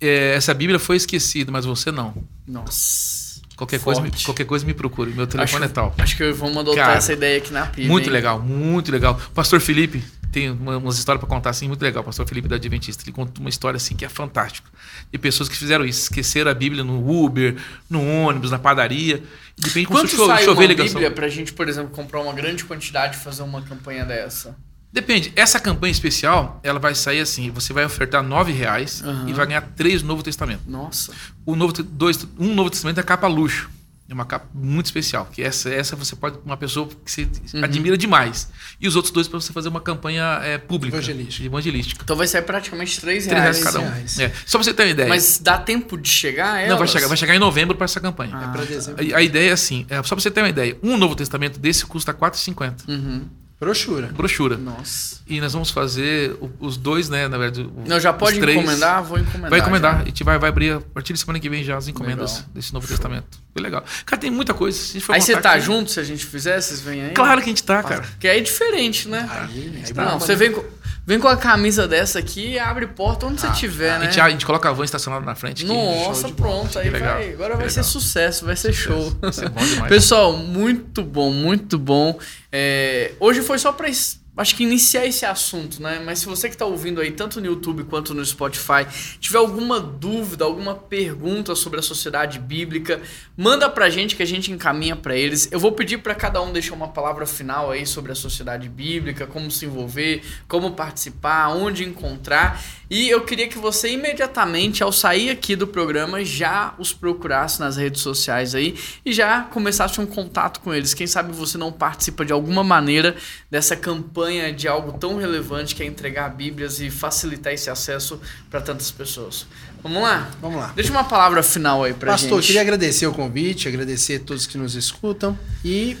é, 0.00 0.34
essa 0.34 0.52
Bíblia 0.52 0.78
foi 0.78 0.96
esquecida, 0.96 1.50
mas 1.50 1.64
você 1.64 1.90
não. 1.90 2.14
Nossa. 2.46 3.22
Qualquer 3.56 3.80
coisa, 3.80 4.00
me, 4.00 4.10
qualquer 4.24 4.44
coisa 4.44 4.66
me 4.66 4.74
procure. 4.74 5.12
Meu 5.12 5.26
telefone 5.26 5.64
acho, 5.64 5.70
é 5.72 5.74
tal. 5.74 5.94
Acho 5.98 6.16
que 6.16 6.32
vamos 6.32 6.56
adotar 6.58 6.86
Cara, 6.86 6.98
essa 6.98 7.12
ideia 7.12 7.38
aqui 7.38 7.52
na 7.52 7.66
PIB. 7.66 7.86
Muito 7.88 8.06
hein? 8.06 8.12
legal, 8.12 8.40
muito 8.40 8.90
legal. 8.90 9.20
Pastor 9.34 9.60
Felipe 9.60 10.02
tem 10.32 10.50
uma- 10.50 10.78
umas 10.78 10.98
histórias 10.98 11.20
para 11.20 11.28
contar 11.28 11.50
assim, 11.50 11.68
muito 11.68 11.82
legal. 11.82 12.02
O 12.02 12.06
pastor 12.06 12.26
Felipe 12.26 12.48
da 12.48 12.56
Adventista, 12.56 13.04
ele 13.04 13.12
conta 13.12 13.40
uma 13.40 13.48
história 13.50 13.76
assim 13.76 13.94
que 13.94 14.04
é 14.04 14.08
fantástica. 14.08 14.68
De 15.12 15.18
pessoas 15.18 15.48
que 15.48 15.56
fizeram 15.56 15.84
isso, 15.84 16.02
esqueceram 16.02 16.50
a 16.50 16.54
Bíblia 16.54 16.82
no 16.82 17.06
Uber, 17.24 17.56
no 17.88 18.02
ônibus, 18.04 18.50
na 18.50 18.58
padaria. 18.58 19.22
E 19.56 19.60
de 19.60 19.68
repente 19.68 19.86
Quanto 19.88 20.00
começou 20.08 20.24
a 20.30 20.34
sai 20.36 20.38
cho- 20.44 20.50
chover 20.50 20.62
uma 20.64 20.68
ligação. 20.68 20.94
Bíblia 20.94 21.10
pra 21.10 21.28
gente, 21.28 21.52
por 21.52 21.68
exemplo, 21.68 21.90
comprar 21.90 22.20
uma 22.20 22.32
grande 22.32 22.64
quantidade 22.64 23.16
e 23.16 23.20
fazer 23.20 23.42
uma 23.42 23.62
campanha 23.62 24.04
dessa? 24.04 24.56
Depende. 24.92 25.32
Essa 25.36 25.58
campanha 25.58 25.90
especial, 25.92 26.60
ela 26.62 26.78
vai 26.78 26.94
sair 26.94 27.20
assim: 27.20 27.50
você 27.50 27.72
vai 27.72 27.84
ofertar 27.84 28.22
nove 28.22 28.52
reais 28.52 29.02
Aham. 29.02 29.28
e 29.28 29.32
vai 29.32 29.46
ganhar 29.46 29.62
três 29.76 30.02
Novo 30.02 30.22
Testamento. 30.22 30.62
Nossa. 30.66 31.12
O 31.46 31.54
novo, 31.56 31.72
dois, 31.82 32.26
um 32.38 32.54
Novo 32.54 32.68
Testamento 32.70 32.98
é 33.00 33.02
capa 33.02 33.26
luxo. 33.26 33.70
É 34.12 34.14
uma 34.14 34.26
capa 34.26 34.46
muito 34.52 34.84
especial. 34.86 35.26
Que 35.32 35.42
essa, 35.42 35.70
essa 35.70 35.96
você 35.96 36.14
pode. 36.14 36.38
Uma 36.44 36.56
pessoa 36.58 36.86
que 37.02 37.10
você 37.10 37.26
Uhum. 37.54 37.64
admira 37.64 37.96
demais. 37.96 38.50
E 38.78 38.86
os 38.86 38.94
outros 38.94 39.10
dois 39.10 39.26
para 39.26 39.40
você 39.40 39.54
fazer 39.54 39.70
uma 39.70 39.80
campanha 39.80 40.38
é, 40.42 40.58
pública. 40.58 40.98
Evangelística. 40.98 41.46
Evangelística. 41.46 42.00
Então 42.04 42.14
vai 42.14 42.26
sair 42.26 42.42
praticamente 42.42 43.00
3 43.00 43.26
Três 43.26 43.40
reais. 43.42 43.56
reais 43.58 43.64
cada 43.74 43.80
um. 43.80 43.90
reais. 43.90 44.18
É. 44.18 44.30
Só 44.44 44.58
pra 44.58 44.64
você 44.64 44.74
ter 44.74 44.82
uma 44.82 44.90
ideia. 44.90 45.08
Mas 45.08 45.38
dá 45.38 45.56
tempo 45.56 45.96
de 45.96 46.10
chegar 46.10 46.58
elas? 46.58 46.68
Não, 46.70 46.78
vai 46.78 46.86
chegar, 46.88 47.08
vai 47.08 47.16
chegar 47.16 47.34
em 47.34 47.38
novembro 47.38 47.74
para 47.74 47.86
essa 47.86 48.00
campanha. 48.00 48.32
Ah, 48.36 48.48
Pra 48.52 48.64
dezembro. 48.64 49.14
A, 49.14 49.16
a 49.18 49.22
ideia 49.22 49.48
é 49.48 49.52
assim: 49.54 49.86
é, 49.88 49.96
só 50.02 50.14
para 50.14 50.20
você 50.20 50.30
ter 50.30 50.42
uma 50.42 50.50
ideia. 50.50 50.76
Um 50.82 50.98
Novo 50.98 51.14
Testamento 51.14 51.58
desse 51.58 51.86
custa 51.86 52.12
R$ 52.12 52.18
4,50. 52.18 52.86
Uhum. 52.88 53.24
Brochura. 53.62 54.08
Brochura. 54.08 54.56
Nossa. 54.56 55.20
E 55.24 55.40
nós 55.40 55.52
vamos 55.52 55.70
fazer 55.70 56.36
os 56.58 56.76
dois, 56.76 57.08
né? 57.08 57.28
Na 57.28 57.38
verdade. 57.38 57.62
o- 57.62 57.88
Não, 57.88 58.00
já 58.00 58.10
os 58.10 58.16
pode 58.16 58.40
três. 58.40 58.58
encomendar? 58.58 59.04
Vou 59.04 59.16
encomendar. 59.20 59.50
Vai 59.50 59.60
encomendar. 59.60 59.94
já. 59.94 60.00
A 60.00 60.04
gente 60.04 60.24
vai, 60.24 60.36
vai 60.36 60.48
abrir 60.48 60.72
a 60.72 60.80
partir 60.80 61.12
de 61.12 61.20
semana 61.20 61.38
que 61.38 61.48
vem 61.48 61.62
já 61.62 61.76
as 61.76 61.86
encomendas 61.86 62.32
Legal. 62.38 62.48
desse 62.54 62.74
Novo 62.74 62.88
Testamento. 62.88 63.38
Foi 63.52 63.62
legal. 63.62 63.84
Cara, 64.04 64.20
tem 64.20 64.30
muita 64.32 64.52
coisa. 64.52 64.76
Se 64.76 64.90
a 64.90 64.92
gente 64.94 65.04
for 65.04 65.12
Aí 65.14 65.20
você 65.22 65.36
tá 65.36 65.52
aqui- 65.52 65.60
junto 65.60 65.92
se 65.92 66.00
a 66.00 66.02
gente 66.02 66.26
fizer? 66.26 66.60
Vocês 66.60 66.80
vêm 66.80 67.02
aí? 67.04 67.10
Claro 67.14 67.40
que 67.40 67.44
a 67.46 67.50
gente 67.50 67.62
tá, 67.62 67.82
cara. 67.84 68.02
Porque 68.02 68.26
aí 68.26 68.38
é 68.38 68.40
diferente, 68.42 69.08
né? 69.08 69.28
Aí, 69.30 69.72
aí 69.86 69.92
Não, 69.94 70.04
bomba, 70.06 70.18
você 70.18 70.32
né? 70.32 70.38
vem 70.38 70.52
com, 70.52 70.64
vem 71.06 71.18
com 71.18 71.28
a 71.28 71.36
camisa 71.36 71.86
dessa 71.88 72.18
aqui 72.18 72.52
e 72.52 72.58
abre 72.58 72.86
porta 72.86 73.26
onde 73.26 73.40
você 73.40 73.46
Ah, 73.46 73.52
tiver, 73.52 73.90
A 73.92 73.98
né? 73.98 74.04
gente, 74.06 74.20
a 74.20 74.30
gente 74.30 74.46
coloca 74.46 74.68
a 74.68 74.72
van 74.72 74.84
estacionada 74.84 75.24
na 75.24 75.34
frente. 75.34 75.64
aqui. 75.64 75.72
Nossa, 75.72 76.28
pronto. 76.30 76.78
Aí 76.78 76.90
vai, 76.90 77.32
agora 77.32 77.56
vai 77.56 77.68
ser 77.68 77.82
sucesso, 77.82 78.44
vai 78.44 78.56
ser 78.56 78.72
show. 78.72 79.10
Vai 79.20 79.32
ser 79.32 79.48
bom 79.48 79.64
demais. 79.64 79.88
Pessoal, 79.88 80.32
muito 80.36 81.02
bom, 81.02 81.30
muito 81.32 81.78
bom. 81.78 82.18
É, 82.50 83.12
hoje 83.20 83.42
foi 83.42 83.58
só 83.58 83.72
pra 83.72 83.88
acho 84.36 84.56
que 84.56 84.62
iniciar 84.62 85.06
esse 85.06 85.26
assunto, 85.26 85.82
né? 85.82 86.00
Mas 86.04 86.20
se 86.20 86.26
você 86.26 86.48
que 86.48 86.56
tá 86.56 86.64
ouvindo 86.64 87.00
aí, 87.00 87.10
tanto 87.10 87.40
no 87.40 87.46
YouTube 87.46 87.84
quanto 87.84 88.14
no 88.14 88.24
Spotify, 88.24 88.86
tiver 89.20 89.38
alguma 89.38 89.78
dúvida, 89.78 90.44
alguma 90.44 90.74
pergunta 90.74 91.54
sobre 91.54 91.80
a 91.80 91.82
sociedade 91.82 92.38
bíblica, 92.38 93.00
manda 93.36 93.68
pra 93.68 93.90
gente 93.90 94.16
que 94.16 94.22
a 94.22 94.26
gente 94.26 94.50
encaminha 94.50 94.96
pra 94.96 95.14
eles. 95.14 95.50
Eu 95.52 95.60
vou 95.60 95.72
pedir 95.72 95.98
pra 95.98 96.14
cada 96.14 96.40
um 96.40 96.52
deixar 96.52 96.74
uma 96.74 96.88
palavra 96.88 97.26
final 97.26 97.70
aí 97.70 97.86
sobre 97.86 98.12
a 98.12 98.14
sociedade 98.14 98.68
bíblica, 98.68 99.26
como 99.26 99.50
se 99.50 99.66
envolver, 99.66 100.22
como 100.48 100.72
participar, 100.72 101.48
onde 101.48 101.84
encontrar. 101.84 102.62
E 102.92 103.08
eu 103.08 103.22
queria 103.22 103.48
que 103.48 103.56
você 103.56 103.88
imediatamente, 103.88 104.82
ao 104.82 104.92
sair 104.92 105.30
aqui 105.30 105.56
do 105.56 105.66
programa, 105.66 106.22
já 106.22 106.74
os 106.78 106.92
procurasse 106.92 107.58
nas 107.58 107.78
redes 107.78 108.02
sociais 108.02 108.54
aí 108.54 108.78
e 109.02 109.14
já 109.14 109.44
começasse 109.44 109.98
um 109.98 110.04
contato 110.04 110.60
com 110.60 110.74
eles. 110.74 110.92
Quem 110.92 111.06
sabe 111.06 111.32
você 111.32 111.56
não 111.56 111.72
participa 111.72 112.22
de 112.22 112.34
alguma 112.34 112.62
maneira 112.62 113.16
dessa 113.50 113.74
campanha 113.74 114.52
de 114.52 114.68
algo 114.68 114.92
tão 114.98 115.16
relevante 115.16 115.74
que 115.74 115.82
é 115.82 115.86
entregar 115.86 116.36
Bíblias 116.36 116.80
e 116.80 116.90
facilitar 116.90 117.54
esse 117.54 117.70
acesso 117.70 118.20
para 118.50 118.60
tantas 118.60 118.90
pessoas. 118.90 119.46
Vamos 119.82 120.02
lá? 120.02 120.30
Vamos 120.42 120.58
lá. 120.58 120.70
Deixa 120.76 120.90
uma 120.90 121.04
palavra 121.04 121.42
final 121.42 121.84
aí 121.84 121.94
pra 121.94 122.12
Pastor, 122.12 122.42
gente. 122.42 122.48
queria 122.48 122.60
agradecer 122.60 123.06
o 123.06 123.12
convite, 123.14 123.68
agradecer 123.68 124.16
a 124.16 124.20
todos 124.20 124.46
que 124.46 124.58
nos 124.58 124.74
escutam 124.74 125.38
e 125.64 125.96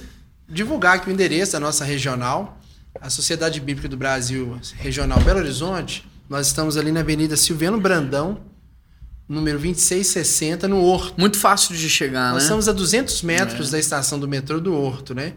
divulgar 0.46 0.96
aqui 0.96 1.08
o 1.08 1.10
endereço 1.10 1.52
da 1.52 1.60
nossa 1.60 1.86
regional, 1.86 2.60
a 3.00 3.08
Sociedade 3.08 3.58
Bíblica 3.60 3.88
do 3.88 3.96
Brasil 3.96 4.60
Regional 4.76 5.18
Belo 5.20 5.38
Horizonte. 5.38 6.11
Nós 6.32 6.46
estamos 6.46 6.78
ali 6.78 6.90
na 6.90 7.00
Avenida 7.00 7.36
Silviano 7.36 7.78
Brandão, 7.78 8.40
número 9.28 9.58
2660, 9.58 10.66
no 10.66 10.82
Horto. 10.82 11.12
Muito 11.20 11.36
fácil 11.38 11.76
de 11.76 11.90
chegar, 11.90 12.28
Nós 12.30 12.36
né? 12.38 12.42
estamos 12.44 12.66
a 12.70 12.72
200 12.72 13.20
metros 13.20 13.70
da 13.70 13.78
estação 13.78 14.18
do 14.18 14.26
metrô 14.26 14.58
do 14.58 14.72
Horto, 14.72 15.14
né? 15.14 15.34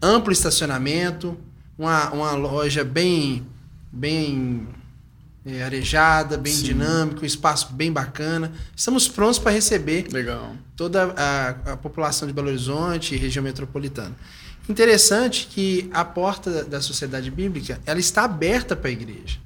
Amplo 0.00 0.32
estacionamento, 0.32 1.36
uma, 1.76 2.10
uma 2.12 2.30
loja 2.34 2.84
bem, 2.84 3.44
bem 3.92 4.68
é, 5.44 5.64
arejada, 5.64 6.38
bem 6.38 6.52
Sim. 6.52 6.62
dinâmica, 6.66 7.22
um 7.22 7.26
espaço 7.26 7.72
bem 7.72 7.90
bacana. 7.92 8.52
Estamos 8.76 9.08
prontos 9.08 9.40
para 9.40 9.50
receber 9.50 10.06
Legal. 10.08 10.54
toda 10.76 11.14
a, 11.16 11.72
a 11.72 11.76
população 11.76 12.28
de 12.28 12.32
Belo 12.32 12.46
Horizonte 12.46 13.12
e 13.12 13.18
região 13.18 13.42
metropolitana. 13.42 14.14
Interessante 14.68 15.48
que 15.50 15.90
a 15.92 16.04
porta 16.04 16.48
da- 16.48 16.62
da 16.62 16.80
sociedade 16.80 17.28
bíblica 17.28 17.80
ela 17.84 17.98
está 17.98 18.22
aberta 18.22 18.76
para 18.76 18.88
a 18.88 18.92
igreja. 18.92 19.40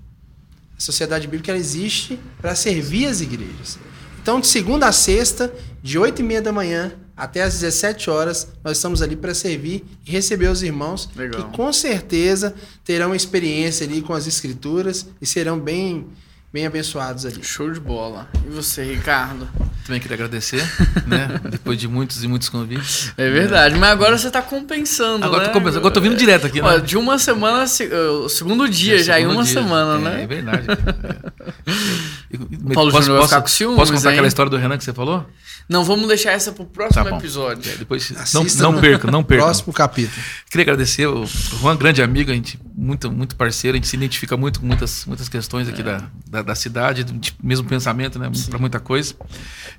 A 0.82 0.84
sociedade 0.84 1.28
bíblica 1.28 1.52
ela 1.52 1.60
existe 1.60 2.18
para 2.40 2.56
servir 2.56 3.06
as 3.06 3.20
igrejas. 3.20 3.78
Então, 4.20 4.40
de 4.40 4.48
segunda 4.48 4.88
a 4.88 4.92
sexta, 4.92 5.54
de 5.80 5.96
8 5.96 6.18
e 6.18 6.22
meia 6.24 6.42
da 6.42 6.50
manhã 6.50 6.92
até 7.16 7.40
às 7.40 7.54
17 7.60 8.10
horas, 8.10 8.48
nós 8.64 8.78
estamos 8.78 9.00
ali 9.00 9.14
para 9.14 9.32
servir 9.32 9.84
e 10.04 10.10
receber 10.10 10.48
os 10.48 10.60
irmãos 10.60 11.08
Legal. 11.14 11.40
que 11.50 11.56
com 11.56 11.72
certeza 11.72 12.52
terão 12.82 13.14
experiência 13.14 13.86
ali 13.86 14.02
com 14.02 14.12
as 14.12 14.26
escrituras 14.26 15.06
e 15.20 15.26
serão 15.26 15.56
bem, 15.56 16.08
bem 16.52 16.66
abençoados 16.66 17.24
ali. 17.24 17.42
Show 17.42 17.70
de 17.72 17.80
bola. 17.80 18.28
E 18.46 18.50
você, 18.50 18.82
Ricardo? 18.84 19.48
Também 19.86 20.00
queria 20.00 20.14
agradecer, 20.14 20.62
né? 21.06 21.40
Depois 21.50 21.78
de 21.78 21.88
muitos 21.88 22.22
e 22.22 22.28
muitos 22.28 22.48
convites. 22.48 23.12
É 23.16 23.28
verdade, 23.30 23.74
mas 23.76 23.90
agora 23.90 24.16
você 24.18 24.30
tá 24.30 24.40
compensando, 24.42 25.24
Agora 25.24 25.42
né? 25.42 25.48
tô 25.48 25.52
começando, 25.54 25.78
agora 25.78 25.94
tô 25.94 26.00
vindo 26.00 26.14
direto 26.16 26.46
aqui, 26.46 26.60
Ó, 26.60 26.70
né? 26.70 26.78
de 26.78 26.96
uma 26.96 27.18
semana, 27.18 27.66
se- 27.66 27.86
o 27.92 28.28
segundo 28.28 28.68
dia, 28.68 29.02
já, 29.02 29.18
em 29.18 29.22
segundo 29.22 29.36
uma 29.38 29.44
dia. 29.44 29.54
semana, 29.54 29.94
É, 29.96 29.98
né? 30.12 30.22
É 30.22 30.26
verdade. 30.26 30.66
É. 32.32 32.74
Paulo 32.74 32.90
posso, 32.90 33.02
Júnior 33.04 33.06
vai 33.06 33.16
posso- 33.18 33.28
ficar 33.28 33.40
com 33.42 33.48
ciúmes, 33.48 33.76
Posso 33.78 33.92
contar 33.92 34.08
hein? 34.08 34.12
aquela 34.14 34.28
história 34.28 34.50
do 34.50 34.56
Renan 34.56 34.78
que 34.78 34.84
você 34.84 34.92
falou? 34.92 35.26
Não, 35.68 35.84
vamos 35.84 36.08
deixar 36.08 36.32
essa 36.32 36.50
pro 36.52 36.64
próximo 36.64 37.04
Tá 37.04 37.16
episódio. 37.16 37.70
É, 37.70 37.76
depois 37.76 38.10
não, 38.10 38.20
Assista 38.22 38.62
não 38.62 38.80
perca, 38.80 39.10
não 39.10 39.22
perca. 39.22 39.44
Próximo 39.44 39.72
capítulo. 39.72 40.22
Queria 40.50 40.64
agradecer 40.64 41.06
o 41.06 41.24
Juan, 41.26 41.76
grande 41.76 42.02
amigo, 42.02 42.30
a 42.30 42.34
gente 42.34 42.58
muito 42.74 43.10
muito 43.12 43.36
parceiro, 43.36 43.76
a 43.76 43.78
gente 43.78 43.86
se 43.86 43.96
identifica 43.96 44.36
muito 44.36 44.60
com 44.60 44.66
muitas 44.66 45.04
muitas 45.06 45.28
questões 45.28 45.68
aqui 45.68 45.82
da, 45.82 46.02
da, 46.28 46.42
da 46.42 46.54
cidade, 46.54 47.04
do 47.04 47.16
tipo, 47.18 47.46
mesmo 47.46 47.66
pensamento, 47.68 48.18
né, 48.18 48.30
para 48.50 48.58
muita 48.58 48.80
coisa. 48.80 49.14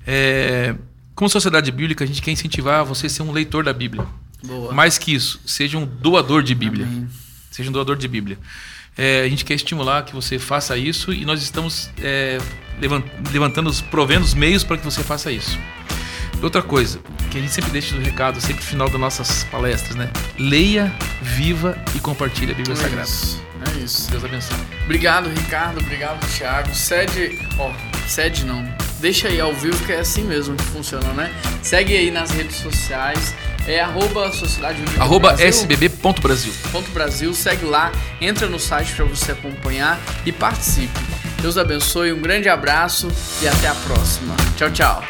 É, 0.06 0.74
como 1.14 1.28
sociedade 1.28 1.70
bíblica, 1.70 2.02
a 2.02 2.06
gente 2.06 2.20
quer 2.22 2.30
incentivar 2.30 2.84
você 2.84 3.06
a 3.06 3.10
ser 3.10 3.22
um 3.22 3.30
leitor 3.32 3.64
da 3.64 3.72
Bíblia. 3.72 4.06
Boa. 4.44 4.72
Mais 4.72 4.98
que 4.98 5.14
isso, 5.14 5.40
seja 5.46 5.78
um 5.78 5.86
doador 5.86 6.42
de 6.42 6.54
Bíblia. 6.54 6.86
Amém. 6.86 7.08
Seja 7.50 7.68
um 7.70 7.72
doador 7.72 7.96
de 7.96 8.08
Bíblia. 8.08 8.38
É, 8.96 9.22
a 9.22 9.28
gente 9.28 9.44
quer 9.44 9.54
estimular 9.54 10.04
que 10.04 10.14
você 10.14 10.38
faça 10.38 10.76
isso 10.76 11.12
e 11.12 11.24
nós 11.24 11.42
estamos 11.42 11.90
é, 12.00 12.38
levan- 12.80 13.02
levantando, 13.32 13.72
provendo 13.90 14.24
os 14.24 14.34
meios 14.34 14.62
para 14.62 14.76
que 14.78 14.84
você 14.84 15.02
faça 15.02 15.32
isso. 15.32 15.58
Outra 16.42 16.62
coisa, 16.62 17.00
que 17.30 17.38
a 17.38 17.40
gente 17.40 17.52
sempre 17.52 17.70
deixa 17.70 17.94
no 17.96 18.02
recado, 18.02 18.38
sempre 18.40 18.56
no 18.62 18.68
final 18.68 18.88
das 18.88 19.00
nossas 19.00 19.44
palestras, 19.44 19.96
né? 19.96 20.10
Leia, 20.38 20.92
viva 21.22 21.76
e 21.94 21.98
compartilhe 22.00 22.52
a 22.52 22.54
Bíblia 22.54 22.74
É 22.74 22.76
Sagrada. 22.76 23.02
isso. 23.08 23.42
É 23.66 23.82
isso. 23.82 24.10
Deus 24.10 24.24
abençoe. 24.24 24.58
Obrigado, 24.84 25.28
Ricardo. 25.30 25.80
Obrigado, 25.80 26.20
Thiago. 26.36 26.74
Cede. 26.74 27.38
Ó, 27.58 27.72
cede 28.06 28.44
não. 28.44 28.62
Deixa 29.00 29.28
aí 29.28 29.40
ao 29.40 29.54
vivo 29.54 29.78
que 29.86 29.92
é 29.92 30.00
assim 30.00 30.22
mesmo 30.24 30.54
que 30.54 30.64
funciona, 30.64 31.08
né? 31.14 31.32
Segue 31.62 31.96
aí 31.96 32.10
nas 32.10 32.30
redes 32.30 32.56
sociais. 32.56 33.34
É 33.66 33.80
arroba 33.80 34.30
Sociedade 34.30 34.78
Bíblica 34.78 35.02
Arroba 35.02 35.28
Brasil. 35.28 35.48
sbb.brasil. 35.48 36.52
Ponto 36.70 36.90
Brasil, 36.90 37.32
segue 37.32 37.64
lá, 37.64 37.90
entra 38.20 38.46
no 38.46 38.58
site 38.58 38.92
para 38.94 39.04
você 39.04 39.32
acompanhar 39.32 39.98
e 40.26 40.32
participe. 40.32 41.00
Deus 41.40 41.56
abençoe, 41.56 42.12
um 42.12 42.20
grande 42.20 42.48
abraço 42.48 43.08
e 43.42 43.48
até 43.48 43.68
a 43.68 43.74
próxima. 43.74 44.34
Tchau, 44.56 44.70
tchau. 44.70 45.04